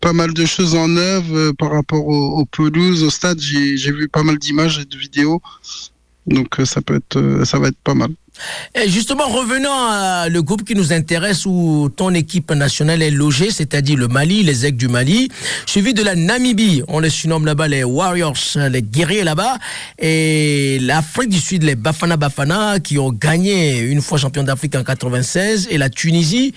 pas 0.00 0.12
mal 0.12 0.32
de 0.32 0.44
choses 0.46 0.74
en 0.74 0.96
œuvre 0.96 1.36
euh, 1.36 1.52
par 1.52 1.72
rapport 1.72 2.06
aux, 2.06 2.40
aux 2.40 2.46
pelouses, 2.46 3.02
au 3.02 3.10
stade. 3.10 3.40
J'ai 3.40 3.92
vu 3.92 4.08
pas 4.08 4.22
mal 4.22 4.38
d'images 4.38 4.78
et 4.78 4.84
de 4.84 4.96
vidéos. 4.96 5.40
Donc 6.26 6.60
ça 6.64 6.80
peut 6.80 6.96
être, 6.96 7.44
ça 7.44 7.58
va 7.58 7.68
être 7.68 7.78
pas 7.84 7.94
mal. 7.94 8.10
Et 8.74 8.88
justement, 8.88 9.28
revenons 9.28 9.72
à 9.72 10.28
le 10.28 10.42
groupe 10.42 10.64
qui 10.64 10.74
nous 10.74 10.92
intéresse 10.92 11.46
où 11.46 11.88
ton 11.94 12.12
équipe 12.14 12.50
nationale 12.52 13.02
est 13.02 13.10
logée, 13.10 13.50
c'est-à-dire 13.50 13.96
le 13.96 14.08
Mali, 14.08 14.42
les 14.42 14.66
aigles 14.66 14.78
du 14.78 14.88
Mali, 14.88 15.30
suivi 15.64 15.94
de 15.94 16.02
la 16.02 16.14
Namibie, 16.14 16.82
on 16.88 16.98
les 16.98 17.10
surnomme 17.10 17.46
là-bas 17.46 17.68
les 17.68 17.84
Warriors, 17.84 18.36
les 18.70 18.82
guerriers 18.82 19.24
là-bas, 19.24 19.58
et 19.98 20.78
l'Afrique 20.80 21.30
du 21.30 21.40
Sud, 21.40 21.62
les 21.62 21.74
Bafana 21.74 22.16
Bafana, 22.16 22.80
qui 22.80 22.98
ont 22.98 23.10
gagné 23.10 23.78
une 23.78 24.02
fois 24.02 24.18
champion 24.18 24.42
d'Afrique 24.42 24.74
en 24.76 24.84
96, 24.84 25.68
et 25.70 25.78
la 25.78 25.88
Tunisie, 25.88 26.52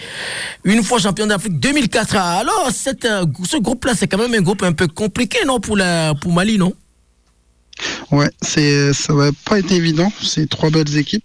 une 0.64 0.84
fois 0.84 1.00
champion 1.00 1.28
d'Afrique 1.28 1.60
2004. 1.60 2.16
Alors, 2.16 2.70
euh, 2.70 3.26
ce 3.46 3.58
groupe-là, 3.58 3.94
c'est 3.98 4.08
quand 4.08 4.18
même 4.18 4.34
un 4.34 4.42
groupe 4.42 4.64
un 4.64 4.74
peu 4.74 4.88
compliqué, 4.88 5.40
non, 5.46 5.60
pour, 5.60 5.78
la, 5.78 6.14
pour 6.16 6.34
Mali, 6.34 6.58
non? 6.58 6.74
Ouais, 8.12 8.30
c'est, 8.42 8.94
ça 8.94 9.14
va 9.14 9.30
pas 9.46 9.60
être 9.60 9.72
évident. 9.72 10.12
C'est 10.22 10.50
trois 10.50 10.70
belles 10.70 10.98
équipes. 10.98 11.24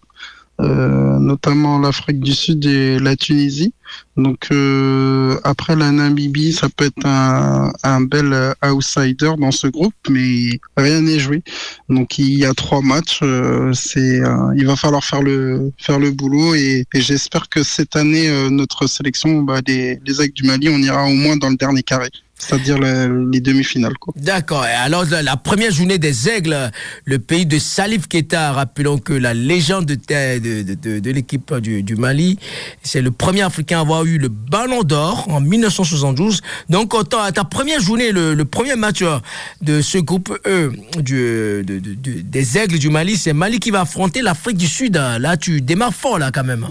Euh, 0.60 1.18
notamment 1.18 1.78
l'Afrique 1.78 2.20
du 2.20 2.32
Sud 2.32 2.64
et 2.66 2.98
la 2.98 3.16
Tunisie. 3.16 3.72
Donc 4.16 4.48
euh, 4.52 5.38
après 5.44 5.76
la 5.76 5.90
Namibie, 5.90 6.52
ça 6.52 6.68
peut 6.68 6.86
être 6.86 7.04
un, 7.06 7.72
un 7.82 8.00
bel 8.00 8.32
euh, 8.32 8.52
outsider 8.64 9.32
dans 9.38 9.50
ce 9.50 9.66
groupe, 9.66 9.94
mais 10.08 10.58
rien 10.76 11.00
n'est 11.02 11.18
joué. 11.18 11.42
Donc 11.88 12.18
il 12.18 12.34
y 12.38 12.44
a 12.44 12.54
trois 12.54 12.80
matchs. 12.82 13.20
euh, 13.22 13.72
c'est, 13.72 14.20
euh, 14.20 14.54
il 14.56 14.66
va 14.66 14.76
falloir 14.76 15.04
faire 15.04 15.22
le 15.22 15.72
faire 15.78 15.98
le 15.98 16.10
boulot 16.12 16.54
et, 16.54 16.86
et 16.94 17.00
j'espère 17.00 17.48
que 17.48 17.62
cette 17.62 17.96
année 17.96 18.28
notre 18.50 18.86
sélection, 18.86 19.42
bah, 19.42 19.60
les 19.66 19.98
les 20.04 20.20
Aigles 20.22 20.34
du 20.34 20.44
Mali, 20.44 20.68
on 20.68 20.78
ira 20.78 21.04
au 21.04 21.14
moins 21.14 21.36
dans 21.36 21.50
le 21.50 21.56
dernier 21.56 21.82
carré, 21.82 22.10
c'est-à-dire 22.36 22.78
les 22.78 23.40
demi-finales. 23.40 23.96
Quoi. 23.98 24.12
D'accord. 24.16 24.66
Et 24.66 24.70
alors, 24.70 25.04
la, 25.06 25.22
la 25.22 25.36
première 25.36 25.70
journée 25.70 25.98
des 25.98 26.28
Aigles, 26.28 26.70
le 27.04 27.18
pays 27.18 27.46
de 27.46 27.58
Salif 27.58 28.06
Keita, 28.08 28.52
rappelons 28.52 28.98
que 28.98 29.12
la 29.12 29.32
légende 29.34 29.86
de, 29.86 29.94
de, 29.94 30.62
de, 30.62 30.74
de- 30.74 30.98
de 30.98 31.10
l'équipe 31.10 31.54
du, 31.54 31.82
du 31.82 31.96
Mali, 31.96 32.38
c'est 32.82 33.00
le 33.00 33.10
premier 33.10 33.42
Africain 33.42 33.78
à 33.78 33.80
avoir 33.80 34.04
eu 34.04 34.18
le 34.18 34.28
ballon 34.28 34.82
d'or 34.82 35.26
en 35.30 35.40
1972. 35.40 36.40
Donc, 36.68 36.92
autant 36.94 37.20
à 37.22 37.32
ta 37.32 37.44
première 37.44 37.80
journée, 37.80 38.12
le, 38.12 38.34
le 38.34 38.44
premier 38.44 38.76
match 38.76 39.00
euh, 39.02 39.18
de 39.62 39.80
ce 39.80 39.98
groupe 39.98 40.36
E 40.46 40.70
du, 41.00 41.64
des 41.64 42.58
Aigles 42.58 42.78
du 42.78 42.90
Mali, 42.90 43.16
c'est 43.16 43.32
Mali 43.32 43.58
qui 43.60 43.70
va 43.70 43.82
affronter 43.82 44.22
l'Afrique 44.22 44.56
du 44.58 44.66
Sud. 44.66 44.96
Là, 44.96 45.36
tu 45.36 45.60
démarres 45.60 45.94
fort, 45.94 46.18
là, 46.18 46.30
quand 46.32 46.44
même. 46.44 46.66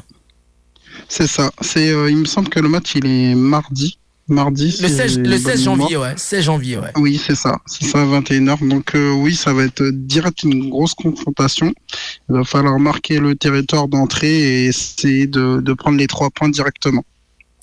C'est 1.07 1.27
ça. 1.27 1.51
C'est, 1.61 1.89
euh, 1.89 2.09
il 2.11 2.17
me 2.17 2.25
semble 2.25 2.49
que 2.49 2.59
le 2.59 2.69
match 2.69 2.93
il 2.95 3.05
est 3.05 3.35
mardi. 3.35 3.97
Mardi. 4.33 4.75
Le 4.81 4.87
si 4.87 4.95
16, 4.95 5.13
j'ai 5.13 5.17
le 5.21 5.29
bonne 5.29 5.39
16 5.39 5.59
mémoire. 5.59 5.79
janvier, 5.79 5.97
ouais. 5.97 6.13
16 6.17 6.43
janvier, 6.43 6.77
ouais. 6.77 6.91
Oui, 6.97 7.21
c'est 7.25 7.35
ça. 7.35 7.57
C'est 7.65 7.85
ça, 7.85 7.99
21h. 8.05 8.67
Donc 8.67 8.95
euh, 8.95 9.13
oui, 9.13 9.35
ça 9.35 9.53
va 9.53 9.63
être 9.63 9.83
direct 9.91 10.43
une 10.43 10.69
grosse 10.69 10.93
confrontation. 10.93 11.71
Il 12.29 12.35
va 12.35 12.43
falloir 12.43 12.77
marquer 12.79 13.19
le 13.19 13.35
territoire 13.35 13.87
d'entrée 13.87 14.33
et 14.33 14.65
essayer 14.65 15.27
de, 15.27 15.61
de 15.61 15.73
prendre 15.73 15.97
les 15.97 16.07
trois 16.07 16.29
points 16.29 16.49
directement. 16.49 17.03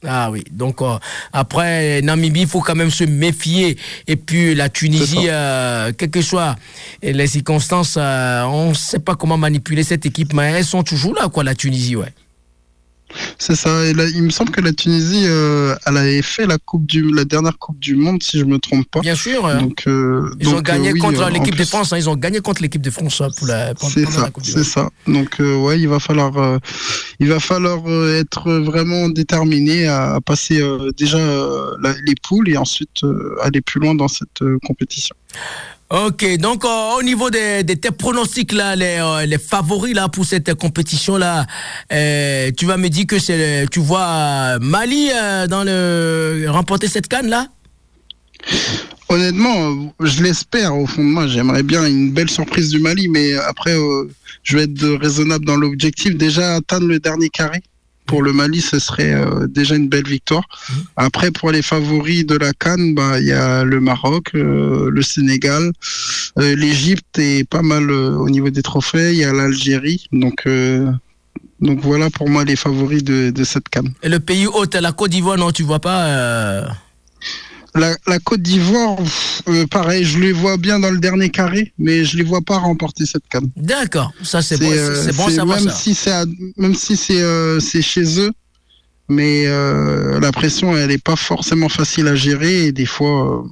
Ah 0.07 0.31
oui, 0.31 0.43
donc 0.51 0.81
euh, 0.81 0.97
après 1.35 2.01
Namibie, 2.01 2.41
il 2.43 2.47
faut 2.47 2.61
quand 2.62 2.75
même 2.75 2.91
se 2.91 3.05
méfier. 3.05 3.77
Et 4.07 4.16
puis 4.16 4.55
la 4.55 4.71
Tunisie, 4.71 5.29
euh, 5.29 5.93
quelles 5.97 6.11
que 6.11 6.23
soient 6.23 6.57
les 7.03 7.27
circonstances, 7.27 7.97
euh, 7.99 8.43
on 8.45 8.71
ne 8.71 8.75
sait 8.75 8.99
pas 9.01 9.14
comment 9.14 9.37
manipuler 9.37 9.83
cette 9.83 10.07
équipe, 10.07 10.33
mais 10.33 10.53
elles 10.53 10.64
sont 10.64 10.83
toujours 10.83 11.14
là, 11.14 11.29
quoi, 11.29 11.45
la 11.45 11.55
Tunisie, 11.55 11.97
ouais. 11.97 12.14
C'est 13.38 13.56
ça. 13.56 13.84
Et 13.86 13.92
là, 13.92 14.04
il 14.06 14.22
me 14.22 14.30
semble 14.30 14.50
que 14.50 14.61
la 14.61 14.72
Tunisie, 14.72 15.24
euh, 15.26 15.74
elle 15.86 15.96
avait 15.96 16.22
fait 16.22 16.46
la 16.46 16.58
coupe 16.58 16.86
du, 16.86 17.11
la 17.12 17.24
dernière 17.24 17.58
Coupe 17.58 17.78
du 17.78 17.96
Monde, 17.96 18.22
si 18.22 18.38
je 18.38 18.44
me 18.44 18.58
trompe 18.58 18.86
pas. 18.90 19.00
Bien 19.00 19.14
sûr. 19.14 19.44
euh, 19.46 19.58
Donc, 19.58 19.84
euh, 19.86 20.30
ils 20.40 20.48
ont 20.48 20.61
gagné 20.61 20.88
euh, 20.90 20.92
oui, 20.92 21.00
contre 21.00 21.28
l'équipe 21.30 21.56
de 21.56 21.64
France. 21.64 21.92
hein, 21.92 21.98
ils 21.98 22.08
ont 22.08 22.16
gagné 22.16 22.40
contre 22.40 22.62
l'équipe 22.62 22.82
de 22.82 22.90
France 22.90 23.22
pour 23.36 23.46
la, 23.46 23.72
C'est 23.80 24.04
ça, 24.11 24.30
c'est 24.42 24.64
ça. 24.64 24.88
Donc 25.06 25.36
ouais, 25.40 25.80
il 25.80 25.88
va 25.88 25.98
falloir, 26.00 26.58
il 27.18 27.28
va 27.28 27.40
falloir 27.40 27.80
être 28.11 28.50
vraiment 28.52 29.08
déterminé 29.08 29.86
à, 29.86 30.14
à 30.14 30.20
passer 30.20 30.61
déjà 30.96 31.18
la- 31.80 31.94
les 32.06 32.14
poules 32.22 32.48
et 32.48 32.56
ensuite 32.56 33.00
aller 33.42 33.61
plus 33.61 33.80
loin 33.80 33.94
dans 33.94 34.08
cette 34.08 34.42
compétition. 34.66 35.14
Ok, 35.93 36.24
donc 36.38 36.64
euh, 36.64 36.99
au 36.99 37.03
niveau 37.03 37.30
des 37.30 37.64
tes 37.64 37.91
pronostics 37.91 38.53
là, 38.53 38.76
les, 38.76 38.99
euh, 39.01 39.26
les 39.26 39.38
favoris 39.38 39.93
là 39.93 40.09
pour 40.09 40.24
cette 40.24 40.55
compétition 40.55 41.16
là, 41.16 41.47
euh, 41.93 42.53
tu 42.57 42.64
vas 42.64 42.76
me 42.76 42.88
dire 42.88 43.07
que 43.09 43.18
c'est, 43.18 43.66
tu 43.72 43.80
vois 43.80 44.61
Mali 44.61 45.09
dans 45.49 45.64
le 45.64 46.47
remporter 46.49 46.86
cette 46.86 47.09
canne 47.09 47.28
là? 47.28 47.49
Honnêtement, 49.09 49.93
je 49.99 50.22
l'espère 50.22 50.76
au 50.76 50.86
fond 50.86 51.03
de 51.03 51.09
moi. 51.09 51.26
J'aimerais 51.26 51.64
bien 51.64 51.84
une 51.84 52.12
belle 52.12 52.30
surprise 52.30 52.68
du 52.70 52.78
Mali, 52.78 53.09
mais 53.09 53.34
après, 53.34 53.74
je 54.45 54.57
vais 54.57 54.62
être 54.62 54.88
raisonnable 55.01 55.45
dans 55.45 55.57
l'objectif. 55.57 56.16
Déjà 56.16 56.55
atteindre 56.55 56.86
le 56.86 57.01
dernier 57.01 57.28
carré. 57.30 57.61
Pour 58.11 58.22
le 58.24 58.32
Mali, 58.32 58.61
ce 58.61 58.80
serait 58.80 59.14
euh, 59.14 59.46
déjà 59.46 59.76
une 59.76 59.88
belle 59.88 60.08
victoire. 60.08 60.42
Après, 60.96 61.30
pour 61.30 61.52
les 61.52 61.62
favoris 61.62 62.26
de 62.26 62.36
la 62.36 62.52
Cannes, 62.52 62.92
bah, 62.92 63.20
il 63.20 63.26
y 63.26 63.32
a 63.32 63.62
le 63.62 63.78
Maroc, 63.78 64.30
euh, 64.34 64.90
le 64.90 65.02
Sénégal, 65.02 65.70
euh, 66.40 66.56
l'Égypte 66.56 67.20
est 67.20 67.48
pas 67.48 67.62
mal 67.62 67.88
au 67.92 68.28
niveau 68.28 68.50
des 68.50 68.62
trophées. 68.62 69.12
Il 69.12 69.18
y 69.18 69.24
a 69.24 69.32
l'Algérie. 69.32 70.08
Donc, 70.11 70.48
donc 71.61 71.78
voilà 71.82 72.11
pour 72.11 72.28
moi 72.28 72.42
les 72.44 72.56
favoris 72.56 73.04
de, 73.04 73.30
de 73.30 73.44
cette 73.44 73.68
Cannes. 73.68 73.92
Et 74.02 74.08
le 74.08 74.18
pays 74.18 74.48
hôte, 74.48 74.74
la 74.74 74.90
Côte 74.90 75.12
d'Ivoire, 75.12 75.38
non, 75.38 75.52
tu 75.52 75.62
vois 75.62 75.78
pas. 75.78 76.66
Euh, 77.77 77.81
La, 77.81 77.97
la 78.07 78.18
Côte 78.18 78.43
d'Ivoire, 78.43 78.97
euh, 79.49 79.66
pareil, 79.66 80.05
je 80.05 80.18
les 80.18 80.33
vois 80.33 80.57
bien 80.57 80.79
dans 80.79 80.91
le 80.91 80.99
dernier 80.99 81.29
carré, 81.31 81.73
mais 81.79 82.05
je 82.05 82.16
les 82.16 82.25
vois 82.25 82.41
pas 82.43 82.59
remporter 82.59 83.07
cette 83.07 83.27
canne. 83.29 83.51
D'accord, 83.57 84.12
ça 84.23 84.43
c'est 84.43 84.59
bon, 84.59 84.71
euh, 84.71 85.03
c'est 85.05 85.16
bon 85.16 85.27
à 85.27 85.31
savoir 85.31 85.59
même 85.61 85.68
ça. 85.71 85.75
si 85.77 85.95
c'est 85.95 86.12
même 86.57 86.75
si 86.75 86.97
c'est 86.97 87.21
euh, 87.21 87.61
chez 87.61 88.21
eux, 88.21 88.31
mais 89.09 89.45
euh, 89.47 90.21
la 90.21 90.33
pression 90.33 90.77
elle 90.77 90.91
est 90.91 91.03
pas 91.03 91.16
forcément 91.16 91.68
facile 91.68 92.07
à 92.09 92.14
gérer 92.14 92.66
et 92.66 92.73
des 92.73 92.87
fois 92.87 93.43
euh, 93.45 93.49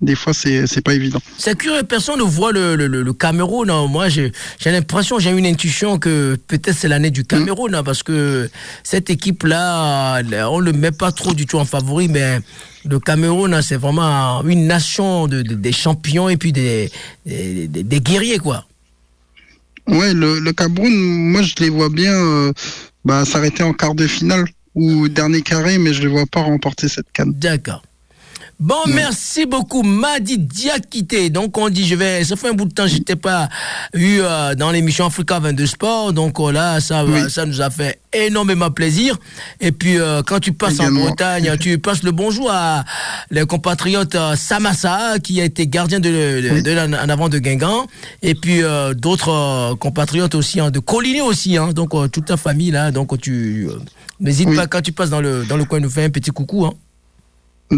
des 0.00 0.14
fois 0.16 0.34
c'est 0.34 0.82
pas 0.82 0.92
évident. 0.92 1.20
C'est 1.38 1.56
curieux, 1.56 1.82
personne 1.84 2.18
ne 2.18 2.24
voit 2.24 2.52
le, 2.52 2.76
le, 2.76 2.88
le- 2.88 3.02
le 3.02 3.12
Cameroun. 3.14 3.70
hein. 3.70 3.86
Moi, 3.86 4.08
j'ai 4.10 4.32
l'impression, 4.66 5.18
j'ai 5.18 5.30
une 5.30 5.46
intuition 5.46 5.98
que 5.98 6.36
peut-être 6.46 6.76
c'est 6.76 6.88
l'année 6.88 7.10
du 7.10 7.24
Cameroun, 7.24 7.74
hein, 7.74 7.82
parce 7.82 8.02
que 8.02 8.50
cette 8.82 9.08
équipe-là, 9.08 10.18
euh, 10.18 10.42
on 10.50 10.60
ne 10.60 10.64
le 10.66 10.72
met 10.72 10.90
pas 10.92 11.10
trop 11.10 11.32
du 11.32 11.46
tout 11.46 11.58
en 11.58 11.64
favori, 11.64 12.08
mais 12.08 12.40
le 12.84 12.98
Cameroun, 13.00 13.54
hein, 13.54 13.62
c'est 13.62 13.76
vraiment 13.76 14.42
une 14.44 14.66
nation 14.66 15.26
de, 15.26 15.42
de- 15.42 15.54
des 15.54 15.72
champions 15.72 16.28
et 16.28 16.36
puis 16.36 16.52
des, 16.52 16.90
des, 17.26 17.66
des- 17.68 17.82
des 17.82 18.00
guerriers, 18.00 18.38
quoi. 18.38 18.66
Ouais, 19.86 20.14
le, 20.14 20.38
le 20.40 20.52
Cameroun, 20.52 20.92
moi 20.94 21.42
je 21.42 21.54
les 21.60 21.68
vois 21.68 21.88
bien 21.90 22.12
euh, 22.12 22.52
bah, 23.04 23.24
s'arrêter 23.24 23.62
en 23.62 23.72
quart 23.74 23.94
de 23.94 24.06
finale 24.06 24.44
ou 24.74 25.08
dernier 25.08 25.42
carré, 25.42 25.78
mais 25.78 25.92
je 25.92 26.00
les 26.02 26.08
vois 26.08 26.26
pas 26.26 26.40
remporter 26.42 26.88
cette 26.88 27.10
canne. 27.12 27.32
D'accord. 27.34 27.82
Bon, 28.60 28.76
merci 28.86 29.46
beaucoup, 29.46 29.82
Madi 29.82 30.38
Diakité. 30.38 31.28
Donc, 31.28 31.58
on 31.58 31.68
dit, 31.68 31.86
je 31.86 31.96
vais, 31.96 32.22
ça 32.24 32.36
fait 32.36 32.48
un 32.48 32.52
bout 32.52 32.64
de 32.66 32.72
temps, 32.72 32.84
que 32.84 32.90
je 32.90 32.98
t'ai 32.98 33.16
pas 33.16 33.48
eu 33.94 34.18
euh, 34.20 34.54
dans 34.54 34.70
l'émission 34.70 35.06
Africa 35.06 35.38
22 35.40 35.66
Sport. 35.66 36.12
Donc, 36.12 36.38
oh 36.38 36.50
là, 36.50 36.80
ça, 36.80 37.04
va- 37.04 37.24
Oui. 37.24 37.30
ça 37.30 37.46
nous 37.46 37.60
a 37.60 37.68
fait 37.68 37.98
énormément 38.12 38.70
plaisir. 38.70 39.18
Et 39.60 39.72
puis, 39.72 39.98
euh, 39.98 40.22
quand 40.24 40.38
tu 40.40 40.52
passes 40.52 40.78
en. 40.80 40.90
Bretagne, 40.92 41.56
tu 41.58 41.78
passes 41.80 42.04
le 42.04 42.12
bonjour 42.12 42.48
à 42.50 42.84
les 43.30 43.44
compatriotes 43.44 44.14
euh, 44.14 44.36
Samassa, 44.36 45.18
qui 45.22 45.40
a 45.40 45.44
été 45.44 45.66
gardien 45.66 45.98
de, 46.00 46.08
de, 46.08 46.60
de 46.60 46.70
la- 46.70 46.84
en 47.04 47.08
avant 47.08 47.28
de 47.28 47.38
Guingamp. 47.40 47.86
Et 48.22 48.34
puis, 48.34 48.60
d'autres 48.96 49.74
compatriotes 49.80 50.34
aussi, 50.36 50.60
hein, 50.60 50.70
de 50.70 50.78
Collinet 50.78 51.20
aussi. 51.22 51.56
Hein, 51.56 51.72
donc, 51.72 51.90
toute 52.12 52.26
ta 52.26 52.36
famille, 52.36 52.70
là. 52.70 52.92
Donc, 52.92 53.20
tu, 53.20 53.68
n'hésite 54.20 54.48
Oui. 54.48 54.56
pas, 54.56 54.66
quand 54.68 54.80
tu 54.80 54.92
passes 54.92 55.10
dans 55.10 55.20
le, 55.20 55.44
dans 55.44 55.56
le 55.56 55.64
coin, 55.64 55.80
nous 55.80 55.90
fais 55.90 56.04
un 56.04 56.10
petit 56.10 56.30
coucou. 56.30 56.64
Hein. 56.66 56.72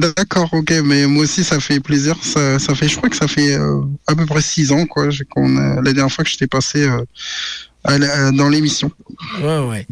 D'accord, 0.00 0.48
ok, 0.52 0.72
mais 0.84 1.06
moi 1.06 1.24
aussi 1.24 1.44
ça 1.44 1.58
fait 1.60 1.80
plaisir. 1.80 2.16
Ça, 2.22 2.58
ça 2.58 2.74
fait, 2.74 2.88
je 2.88 2.96
crois 2.96 3.08
que 3.08 3.16
ça 3.16 3.28
fait 3.28 3.54
euh, 3.54 3.80
à 4.06 4.14
peu 4.14 4.26
près 4.26 4.40
six 4.42 4.72
ans, 4.72 4.86
quoi, 4.86 5.10
j'ai- 5.10 5.24
qu'on 5.24 5.56
a- 5.56 5.76
la 5.82 5.92
dernière 5.92 6.12
fois 6.12 6.24
que 6.24 6.30
j'étais 6.30 6.46
passé 6.46 6.84
euh, 6.86 7.02
à 7.84 7.98
la- 7.98 8.30
dans 8.32 8.48
l'émission. 8.48 8.90
Ouais, 9.42 9.58
ouais. 9.58 9.86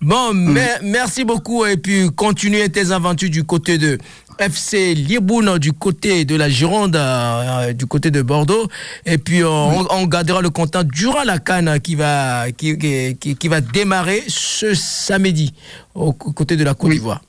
Bon, 0.00 0.34
mer- 0.34 0.80
merci 0.82 1.24
beaucoup 1.24 1.64
et 1.64 1.76
puis 1.76 2.10
continue 2.14 2.68
tes 2.70 2.90
aventures 2.90 3.30
du 3.30 3.44
côté 3.44 3.78
de 3.78 3.98
FC 4.38 4.94
Libourne, 4.94 5.58
du 5.58 5.72
côté 5.72 6.26
de 6.26 6.36
la 6.36 6.50
Gironde, 6.50 6.94
euh, 6.96 7.72
du 7.72 7.86
côté 7.86 8.10
de 8.10 8.20
Bordeaux. 8.20 8.68
Et 9.06 9.16
puis 9.16 9.42
euh, 9.42 9.48
on, 9.48 9.86
on 9.90 10.06
gardera 10.06 10.42
le 10.42 10.50
contact 10.50 10.90
durant 10.92 11.22
la 11.24 11.38
canne 11.38 11.80
qui 11.80 11.94
va, 11.94 12.50
qui, 12.52 12.76
qui, 12.76 13.16
qui- 13.18 13.36
qui 13.36 13.48
va 13.48 13.60
démarrer 13.62 14.22
ce 14.28 14.74
samedi 14.74 15.54
au 15.94 16.12
côté 16.12 16.56
de 16.56 16.64
la 16.64 16.74
Côte 16.74 16.90
Oui. 16.90 16.96
d'Ivoire. 16.96 17.22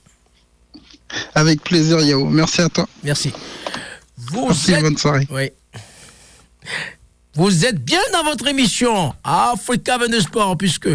Avec 1.34 1.62
plaisir, 1.62 2.00
Yao. 2.00 2.24
Merci 2.26 2.60
à 2.60 2.68
toi. 2.68 2.86
Merci. 3.02 3.32
Vous 4.16 4.46
Merci, 4.46 4.72
êtes- 4.72 4.82
bonne 4.82 4.98
soirée. 4.98 5.26
Oui. 5.30 5.50
Vous 7.34 7.64
êtes 7.64 7.82
bien 7.84 8.00
dans 8.12 8.24
votre 8.24 8.48
émission 8.48 9.14
Africa 9.22 9.96
22 9.96 10.20
Sport, 10.22 10.56
puisque 10.58 10.88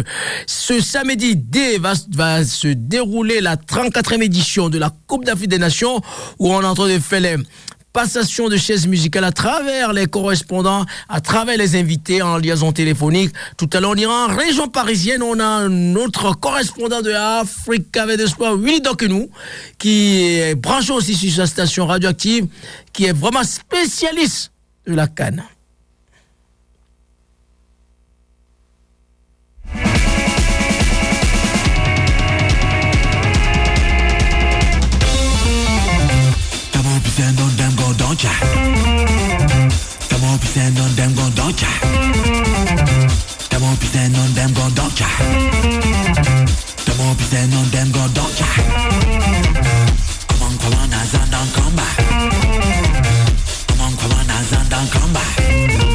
ce 0.46 0.78
samedi 0.78 1.36
D 1.36 1.78
va, 1.78 1.94
va 2.12 2.44
se 2.44 2.68
dérouler 2.68 3.40
la 3.40 3.56
34e 3.56 4.20
édition 4.22 4.68
de 4.68 4.76
la 4.78 4.90
Coupe 5.06 5.24
d'Afrique 5.24 5.48
des 5.48 5.58
Nations, 5.58 6.02
où 6.38 6.52
on 6.52 6.60
est 6.60 6.66
en 6.66 6.74
train 6.74 6.88
de 6.88 6.98
faire 6.98 7.20
les 7.22 7.36
passations 7.94 8.48
de 8.48 8.56
chaises 8.56 8.88
musicales 8.88 9.24
à 9.24 9.30
travers 9.30 9.92
les 9.92 10.06
correspondants, 10.06 10.84
à 11.08 11.20
travers 11.20 11.56
les 11.56 11.76
invités 11.76 12.20
en 12.20 12.36
liaison 12.36 12.72
téléphonique. 12.72 13.30
Tout 13.56 13.70
à 13.72 13.80
l'heure, 13.80 13.92
on 13.92 13.94
ira 13.94 14.26
en 14.26 14.36
région 14.36 14.68
parisienne, 14.68 15.22
on 15.22 15.38
a 15.38 15.68
notre 15.68 16.32
correspondant 16.32 17.00
de 17.02 17.12
Africa 17.12 18.04
22 18.04 18.26
Sport, 18.26 18.56
Willy 18.58 18.82
nous 19.08 19.30
qui 19.78 20.24
est 20.24 20.56
branché 20.56 20.92
aussi 20.92 21.14
sur 21.14 21.32
sa 21.36 21.46
station 21.46 21.86
radioactive, 21.86 22.48
qui 22.92 23.04
est 23.04 23.12
vraiment 23.12 23.44
spécialiste 23.44 24.50
de 24.86 24.94
la 24.94 25.06
canne. 25.06 25.44
don't 38.14 38.22
ya? 38.22 38.30
That 40.08 40.20
on 40.78 40.94
them, 40.94 41.14
go 41.14 41.28
don't 41.34 41.60
ya? 41.60 41.68
That 43.50 43.60
won't 43.60 43.80
on 44.14 44.30
them, 44.34 44.52
go 44.54 44.70
don't 44.70 45.00
ya? 45.00 45.06
That 46.86 46.96
won't 46.98 47.18
on 47.54 47.66
them, 47.70 47.90
go 47.90 48.06
don't 48.14 48.38
ya? 48.38 48.46
Come 50.28 50.42
on, 50.42 50.58
come 50.58 50.74
on, 50.78 50.92
as 50.94 51.14
I 51.14 51.26
don't 51.34 51.52
come 51.54 51.74
back. 51.74 51.96
Come 53.66 53.80
on, 53.80 53.96
come 53.96 54.12
on, 54.12 54.30
as 54.30 54.52
I 54.52 54.68
don't 54.68 54.90
come 54.90 55.12
back. 55.12 55.93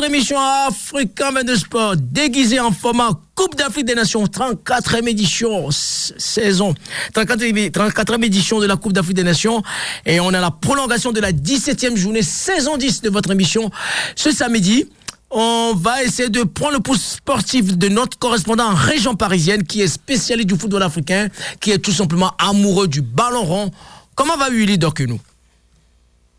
Votre 0.00 0.14
émission 0.14 0.38
Africain 0.38 1.30
22 1.30 1.56
Sport, 1.56 1.96
déguisé 1.96 2.58
en 2.58 2.70
format 2.70 3.10
Coupe 3.34 3.54
d'Afrique 3.54 3.84
des 3.84 3.94
Nations, 3.94 4.24
34e 4.24 5.06
édition, 5.06 5.70
saison, 5.70 6.72
34e, 7.14 7.70
34e 7.70 8.24
édition 8.24 8.60
de 8.60 8.66
la 8.66 8.76
Coupe 8.76 8.94
d'Afrique 8.94 9.16
des 9.16 9.24
Nations. 9.24 9.62
Et 10.06 10.18
on 10.18 10.28
a 10.28 10.40
la 10.40 10.50
prolongation 10.50 11.12
de 11.12 11.20
la 11.20 11.32
17e 11.32 11.96
journée, 11.96 12.22
saison 12.22 12.78
10 12.78 13.02
de 13.02 13.10
votre 13.10 13.30
émission. 13.30 13.70
Ce 14.16 14.30
samedi, 14.30 14.86
on 15.30 15.74
va 15.76 16.02
essayer 16.02 16.30
de 16.30 16.44
prendre 16.44 16.76
le 16.76 16.80
pouce 16.80 17.16
sportif 17.16 17.76
de 17.76 17.88
notre 17.88 18.18
correspondant 18.18 18.70
en 18.70 18.74
région 18.74 19.16
parisienne 19.16 19.64
qui 19.64 19.82
est 19.82 19.88
spécialiste 19.88 20.48
du 20.48 20.56
football 20.56 20.82
africain, 20.82 21.28
qui 21.60 21.72
est 21.72 21.78
tout 21.78 21.92
simplement 21.92 22.32
amoureux 22.38 22.88
du 22.88 23.02
ballon 23.02 23.44
rond. 23.44 23.70
Comment 24.14 24.38
va 24.38 24.48
Willy 24.48 24.78
nous? 24.78 25.20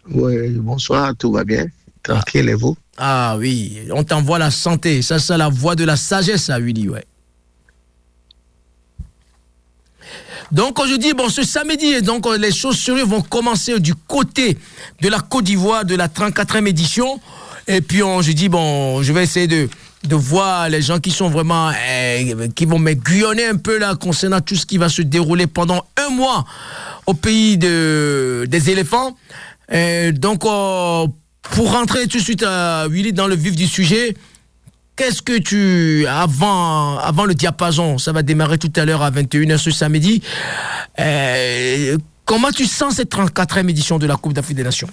Oui, 0.09 0.49
bonsoir, 0.49 1.13
tout 1.15 1.31
va 1.31 1.43
bien. 1.43 1.67
Tranquille, 2.01 2.49
et 2.49 2.55
vous? 2.55 2.75
Ah 3.03 3.35
oui, 3.39 3.79
on 3.91 4.03
t'envoie 4.03 4.37
la 4.37 4.51
santé. 4.51 5.01
Ça, 5.01 5.17
c'est 5.17 5.35
la 5.35 5.49
voix 5.49 5.75
de 5.75 5.83
la 5.83 5.95
sagesse, 5.95 6.43
ça, 6.43 6.59
Willy, 6.59 6.87
ouais. 6.87 7.03
Donc 10.51 10.77
aujourd'hui, 10.79 11.15
bon, 11.15 11.27
ce 11.27 11.41
samedi, 11.41 11.99
donc 12.03 12.27
euh, 12.27 12.37
les 12.37 12.51
choses 12.51 12.77
sérieuses 12.77 13.07
vont 13.07 13.23
commencer 13.23 13.79
du 13.79 13.95
côté 13.95 14.55
de 15.01 15.09
la 15.09 15.19
Côte 15.19 15.45
d'Ivoire 15.45 15.83
de 15.83 15.95
la 15.95 16.09
34e 16.09 16.67
édition. 16.67 17.19
Et 17.67 17.81
puis 17.81 18.03
on, 18.03 18.21
je 18.21 18.33
dis 18.33 18.49
bon, 18.49 19.01
je 19.01 19.11
vais 19.13 19.23
essayer 19.23 19.47
de 19.47 19.67
voir 20.15 20.69
les 20.69 20.83
gens 20.83 20.99
qui 20.99 21.09
sont 21.09 21.29
vraiment 21.29 21.69
euh, 21.69 22.47
qui 22.55 22.65
vont 22.65 22.77
m'aiguillonner 22.77 23.45
un 23.47 23.57
peu 23.57 23.79
là 23.79 23.95
concernant 23.95 24.41
tout 24.41 24.55
ce 24.55 24.67
qui 24.67 24.77
va 24.77 24.89
se 24.89 25.01
dérouler 25.01 25.47
pendant 25.47 25.85
un 25.97 26.09
mois 26.09 26.45
au 27.07 27.15
pays 27.15 27.57
de 27.57 28.45
des 28.47 28.69
éléphants. 28.69 29.17
Euh, 29.73 30.11
donc 30.11 30.45
euh, 30.45 31.07
pour 31.41 31.71
rentrer 31.71 32.07
tout 32.07 32.17
de 32.17 32.23
suite 32.23 32.43
à 32.43 32.87
Willy 32.87 33.13
dans 33.13 33.27
le 33.27 33.35
vif 33.35 33.55
du 33.55 33.67
sujet, 33.67 34.15
Qu'est-ce 34.97 35.21
que 35.21 35.39
tu, 35.39 36.05
avant, 36.05 36.99
avant 36.99 37.25
le 37.25 37.33
diapason, 37.33 37.97
ça 37.97 38.11
va 38.11 38.21
démarrer 38.21 38.57
tout 38.57 38.71
à 38.75 38.85
l'heure 38.85 39.01
à 39.01 39.09
21h 39.09 39.57
ce 39.57 39.71
samedi, 39.71 40.21
euh, 40.99 41.97
comment 42.25 42.51
tu 42.51 42.65
sens 42.65 42.95
cette 42.97 43.11
34e 43.11 43.69
édition 43.69 43.97
de 43.97 44.05
la 44.05 44.17
Coupe 44.17 44.33
d'Afrique 44.33 44.57
des 44.57 44.63
Nations? 44.63 44.89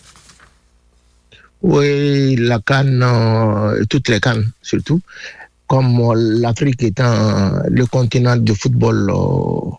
Oui, 1.63 2.37
la 2.37 2.61
Cannes, 2.61 3.03
euh, 3.03 3.85
toutes 3.91 4.09
les 4.09 4.21
Cannes 4.21 4.47
surtout, 4.63 5.01
comme 5.67 6.01
euh, 6.01 6.15
l'Afrique 6.41 6.83
étant 6.85 7.61
le 7.69 7.85
continent 7.85 8.37
de 8.37 8.53
football 8.55 9.11
euh, 9.11 9.71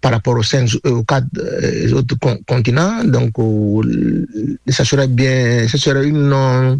par 0.00 0.12
rapport 0.12 0.36
aux, 0.36 0.42
cinq, 0.42 0.68
aux 0.84 1.02
quatre 1.04 1.26
euh, 1.38 1.92
autres 1.92 2.16
con- 2.18 2.38
continents, 2.46 3.04
donc 3.04 3.32
euh, 3.38 4.26
ça 4.68 4.84
serait 4.84 5.08
bien, 5.08 5.66
ça 5.68 5.76
serait 5.78 6.06
une, 6.08 6.32
euh, 6.32 6.76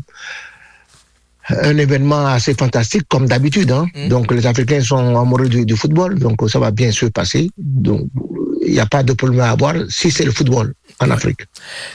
un 1.50 1.76
événement 1.78 2.26
assez 2.26 2.54
fantastique 2.54 3.04
comme 3.08 3.26
d'habitude. 3.26 3.70
hein. 3.72 3.86
Mhm. 3.94 4.08
Donc 4.08 4.32
les 4.32 4.46
Africains 4.46 4.80
sont 4.82 5.16
amoureux 5.18 5.48
du, 5.48 5.64
du 5.66 5.76
football, 5.76 6.18
donc 6.18 6.36
ça 6.48 6.58
va 6.58 6.70
bien 6.70 6.92
se 6.92 7.06
passer. 7.06 7.50
Donc 7.58 8.08
il 8.64 8.72
n'y 8.72 8.80
a 8.80 8.86
pas 8.86 9.02
de 9.02 9.12
problème 9.14 9.40
à 9.40 9.50
avoir 9.50 9.74
si 9.88 10.10
c'est 10.10 10.24
le 10.24 10.30
football 10.32 10.74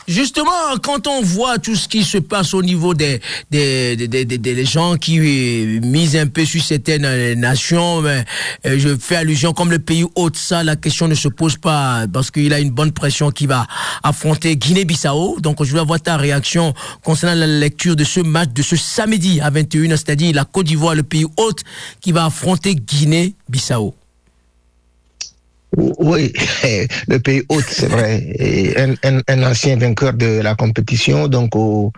Justement, 0.07 0.77
quand 0.81 1.07
on 1.07 1.21
voit 1.21 1.57
tout 1.59 1.75
ce 1.75 1.87
qui 1.87 2.03
se 2.03 2.17
passe 2.17 2.53
au 2.53 2.61
niveau 2.63 2.93
des, 2.93 3.21
des, 3.51 3.95
des, 3.95 4.25
des- 4.25 4.37
des- 4.37 4.65
gens 4.65 4.95
qui 4.97 5.19
euh, 5.19 5.79
misent 5.81 6.15
un 6.15 6.27
peu 6.27 6.43
sur 6.45 6.61
certaines 6.63 7.05
euh, 7.05 7.35
nations, 7.35 8.01
ben, 8.01 8.25
euh, 8.65 8.75
je 8.79 8.95
fais 8.97 9.17
allusion 9.17 9.53
comme 9.53 9.69
le 9.71 9.79
pays 9.79 10.05
hôte, 10.15 10.37
ça, 10.37 10.63
la 10.63 10.75
question 10.75 11.07
ne 11.07 11.13
se 11.15 11.27
pose 11.27 11.57
pas 11.57 12.05
parce 12.11 12.31
qu'il 12.31 12.51
a 12.53 12.59
une 12.59 12.71
bonne 12.71 12.91
pression 12.91 13.29
qui 13.31 13.45
va 13.45 13.67
affronter 14.03 14.55
Guinée-Bissau. 14.55 15.39
Donc, 15.39 15.63
je 15.63 15.71
veux 15.73 15.79
avoir 15.79 16.01
ta 16.01 16.17
réaction 16.17 16.73
concernant 17.03 17.35
la 17.35 17.47
lecture 17.47 17.95
de 17.95 18.03
ce 18.03 18.21
match 18.21 18.49
de 18.53 18.61
ce 18.63 18.75
samedi 18.75 19.39
à 19.41 19.51
21h, 19.51 19.89
c'est-à-dire 19.91 20.33
la 20.35 20.45
Côte 20.45 20.65
d'Ivoire, 20.65 20.95
le 20.95 21.03
pays 21.03 21.25
hôte, 21.37 21.61
qui 22.01 22.11
va 22.11 22.25
affronter 22.25 22.75
Guinée-Bissau. 22.75 23.93
Oui, 25.77 26.31
le 27.07 27.17
pays 27.19 27.43
hôte, 27.49 27.65
c'est 27.67 27.87
vrai. 27.87 28.95
Un, 29.27 29.43
ancien 29.43 29.77
vainqueur 29.77 30.13
de 30.13 30.41
la 30.41 30.55
compétition, 30.55 31.27
donc 31.27 31.55
oh, 31.55 31.91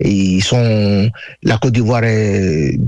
ils 0.00 0.42
sont 0.42 1.10
la 1.42 1.58
Côte 1.58 1.72
d'Ivoire 1.72 2.04
est, 2.04 2.78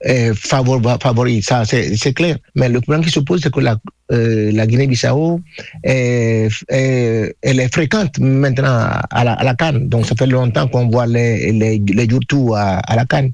est 0.00 0.34
favori, 0.34 1.42
ça 1.42 1.64
c'est 1.64 2.12
clair. 2.12 2.36
Mais 2.54 2.68
le 2.68 2.80
problème 2.80 3.04
qui 3.04 3.10
se 3.10 3.20
pose, 3.20 3.40
c'est 3.42 3.52
que 3.52 3.60
la, 3.60 3.76
euh, 4.12 4.66
Guinée-Bissau 4.66 5.40
est, 5.82 6.48
elle 6.68 7.60
est 7.60 7.72
fréquente 7.72 8.18
maintenant 8.20 8.86
à 9.10 9.24
la, 9.24 9.32
à 9.32 9.54
Cannes. 9.54 9.88
Donc 9.88 10.06
ça 10.06 10.14
fait 10.16 10.26
longtemps 10.26 10.68
qu'on 10.68 10.88
voit 10.88 11.06
les 11.06 11.50
les, 11.52 12.08
à, 12.54 12.96
la 12.96 13.04
Cannes. 13.06 13.32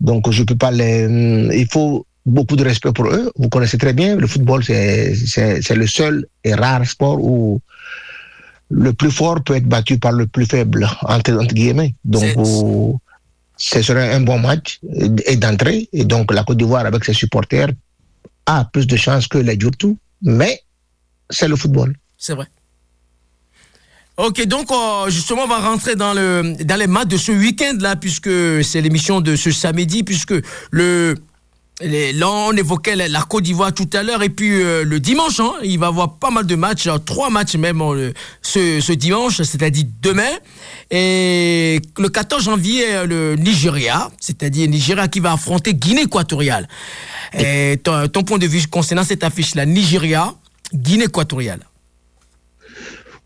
Donc 0.00 0.30
je 0.30 0.44
peux 0.44 0.56
pas 0.56 0.70
les, 0.70 1.08
il 1.52 1.66
faut 1.70 2.06
beaucoup 2.24 2.56
de 2.56 2.64
respect 2.64 2.92
pour 2.92 3.06
eux. 3.06 3.30
Vous 3.36 3.48
connaissez 3.48 3.78
très 3.78 3.92
bien, 3.92 4.16
le 4.16 4.26
football, 4.26 4.62
c'est 4.64 5.74
le 5.74 5.86
seul 5.86 6.26
et 6.44 6.54
rare 6.54 6.86
sport 6.86 7.18
où 7.20 7.60
le 8.70 8.92
plus 8.92 9.10
fort 9.10 9.42
peut 9.42 9.54
être 9.56 9.66
battu 9.66 9.98
par 9.98 10.12
le 10.12 10.26
plus 10.26 10.46
faible, 10.46 10.88
entre, 11.02 11.32
entre 11.32 11.54
guillemets. 11.54 11.94
Donc, 12.04 12.24
ce 13.56 13.82
serait 13.82 14.14
un 14.14 14.20
bon 14.20 14.38
match 14.38 14.80
et 15.26 15.36
d'entrée. 15.36 15.88
Et 15.92 16.04
donc, 16.04 16.32
la 16.32 16.42
Côte 16.42 16.56
d'Ivoire, 16.56 16.86
avec 16.86 17.04
ses 17.04 17.12
supporters, 17.12 17.68
a 18.46 18.64
plus 18.64 18.86
de 18.86 18.96
chances 18.96 19.28
que 19.28 19.38
les 19.38 19.54
Youtous. 19.54 19.96
Mais 20.22 20.62
c'est 21.30 21.48
le 21.48 21.56
football. 21.56 21.94
C'est 22.16 22.34
vrai. 22.34 22.46
Ok, 24.16 24.44
donc 24.46 24.70
euh, 24.70 25.10
justement, 25.10 25.44
on 25.44 25.48
va 25.48 25.58
rentrer 25.58 25.96
dans, 25.96 26.12
le, 26.12 26.54
dans 26.64 26.76
les 26.76 26.86
matchs 26.86 27.08
de 27.08 27.16
ce 27.16 27.32
week-end 27.32 27.76
là, 27.80 27.96
puisque 27.96 28.30
c'est 28.62 28.80
l'émission 28.80 29.20
de 29.20 29.36
ce 29.36 29.50
samedi, 29.50 30.02
puisque 30.02 30.34
le, 30.70 31.14
les- 31.82 32.12
là, 32.12 32.28
on 32.30 32.52
évoquait 32.52 32.96
la, 32.96 33.08
la 33.08 33.22
Côte 33.22 33.44
d'Ivoire 33.44 33.72
tout 33.72 33.88
à 33.92 34.02
l'heure, 34.02 34.22
et 34.22 34.28
puis 34.28 34.50
euh, 34.62 34.84
le 34.84 35.00
dimanche, 35.00 35.40
hein, 35.40 35.52
il 35.62 35.78
va 35.78 35.86
y 35.86 35.88
avoir 35.88 36.14
pas 36.18 36.30
mal 36.30 36.46
de 36.46 36.54
matchs, 36.54 36.86
euh, 36.86 36.98
trois 36.98 37.30
matchs 37.30 37.56
même 37.56 37.80
euh, 37.82 38.12
ce, 38.42 38.80
ce 38.80 38.92
dimanche, 38.92 39.36
c'est-à-dire 39.42 39.84
demain. 40.00 40.30
Et 40.90 41.80
le 41.98 42.08
14 42.08 42.44
janvier, 42.44 42.84
le 43.06 43.36
Nigeria, 43.36 44.10
c'est-à-dire 44.20 44.68
Nigeria 44.68 45.08
qui 45.08 45.20
va 45.20 45.32
affronter 45.32 45.74
Guinée 45.74 46.02
équatoriale. 46.02 46.68
Et 47.38 47.78
ton, 47.82 48.08
ton 48.08 48.22
point 48.22 48.38
de 48.38 48.46
vue 48.46 48.66
concernant 48.68 49.04
cette 49.04 49.24
affiche-là, 49.24 49.64
Nigeria, 49.66 50.34
Guinée 50.74 51.04
équatoriale. 51.04 51.60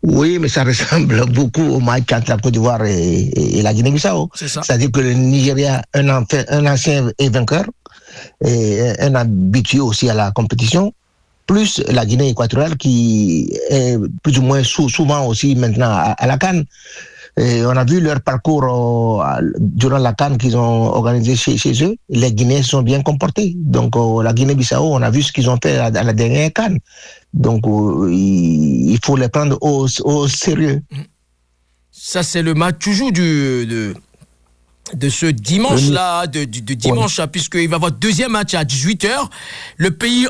Oui, 0.03 0.37
mais 0.39 0.47
ça 0.47 0.63
ressemble 0.71 1.25
beaucoup 1.31 1.63
au 1.63 1.79
match 1.79 2.03
entre 2.13 2.29
la 2.29 2.37
Côte 2.37 2.53
d'Ivoire 2.53 2.85
et, 2.85 2.93
et- 3.19 3.59
et 3.59 3.61
la 3.61 3.73
Guinée-Bissau. 3.73 4.29
C'est-à-dire 4.63 4.91
que 4.91 4.99
le 5.01 5.13
Nigeria, 5.13 5.81
un, 5.93 6.07
ancien- 6.09 6.45
un 6.49 6.65
ancien 6.67 7.09
est 7.17 7.29
vainqueur, 7.29 7.65
un 8.43 9.15
habitué 9.15 9.79
aussi 9.79 10.09
à 10.09 10.13
la 10.13 10.31
compétition, 10.31 10.93
plus 11.45 11.81
la 11.87 12.05
Guinée 12.05 12.29
équatoriale 12.29 12.77
qui 12.77 13.51
est 13.69 13.97
plus 14.21 14.37
ou 14.37 14.41
moins 14.41 14.63
sou- 14.63 14.89
souvent 14.89 15.25
aussi 15.25 15.55
maintenant 15.55 15.89
à, 15.89 16.27
la 16.27 16.37
Cannes. 16.37 16.65
On 17.39 17.77
a 17.77 17.85
vu 17.85 17.99
leur 18.01 18.19
parcours 18.21 18.63
euh, 18.63 19.41
durant 19.59 19.99
la 19.99 20.13
Cannes 20.13 20.39
qu'ils 20.39 20.57
ont 20.57 20.85
organisé 20.85 21.35
chez, 21.35 21.83
eux. 21.83 21.95
Les 22.09 22.33
Guinéens 22.33 22.63
sont 22.63 22.81
bien 22.81 23.03
comportés. 23.03 23.53
Donc 23.55 23.95
euh, 23.95 24.23
la 24.23 24.33
Guinée-Bissau, 24.33 24.81
on 24.81 25.01
a 25.03 25.11
vu 25.11 25.21
ce 25.21 25.31
qu'ils 25.31 25.47
ont 25.47 25.59
fait 25.61 25.77
à, 25.77 25.91
la 25.91 26.13
dernière 26.13 26.51
Cannes. 26.51 26.79
Donc 27.33 27.67
euh, 27.67 28.09
il, 28.11 28.97
faut 29.03 29.15
les 29.15 29.29
prendre 29.29 29.55
au, 29.61 29.87
au 30.03 30.27
sérieux. 30.27 30.81
Ça, 31.91 32.23
c'est 32.23 32.41
le 32.41 32.55
match 32.55 32.77
toujours 32.79 33.11
du, 33.11 33.93
de 34.93 35.09
ce 35.09 35.25
dimanche-là, 35.27 36.27
de, 36.27 36.43
de- 36.45 36.59
de 36.59 36.73
dimanche, 36.73 37.19
puisqu'il 37.31 37.67
va 37.67 37.73
y 37.73 37.75
avoir 37.75 37.91
deuxième 37.91 38.31
match 38.31 38.53
à 38.53 38.63
18h. 38.63 39.09
Le 39.77 39.91
pays 39.91 40.27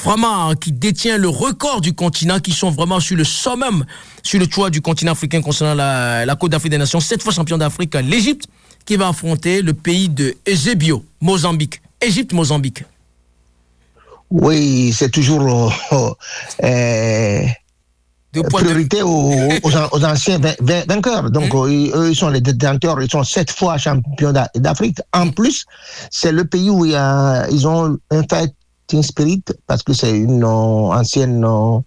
vraiment 0.00 0.48
hein, 0.50 0.54
qui 0.56 0.72
détient 0.72 1.18
le 1.18 1.28
record 1.28 1.80
du 1.80 1.92
continent, 1.94 2.40
qui 2.40 2.52
sont 2.52 2.70
vraiment 2.70 2.98
sur 3.00 3.16
le 3.16 3.24
summum, 3.24 3.84
sur 4.22 4.40
le 4.40 4.46
toit 4.46 4.70
du 4.70 4.80
continent 4.80 5.12
africain 5.12 5.42
concernant 5.42 5.74
la, 5.74 6.24
la 6.24 6.36
Côte 6.36 6.52
d'Afrique 6.52 6.70
des 6.72 6.78
Nations, 6.78 7.00
sept 7.00 7.22
fois 7.22 7.32
champion 7.32 7.58
d'Afrique, 7.58 7.94
l'Égypte, 7.94 8.46
qui 8.86 8.96
va 8.96 9.08
affronter 9.08 9.62
le 9.62 9.74
pays 9.74 10.08
de 10.08 10.34
Ezebio, 10.46 11.04
Mozambique. 11.20 11.80
Égypte-Mozambique. 12.00 12.84
Oui, 14.30 14.92
c'est 14.96 15.10
toujours 15.10 15.72
euh, 15.92 16.10
euh, 16.64 17.42
Deux 18.32 18.42
de- 18.42 18.48
priorité 18.48 19.02
aux, 19.02 19.32
aux 19.62 19.76
an- 19.76 19.88
aux 19.92 20.04
anciens 20.04 20.38
vain- 20.38 20.54
vain- 20.60 20.84
vainqueurs. 20.88 21.30
Donc, 21.30 21.54
euh, 21.54 21.70
ils- 21.70 21.90
eux, 21.94 22.10
ils 22.10 22.16
sont 22.16 22.28
les 22.30 22.40
détenteurs, 22.40 23.00
ils 23.02 23.10
sont 23.10 23.24
sept 23.24 23.50
fois 23.50 23.76
champions 23.78 24.32
d'A- 24.32 24.50
d'Afrique. 24.54 24.98
En 25.12 25.28
plus, 25.30 25.64
c'est 26.10 26.32
le 26.32 26.44
pays 26.44 26.70
où 26.70 26.84
il 26.86 26.92
y 26.92 26.96
a, 26.96 27.46
ils 27.50 27.66
ont 27.68 27.96
un 28.10 28.22
fighting 28.30 29.02
spirit 29.02 29.42
parce 29.66 29.82
que 29.82 29.92
c'est 29.92 30.16
une 30.16 30.44
euh, 30.44 30.46
ancienne. 31.00 31.44
euh, 31.44 31.78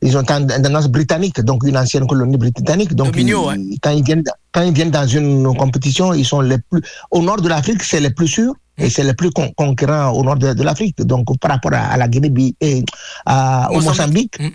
ils 0.00 0.16
ont 0.16 0.20
une 0.20 0.46
tendance 0.46 0.86
britannique, 0.86 1.40
donc 1.40 1.64
une 1.64 1.76
ancienne 1.76 2.06
colonie 2.06 2.36
britannique. 2.36 2.94
Donc, 2.94 3.08
Dominion, 3.50 3.50
ils- 3.72 3.80
quand, 3.82 3.90
ils 3.90 4.04
viennent, 4.04 4.22
quand 4.52 4.62
ils 4.62 4.72
viennent 4.72 4.92
dans 4.92 5.06
une 5.08 5.52
compétition, 5.56 6.14
ils 6.14 6.24
sont 6.24 6.40
les 6.40 6.58
plus. 6.70 6.80
Au 7.10 7.20
nord 7.20 7.40
de 7.40 7.48
l'Afrique, 7.48 7.82
c'est 7.82 7.98
les 7.98 8.10
plus 8.10 8.28
sûrs 8.28 8.54
et 8.76 8.88
c'est 8.90 9.02
les 9.02 9.14
plus 9.14 9.32
con- 9.32 9.50
au 9.58 10.22
nord 10.22 10.36
de, 10.36 10.52
de 10.54 10.62
l'Afrique. 10.62 11.02
Donc, 11.02 11.26
par 11.40 11.50
rapport 11.50 11.72
à, 11.74 11.78
à 11.78 11.96
la 11.96 12.06
Guinée 12.06 12.54
et 12.60 12.84
à, 13.26 13.68
au 13.72 13.80
Mozambique. 13.80 14.38
Mozambique. 14.38 14.54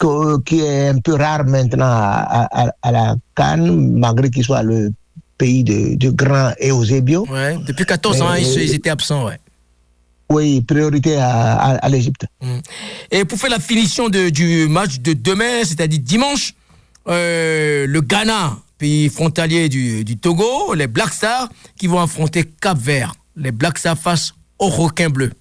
Que- 0.00 0.40
qui 0.42 0.60
est 0.60 0.88
un 0.88 0.98
peu 0.98 1.14
rare 1.14 1.44
maintenant 1.44 1.84
à, 1.86 2.48
à- 2.62 2.72
à 2.82 2.90
la 2.90 3.14
Cannes, 3.36 3.92
malgré 3.98 4.30
qu'il 4.30 4.42
soit 4.44 4.62
le 4.64 4.90
pays 5.38 5.62
de, 5.62 5.94
de 5.96 6.10
Grand 6.10 6.52
et 6.58 6.70
Eusebio. 6.70 7.26
Ouais, 7.30 7.56
depuis 7.66 7.84
14 7.86 8.20
ans, 8.22 8.30
Euh, 8.32 8.38
ils, 8.40 8.74
étaient 8.74 8.90
absents, 8.90 9.26
ouais. 9.26 9.38
Oui, 10.30 10.60
priorité 10.62 11.16
à, 11.16 11.30
à, 11.56 11.68
à 11.76 11.88
l'Égypte. 11.88 12.24
Et 13.10 13.24
pour 13.24 13.38
faire 13.38 13.50
la 13.50 13.58
finition 13.60 14.08
de- 14.08 14.30
du 14.30 14.68
match 14.68 14.98
de 15.00 15.12
demain, 15.12 15.64
c'est-à-dire 15.64 16.00
dimanche, 16.00 16.54
euh, 17.08 17.86
le 17.86 18.00
Ghana, 18.00 18.56
pays 18.78 19.08
frontalier 19.08 19.68
du, 19.68 20.04
du 20.04 20.16
Togo, 20.16 20.74
les 20.74 20.86
Black 20.86 21.12
Stars, 21.12 21.48
qui 21.78 21.86
vont 21.88 22.00
affronter 22.00 22.44
Cap 22.60 22.78
Vert. 22.78 23.12
Les 23.36 23.52
Black 23.52 23.76
Stars 23.78 23.98
face 23.98 24.32
aux 24.58 24.68
requins 24.68 25.10
bleus. 25.10 25.32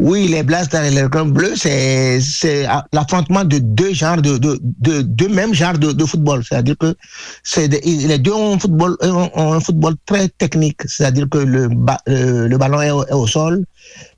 Oui, 0.00 0.28
les 0.28 0.44
Blasters 0.44 0.84
et 0.84 0.90
les 0.92 1.02
Requins 1.02 1.24
Bleus, 1.26 1.56
c'est 1.56 2.20
l'affrontement 2.92 3.44
de 3.44 3.58
deux 3.58 3.92
genres 3.92 4.22
de 4.22 4.38
de 4.38 4.56
de 4.62 5.02
deux 5.02 5.28
mêmes 5.28 5.52
genres 5.52 5.76
de, 5.76 5.90
de 5.90 6.04
football. 6.04 6.44
C'est-à-dire 6.48 6.76
que 6.78 6.94
des- 7.66 7.80
les 7.80 8.18
deux 8.18 8.30
ont 8.32 8.54
un 8.54 8.58
football 8.60 8.96
ont, 9.02 9.52
un 9.54 9.58
football 9.58 9.96
très 10.06 10.28
technique. 10.28 10.82
C'est-à-dire 10.86 11.26
que 11.28 11.38
le 11.38 11.66
le, 12.06 12.46
le 12.46 12.58
ballon 12.58 12.80
est 12.80 12.92
au, 12.92 13.04
est 13.06 13.12
au 13.12 13.26
sol 13.26 13.64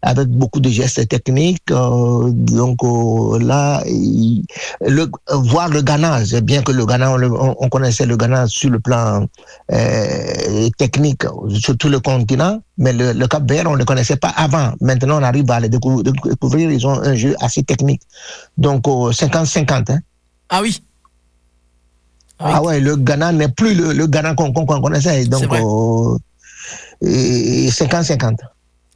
avec 0.03 0.29
beaucoup 0.29 0.61
de 0.61 0.69
gestes 0.71 1.07
techniques. 1.09 1.71
euh, 1.71 2.31
donc 2.31 2.79
euh, 2.85 3.39
là, 3.39 3.83
il- 3.87 4.45
le, 4.81 5.09
voir 5.33 5.69
le 5.69 5.83
Ghana, 5.83 6.25
c'est 6.25 6.45
bien 6.45 6.63
que 6.63 6.73
le 6.73 6.87
Ghana, 6.87 7.13
on, 7.13 7.17
le- 7.17 7.31
on- 7.33 7.55
on 7.59 7.69
connaissait 7.69 8.07
le 8.07 8.17
Ghana 8.17 8.47
sur 8.47 8.71
le 8.71 8.81
plan 8.81 9.27
euh, 9.73 10.69
technique 10.79 11.25
sur 11.59 11.77
tout 11.77 11.89
le 11.89 12.01
continent, 12.01 12.61
mais 12.79 12.93
le, 12.93 13.13
le 13.13 13.27
Cap 13.29 13.49
Vert, 13.51 13.65
on 13.69 13.73
ne 13.75 13.79
le 13.79 13.85
connaissait 13.85 14.17
pas 14.17 14.31
avant. 14.31 14.73
Maintenant, 14.81 15.19
on 15.21 15.23
arrive 15.23 15.51
à 15.51 15.61
les 15.61 15.69
décou- 15.69 16.03
découvrir. 16.03 16.71
Ils 16.71 16.87
ont 16.87 16.99
un 17.01 17.15
jeu 17.15 17.35
assez 17.41 17.63
technique. 17.63 18.03
Donc, 18.57 18.87
euh, 18.89 19.13
50-50. 19.13 19.91
hein. 19.93 19.99
Ah 20.49 20.61
oui 20.63 20.83
Ah 22.39 22.63
ouais, 22.63 22.81
le 22.81 22.97
Ghana 22.97 23.33
n'est 23.33 23.49
plus 23.51 23.75
le, 23.75 23.93
le 23.93 24.07
Ghana 24.07 24.35
qu'on 24.35 24.53
connaissait. 24.53 25.25
Donc, 25.27 25.45
vrai. 25.45 25.61
euh, 25.63 26.17
et- 27.03 27.67
et 27.67 27.71
50-50. 27.71 28.39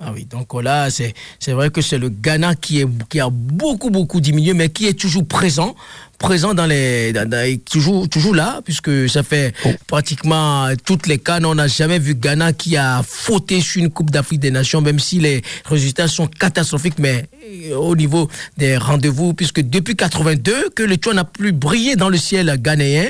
Ah 0.06 0.10
oui, 0.14 0.26
donc 0.26 0.52
là, 0.62 0.88
c'est 0.90 1.52
vrai 1.52 1.70
que 1.70 1.80
c'est 1.80 1.96
le 1.98 2.10
Ghana 2.10 2.54
qui, 2.56 2.80
est, 2.80 2.86
qui 3.08 3.20
a 3.20 3.28
beaucoup, 3.30 3.88
beaucoup 3.90 4.20
diminué, 4.20 4.52
mais 4.52 4.68
qui 4.68 4.86
est 4.86 4.98
toujours 4.98 5.26
présent, 5.26 5.74
présent 6.18 6.52
dans 6.52 6.66
les, 6.66 7.12
dans- 7.14 7.28
dans- 7.28 7.58
toujours, 7.70 8.06
toujours 8.08 8.34
là, 8.34 8.60
puisque 8.64 9.08
ça 9.08 9.22
fait 9.22 9.54
pratiquement 9.86 10.68
toutes 10.84 11.06
les 11.06 11.16
cannes. 11.18 11.46
On 11.46 11.54
n'a 11.54 11.68
jamais 11.68 11.98
vu 11.98 12.14
Ghana 12.14 12.52
qui 12.52 12.76
a 12.76 13.02
fauté 13.02 13.60
sur 13.62 13.80
une 13.82 13.90
Coupe 13.90 14.10
d'Afrique 14.10 14.40
des 14.40 14.50
Nations, 14.50 14.80
même 14.82 14.98
si 14.98 15.20
les 15.20 15.40
résultats 15.64 16.08
sont 16.08 16.26
catastrophiques, 16.26 16.98
mais 16.98 17.26
euh, 17.70 17.76
au 17.76 17.96
niveau 17.96 18.28
des 18.58 18.76
rendez-vous, 18.76 19.32
puisque 19.32 19.60
depuis 19.62 19.96
82, 19.96 20.70
que 20.74 20.82
le 20.82 20.96
Tchouan 20.96 21.14
n'a 21.14 21.24
plus 21.24 21.52
brillé 21.52 21.96
dans 21.96 22.08
le 22.10 22.18
ciel 22.18 22.54
ghanéen, 22.60 23.06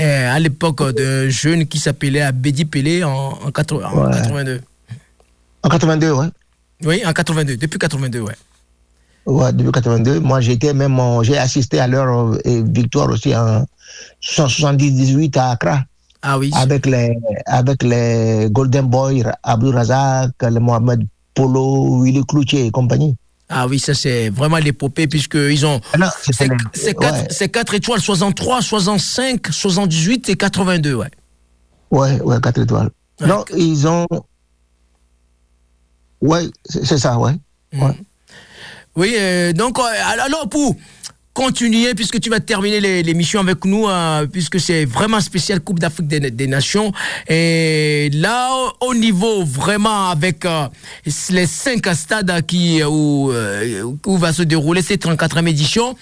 euh, 0.00 0.34
à 0.34 0.38
l'époque 0.38 0.94
d'un 0.96 1.28
jeune 1.28 1.66
qui 1.66 1.78
s'appelait 1.78 2.22
Abedi 2.22 2.64
Pelé 2.64 3.04
en, 3.04 3.38
en, 3.44 3.50
80 3.50 3.86
en 3.92 4.06
Ouais. 4.06 4.12
82. 4.16 4.60
En 5.62 5.68
82, 5.68 6.12
ouais. 6.12 6.26
Oui, 6.84 7.02
en 7.06 7.12
82, 7.12 7.56
depuis 7.56 7.78
82, 7.78 8.20
ouais. 8.20 8.34
Ouais, 9.26 9.52
depuis 9.52 9.72
82. 9.72 10.20
Moi, 10.20 10.40
j'étais 10.40 10.72
même, 10.72 10.98
en- 11.00 11.22
j'ai 11.22 11.36
assisté 11.36 11.80
à 11.80 11.86
leur 11.88 12.08
euh, 12.34 12.38
victoire 12.44 13.08
aussi 13.10 13.34
en 13.36 13.64
78 14.20 15.36
à 15.36 15.50
Accra. 15.50 15.82
Ah 16.20 16.36
oui. 16.36 16.50
avec 16.52 16.84
les, 16.84 17.16
avec 17.46 17.80
les 17.84 18.48
Golden 18.50 18.86
Boy, 18.86 19.22
Abdul 19.44 19.72
Razak, 19.72 20.32
le 20.42 20.58
Mohamed 20.58 21.06
Polo, 21.32 22.02
Willy 22.02 22.24
Cloutier 22.26 22.66
et 22.66 22.70
compagnie. 22.72 23.14
Ah 23.48 23.68
oui, 23.68 23.78
ça 23.78 23.94
c'est 23.94 24.28
vraiment 24.28 24.56
l'épopée 24.58 25.06
puisqu'ils 25.06 25.64
ont 25.64 25.80
Ah 25.92 25.98
non, 25.98 26.08
c'était 26.20 26.44
ces 26.44 26.48
les- 26.48 26.56
ces 26.74 26.94
quatre, 26.94 27.20
ouais. 27.22 27.26
ces 27.30 27.48
quatre 27.48 27.72
étoiles, 27.74 28.00
63, 28.00 28.62
65, 28.62 29.46
78 29.48 30.28
et 30.28 30.34
82, 30.36 30.94
ouais. 30.94 31.06
Ouais, 31.92 32.20
ouais, 32.22 32.40
quatre 32.42 32.60
étoiles. 32.62 32.90
Ouais. 33.20 33.28
Non, 33.28 33.44
ils 33.56 33.86
ont. 33.86 34.06
Ouais, 36.20 36.44
c'est 36.68 36.98
ça, 36.98 37.18
ouais. 37.18 37.32
Ouais. 37.74 37.94
Oui, 38.96 39.14
euh, 39.16 39.52
donc 39.52 39.78
euh, 39.78 39.82
alors 40.22 40.48
pour 40.48 40.74
continuer, 41.32 41.94
puisque 41.94 42.18
tu 42.18 42.30
vas 42.30 42.40
terminer 42.40 42.80
l'émission 43.04 43.38
avec 43.40 43.64
nous, 43.64 43.86
euh, 43.88 44.26
puisque 44.26 44.58
c'est 44.58 44.84
vraiment 44.84 45.20
spécial 45.20 45.60
Coupe 45.60 45.78
d'Afrique 45.78 46.08
des, 46.08 46.18
des 46.32 46.46
Nations. 46.48 46.92
Et 47.28 48.10
là, 48.14 48.50
au- 48.80 48.88
au 48.88 48.94
niveau 48.94 49.44
vraiment 49.44 50.08
avec 50.10 50.44
euh, 50.44 50.66
les 51.30 51.46
cinq 51.46 51.86
stades 51.94 52.44
qui, 52.46 52.82
où, 52.82 53.30
où 54.06 54.16
va 54.18 54.32
se 54.32 54.42
dérouler 54.42 54.82
cette 54.82 55.04
34e 55.06 55.46
édition, 55.46 55.94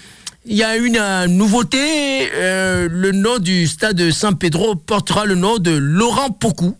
il 0.46 0.56
y 0.56 0.62
a 0.62 0.76
une 0.78 0.96
euh, 0.98 1.26
nouveauté. 1.26 2.30
le 2.32 3.10
nom 3.12 3.38
du 3.38 3.66
stade 3.66 3.96
de 3.96 4.10
San 4.10 4.38
Pedro 4.38 4.74
portera 4.74 5.26
le 5.26 5.34
nom 5.34 5.58
de 5.58 5.72
Laurent 5.72 6.30
Pocou. 6.30 6.74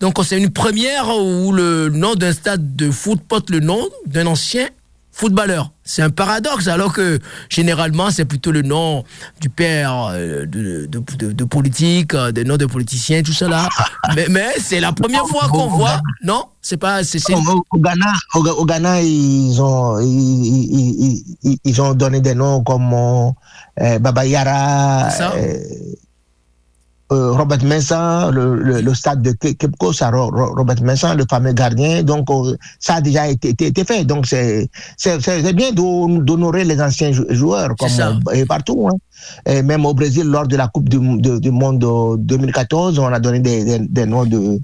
Donc 0.00 0.18
c'est 0.24 0.38
une 0.38 0.50
première 0.50 1.08
où 1.08 1.52
le 1.52 1.88
nom 1.90 2.14
d'un 2.14 2.32
stade 2.32 2.76
de 2.76 2.90
foot 2.90 3.20
porte 3.26 3.50
le 3.50 3.60
nom 3.60 3.80
d'un 4.06 4.26
ancien 4.26 4.68
footballeur. 5.12 5.72
C'est 5.82 6.02
un 6.02 6.10
paradoxe, 6.10 6.68
alors 6.68 6.92
que 6.92 7.18
généralement 7.48 8.10
c'est 8.12 8.24
plutôt 8.24 8.52
le 8.52 8.62
nom 8.62 9.02
du 9.40 9.48
père 9.48 10.10
euh, 10.12 10.46
de, 10.46 10.86
de, 10.86 11.02
de, 11.18 11.32
de 11.32 11.44
politique, 11.44 12.14
euh, 12.14 12.30
des 12.30 12.44
noms 12.44 12.56
de 12.56 12.66
politiciens, 12.66 13.22
tout 13.24 13.32
cela. 13.32 13.68
mais 14.14 14.26
mais 14.30 14.46
c'est 14.62 14.78
la 14.78 14.92
première 14.92 15.26
fois 15.26 15.48
qu'on 15.48 15.66
voit, 15.66 16.00
non? 16.22 16.44
C'est 16.62 16.76
pas, 16.76 17.02
c'est, 17.02 17.18
c'est- 17.18 17.34
Au, 17.34 17.38
au- 17.38 17.64
au 17.72 17.78
Ghana, 17.78 18.12
au, 18.34 18.64
Ghana, 18.64 19.02
ils 19.02 19.60
ont, 19.60 19.98
ils, 19.98 20.06
ils- 20.06 20.70
ils- 21.00 21.36
ils- 21.42 21.58
ils 21.64 21.82
ont 21.82 21.94
donné 21.94 22.20
des 22.20 22.34
noms 22.36 22.62
comme 22.62 22.92
euh, 22.94 23.98
Baba 23.98 24.24
Yara. 24.24 25.10
Euh, 27.10 27.32
Robert 27.32 27.64
Mensah, 27.64 28.30
le, 28.30 28.54
le, 28.56 28.80
le 28.82 28.94
stade 28.94 29.22
de 29.22 29.32
Ke- 29.32 29.54
Kepco, 29.56 29.92
ça, 29.92 30.10
Ro- 30.10 30.30
Ro- 30.30 30.54
Robert 30.56 30.82
Mensah, 30.82 31.14
le 31.14 31.24
fameux 31.28 31.52
gardien. 31.52 32.02
Donc, 32.02 32.28
euh, 32.30 32.54
ça 32.78 32.96
a 32.96 33.00
déjà 33.00 33.26
été, 33.28 33.48
été, 33.50 33.66
été 33.68 33.84
fait. 33.84 34.04
Donc, 34.04 34.26
c'est 34.26 34.68
bien 35.54 35.72
d'hon- 35.72 36.18
d'honorer 36.18 36.64
les 36.64 36.80
anciens 36.80 37.12
jou- 37.12 37.24
joueurs, 37.30 37.74
comme 37.78 37.88
ça. 37.88 38.08
euh, 38.28 38.32
et 38.34 38.44
partout. 38.44 38.88
Hein. 38.90 38.96
Et 39.46 39.62
même 39.62 39.84
au 39.86 39.94
Brésil, 39.94 40.24
lors 40.26 40.46
de 40.46 40.56
la 40.56 40.68
Coupe 40.68 40.88
du, 40.88 40.98
de- 40.98 41.38
du 41.38 41.50
Monde 41.50 41.82
euh, 41.84 42.16
2014, 42.18 42.98
on 42.98 43.06
a 43.06 43.18
donné 43.20 43.40
des, 43.40 43.64
des, 43.64 43.78
des 43.80 44.06
noms 44.06 44.24
de, 44.26 44.60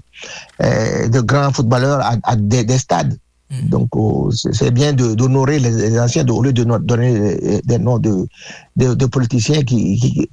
euh, 0.63 1.07
de 1.09 1.19
grands 1.21 1.51
footballeurs 1.51 1.99
à, 2.01 2.15
à 2.23 2.35
des, 2.35 2.63
des 2.63 2.77
stades. 2.77 3.17
Mm. 3.63 3.69
Donc, 3.69 3.89
euh, 3.95 4.29
c'est 4.31 4.71
bien 4.71 4.93
d'honorer 4.93 5.59
les, 5.59 5.71
les 5.71 5.99
anciens 5.99 6.25
au 6.27 6.41
lieu 6.43 6.53
de 6.53 6.63
donner 6.79 7.61
des 7.63 7.77
noms 7.79 7.97
de, 7.99 8.27
de, 8.75 8.93
de 8.93 9.05
politiciens 9.05 9.63
qui, 9.63 9.97
qui- 9.99 10.29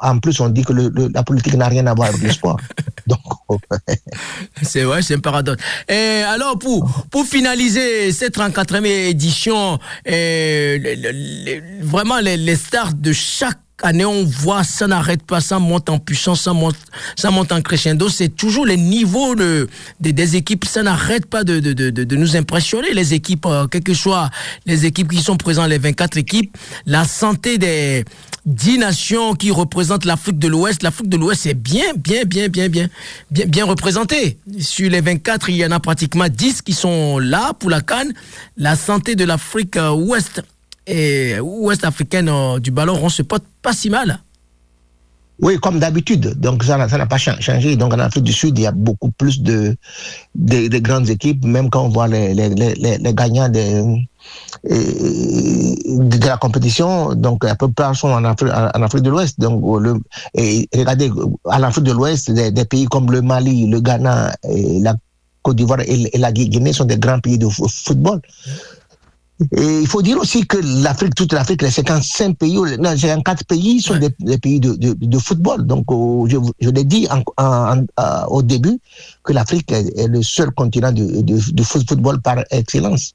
en, 0.00 0.18
plus, 0.18 0.40
on 0.40 0.48
dit 0.48 0.62
que 0.64 0.72
le- 0.72 0.90
le- 0.94 1.08
la 1.14 1.22
politique 1.22 1.54
n'a 1.54 1.68
rien 1.68 1.86
à 1.86 1.94
voir 1.94 2.08
avec 2.08 2.22
le 2.22 2.30
sport. 2.32 2.58
Donc, 3.06 3.18
euh, 3.50 3.56
C'est 4.62 4.82
vrai, 4.84 5.02
c'est 5.02 5.14
un 5.14 5.20
paradoxe. 5.20 5.62
Et 5.88 6.22
alors, 6.26 6.58
pour, 6.58 6.88
pour 7.10 7.24
finaliser 7.24 8.10
cette 8.12 8.36
34e 8.36 8.84
édition, 8.86 9.78
le- 10.04 11.82
vraiment 11.84 12.18
les, 12.20 12.36
les 12.36 12.56
stars 12.56 12.94
de 12.94 13.12
chaque 13.12 13.58
année, 13.82 14.04
on 14.04 14.24
voit, 14.24 14.64
ça 14.64 14.86
n'arrête 14.86 15.22
pas, 15.22 15.40
ça 15.40 15.58
monte 15.58 15.90
en 15.90 15.98
puissance, 15.98 16.42
ça 16.42 16.52
monte, 16.52 16.76
ça 17.16 17.30
monte 17.30 17.52
en 17.52 17.60
crescendo. 17.60 18.08
C'est 18.08 18.28
toujours 18.30 18.66
les 18.66 18.76
niveaux 18.76 19.34
de, 19.34 19.68
des- 20.00 20.36
équipes, 20.36 20.64
ça 20.64 20.82
n'arrête 20.82 21.26
pas 21.26 21.44
de, 21.44 21.60
de, 21.60 21.72
de, 21.72 21.90
de- 21.90 22.16
nous 22.16 22.36
impressionner, 22.36 22.92
les 22.94 23.14
équipes, 23.14 23.46
euh, 23.46 23.66
quelles 23.66 23.82
que 23.84 23.94
soient 23.94 24.30
les 24.64 24.86
équipes 24.86 25.10
qui 25.12 25.22
sont 25.22 25.36
présentes, 25.36 25.68
les 25.68 25.78
24 25.78 26.16
équipes. 26.16 26.56
La 26.86 27.04
santé 27.04 27.58
des 27.58 28.04
10 28.46 28.78
nations 28.78 29.34
qui 29.34 29.50
représentent 29.50 30.04
l'Afrique 30.04 30.38
de 30.38 30.48
l'Ouest. 30.48 30.82
L'Afrique 30.82 31.08
de 31.08 31.16
l'Ouest 31.16 31.46
est 31.46 31.54
bien, 31.54 31.84
bien, 31.96 32.22
bien, 32.24 32.48
bien, 32.48 32.68
bien, 32.68 32.88
bien, 33.30 33.46
bien 33.46 33.64
représentée. 33.64 34.38
Sur 34.60 34.90
les 34.90 35.00
24, 35.00 35.48
il 35.50 35.56
y 35.56 35.66
en 35.66 35.70
a 35.70 35.80
pratiquement 35.80 36.28
10 36.28 36.62
qui 36.62 36.72
sont 36.72 37.18
là 37.18 37.52
pour 37.58 37.70
la 37.70 37.80
Cannes. 37.82 38.12
La 38.56 38.74
santé 38.76 39.14
de 39.16 39.24
l'Afrique 39.24 39.76
euh, 39.76 39.90
Ouest 39.90 40.42
et 40.86 41.38
Ouest 41.40 41.84
africaine 41.84 42.28
euh, 42.28 42.58
du 42.58 42.70
ballon 42.70 42.94
rond 42.94 43.08
se 43.08 43.22
porte 43.22 43.44
pas 43.62 43.72
si 43.72 43.90
mal. 43.90 44.20
oui, 45.40 45.58
comme 45.58 45.78
d'habitude. 45.78 46.34
Donc, 46.40 46.64
ça 46.64 46.78
n'a 46.78 47.06
pas 47.06 47.18
cha- 47.18 47.38
changé. 47.40 47.76
Donc, 47.76 47.92
en 47.92 47.98
Afrique 47.98 48.24
du 48.24 48.32
Sud, 48.32 48.58
il 48.58 48.62
y 48.62 48.66
a 48.66 48.72
beaucoup 48.72 49.10
plus 49.10 49.42
de, 49.42 49.76
de, 50.34 50.68
de 50.68 50.78
grandes 50.78 51.10
équipes, 51.10 51.44
même 51.44 51.68
quand 51.68 51.82
on 51.84 51.88
voit 51.90 52.08
les, 52.08 52.32
les, 52.34 52.48
les, 52.48 52.74
les- 52.74 53.14
gagnants 53.14 53.50
euh, 53.54 53.94
de, 54.64 56.26
la 56.26 56.36
compétition. 56.38 57.14
Donc, 57.14 57.44
la 57.44 57.54
plupart 57.54 57.94
sont 57.94 58.08
en 58.08 58.24
Afrique, 58.24 58.52
en 58.52 58.82
Afrique 58.82 59.02
de 59.02 59.10
l'Ouest. 59.10 59.38
Donc, 59.38 59.62
le, 59.82 59.94
et 60.34 60.66
regardez, 60.74 61.10
en 61.44 61.62
Afrique 61.62 61.84
de 61.84 61.92
l'Ouest, 61.92 62.30
des, 62.30 62.64
pays 62.64 62.86
comme 62.86 63.10
le 63.12 63.20
Mali, 63.22 63.66
le 63.66 63.80
Ghana, 63.80 64.34
et 64.48 64.80
la 64.80 64.94
Côte 65.42 65.56
d'Ivoire 65.56 65.80
et, 65.80 66.10
la 66.18 66.32
Guinée 66.32 66.72
sont 66.72 66.86
des 66.86 66.98
grands 66.98 67.20
pays 67.20 67.38
de 67.38 67.46
fo- 67.46 67.68
football. 67.68 68.20
Et 69.52 69.80
il 69.80 69.86
faut 69.86 70.00
dire 70.00 70.16
aussi 70.18 70.46
que 70.46 70.56
l'Afrique, 70.82 71.14
toute 71.14 71.32
l'Afrique, 71.34 71.60
les 71.60 71.70
55 71.70 72.38
pays, 72.38 72.54
non, 72.56 72.96
54 72.96 73.44
pays 73.44 73.82
sont 73.82 73.98
des, 73.98 74.38
pays 74.38 74.60
de, 74.60 74.74
de, 74.74 75.18
football. 75.18 75.66
Donc, 75.66 75.84
euh, 75.90 76.26
je, 76.26 76.38
je 76.58 76.70
l'ai 76.70 76.84
dit 76.84 77.06
en- 77.10 77.84
au 78.28 78.42
début 78.42 78.78
que 79.22 79.34
l'Afrique 79.34 79.70
est, 79.72 80.06
le 80.08 80.22
seul 80.22 80.50
continent 80.52 80.90
de, 80.90 81.20
de, 81.20 81.52
de 81.52 81.62
foot- 81.62 81.86
football 81.86 82.22
par 82.22 82.38
excellence. 82.50 83.12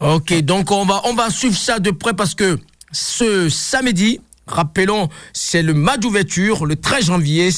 Ok, 0.00 0.34
donc 0.42 0.72
on 0.72 0.84
va, 0.84 1.00
on 1.04 1.14
va 1.14 1.30
suivre 1.30 1.56
ça 1.56 1.78
de 1.78 1.92
près 1.92 2.12
parce 2.14 2.34
que 2.34 2.58
ce 2.90 3.48
samedi, 3.48 4.20
Rappelons, 4.46 5.08
c'est 5.32 5.62
le 5.62 5.72
match 5.72 6.00
d'ouverture 6.00 6.66
le 6.66 6.76
13 6.76 7.06
janvier 7.06 7.50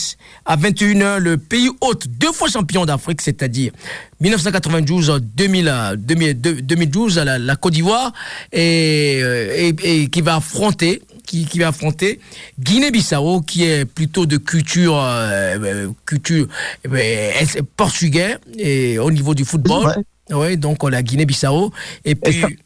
à 0.45 0.57
21h. 0.57 1.19
Le 1.19 1.39
pays 1.39 1.71
hôte, 1.81 2.07
deux 2.09 2.33
fois 2.33 2.49
champion 2.49 2.85
d'Afrique, 2.85 3.23
c'est-à-dire 3.23 3.73
1992, 4.21 5.21
2000, 5.23 5.95
2012, 5.99 7.19
la, 7.19 7.39
la 7.39 7.57
Côte 7.57 7.73
d'Ivoire, 7.73 8.13
et, 8.53 9.19
et, 9.19 9.75
et, 9.83 10.07
qui 10.09 10.21
va 10.21 10.37
affronter. 10.37 11.03
Qui, 11.27 11.47
qui 11.47 11.59
va 11.59 11.69
affronter 11.69 12.21
Guinée-Bissau, 12.61 13.41
qui 13.41 13.65
est 13.65 13.87
plutôt 13.87 14.27
de 14.27 14.37
culture, 14.37 15.01
euh, 15.03 15.89
culture 16.05 16.47
euh, 16.87 17.63
portugais 17.79 18.37
et 18.59 18.99
au 18.99 19.11
niveau 19.11 19.35
du 19.35 19.47
football. 19.47 19.87
Ouais. 19.87 20.05
Oui, 20.37 20.57
donc 20.59 20.89
la 20.89 21.03
Guinée-Bissau. 21.03 21.73
Et 22.05 22.15
puis. 22.15 22.43
Et 22.43 22.59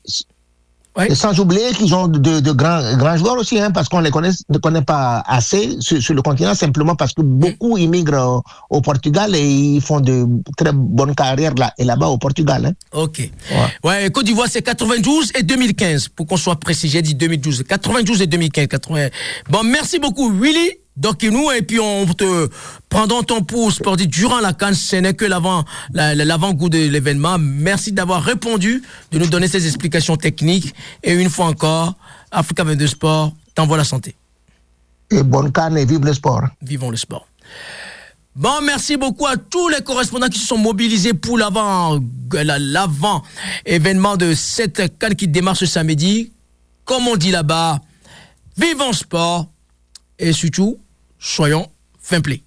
sans 1.15 1.39
oublier 1.39 1.73
qu'ils 1.73 1.95
ont 1.95 2.09
de, 2.09 2.41
de, 2.41 2.53
grands, 2.53 2.97
grands 2.97 3.17
joueurs 3.17 3.37
aussi, 3.39 3.59
hein, 3.61 3.71
parce 3.71 3.89
qu'on 3.89 4.01
les 4.01 4.11
connaît, 4.11 4.31
ne 4.49 4.59
connaît 4.59 4.83
pas 4.83 5.23
assez 5.27 5.77
sur, 5.81 6.03
sur, 6.03 6.15
le 6.15 6.23
continent, 6.23 6.55
simplement 6.55 6.97
parce 6.97 7.13
que 7.13 7.23
beaucoup 7.23 7.79
immigrent 7.79 8.43
au, 8.71 8.77
au, 8.77 8.81
Portugal 8.81 9.35
et 9.35 9.45
ils 9.45 9.81
font 9.81 10.01
de 10.01 10.27
très 10.57 10.73
bonnes 10.73 11.15
carrières 11.15 11.55
là, 11.55 11.73
et 11.79 11.85
là-bas 11.85 12.09
au 12.09 12.19
Portugal. 12.19 12.67
Hein. 12.67 12.73
Ok. 12.93 13.31
Ouais, 13.51 13.59
ouais 13.85 14.11
Côte 14.11 14.27
d'Ivoire, 14.27 14.49
c'est 14.51 14.63
92 14.63 15.33
et 15.39 15.43
2015, 15.43 16.09
pour 16.09 16.27
qu'on 16.27 16.37
soit 16.37 16.57
précis. 16.57 16.89
J'ai 16.89 17.03
dit 17.03 17.15
2012. 17.15 17.65
92 17.69 18.23
et 18.23 18.27
2015. 18.27 18.67
80. 18.67 19.09
Bon, 19.51 19.63
merci 19.65 19.99
beaucoup, 19.99 20.31
Willy. 20.31 20.71
Donc 20.99 21.23
nous 21.23 21.51
et 21.53 21.63
puis 21.63 21.79
on 21.79 22.07
te 22.07 22.49
prendra 22.89 23.23
ton 23.23 23.43
pouce 23.43 23.79
pour 23.79 23.97
dire 23.97 24.09
durant 24.09 24.41
la 24.41 24.53
canne, 24.53 24.75
ce 24.75 24.97
n'est 24.97 25.15
que 25.15 25.25
l'avant 25.25 25.65
l'avant-goût 25.93 26.69
de 26.69 26.79
l'événement. 26.79 27.39
Merci 27.39 27.93
d'avoir 27.93 28.23
répondu, 28.23 28.83
de 29.13 29.19
nous 29.21 29.29
donner 29.29 29.47
ces 29.47 29.65
explications 29.65 30.17
techniques 30.17 30.75
et 31.05 31.13
une 31.13 31.31
fois 31.31 31.47
encore, 31.47 31.95
Africa 32.33 32.65
22 32.65 32.87
Sport 32.89 33.33
t'envoie 33.55 33.77
la 33.77 33.85
santé. 33.85 34.17
Et 35.11 35.23
bonne 35.23 35.53
canne 35.53 35.79
et 35.79 35.87
vive 35.87 36.05
le 36.05 36.13
sport. 36.13 36.43
Vivons 36.61 36.91
le 36.91 36.97
sport. 36.97 37.29
Bon, 38.35 38.61
merci 38.63 38.97
beaucoup 38.97 39.27
à 39.27 39.37
tous 39.37 39.69
les 39.69 39.83
correspondants 39.83 40.29
qui 40.29 40.39
se 40.41 40.49
sont 40.49 40.59
mobilisés 40.59 41.15
pour 41.15 41.39
l'avant 41.39 42.01
l'avant 42.33 43.23
événement 43.65 44.17
de 44.17 44.35
cette 44.35 44.99
canne 44.99 45.15
qui 45.15 45.29
démarre 45.29 45.57
ce 45.57 45.67
samedi. 45.67 46.33
Comme 46.85 47.07
on 47.07 47.17
dit 47.17 47.31
là-bas, 47.31 47.81
vivons 48.57 48.89
le 48.89 48.97
sport 48.97 49.47
et 50.19 50.33
surtout 50.33 50.79
soyons 51.19 51.71
fin. 52.01 52.43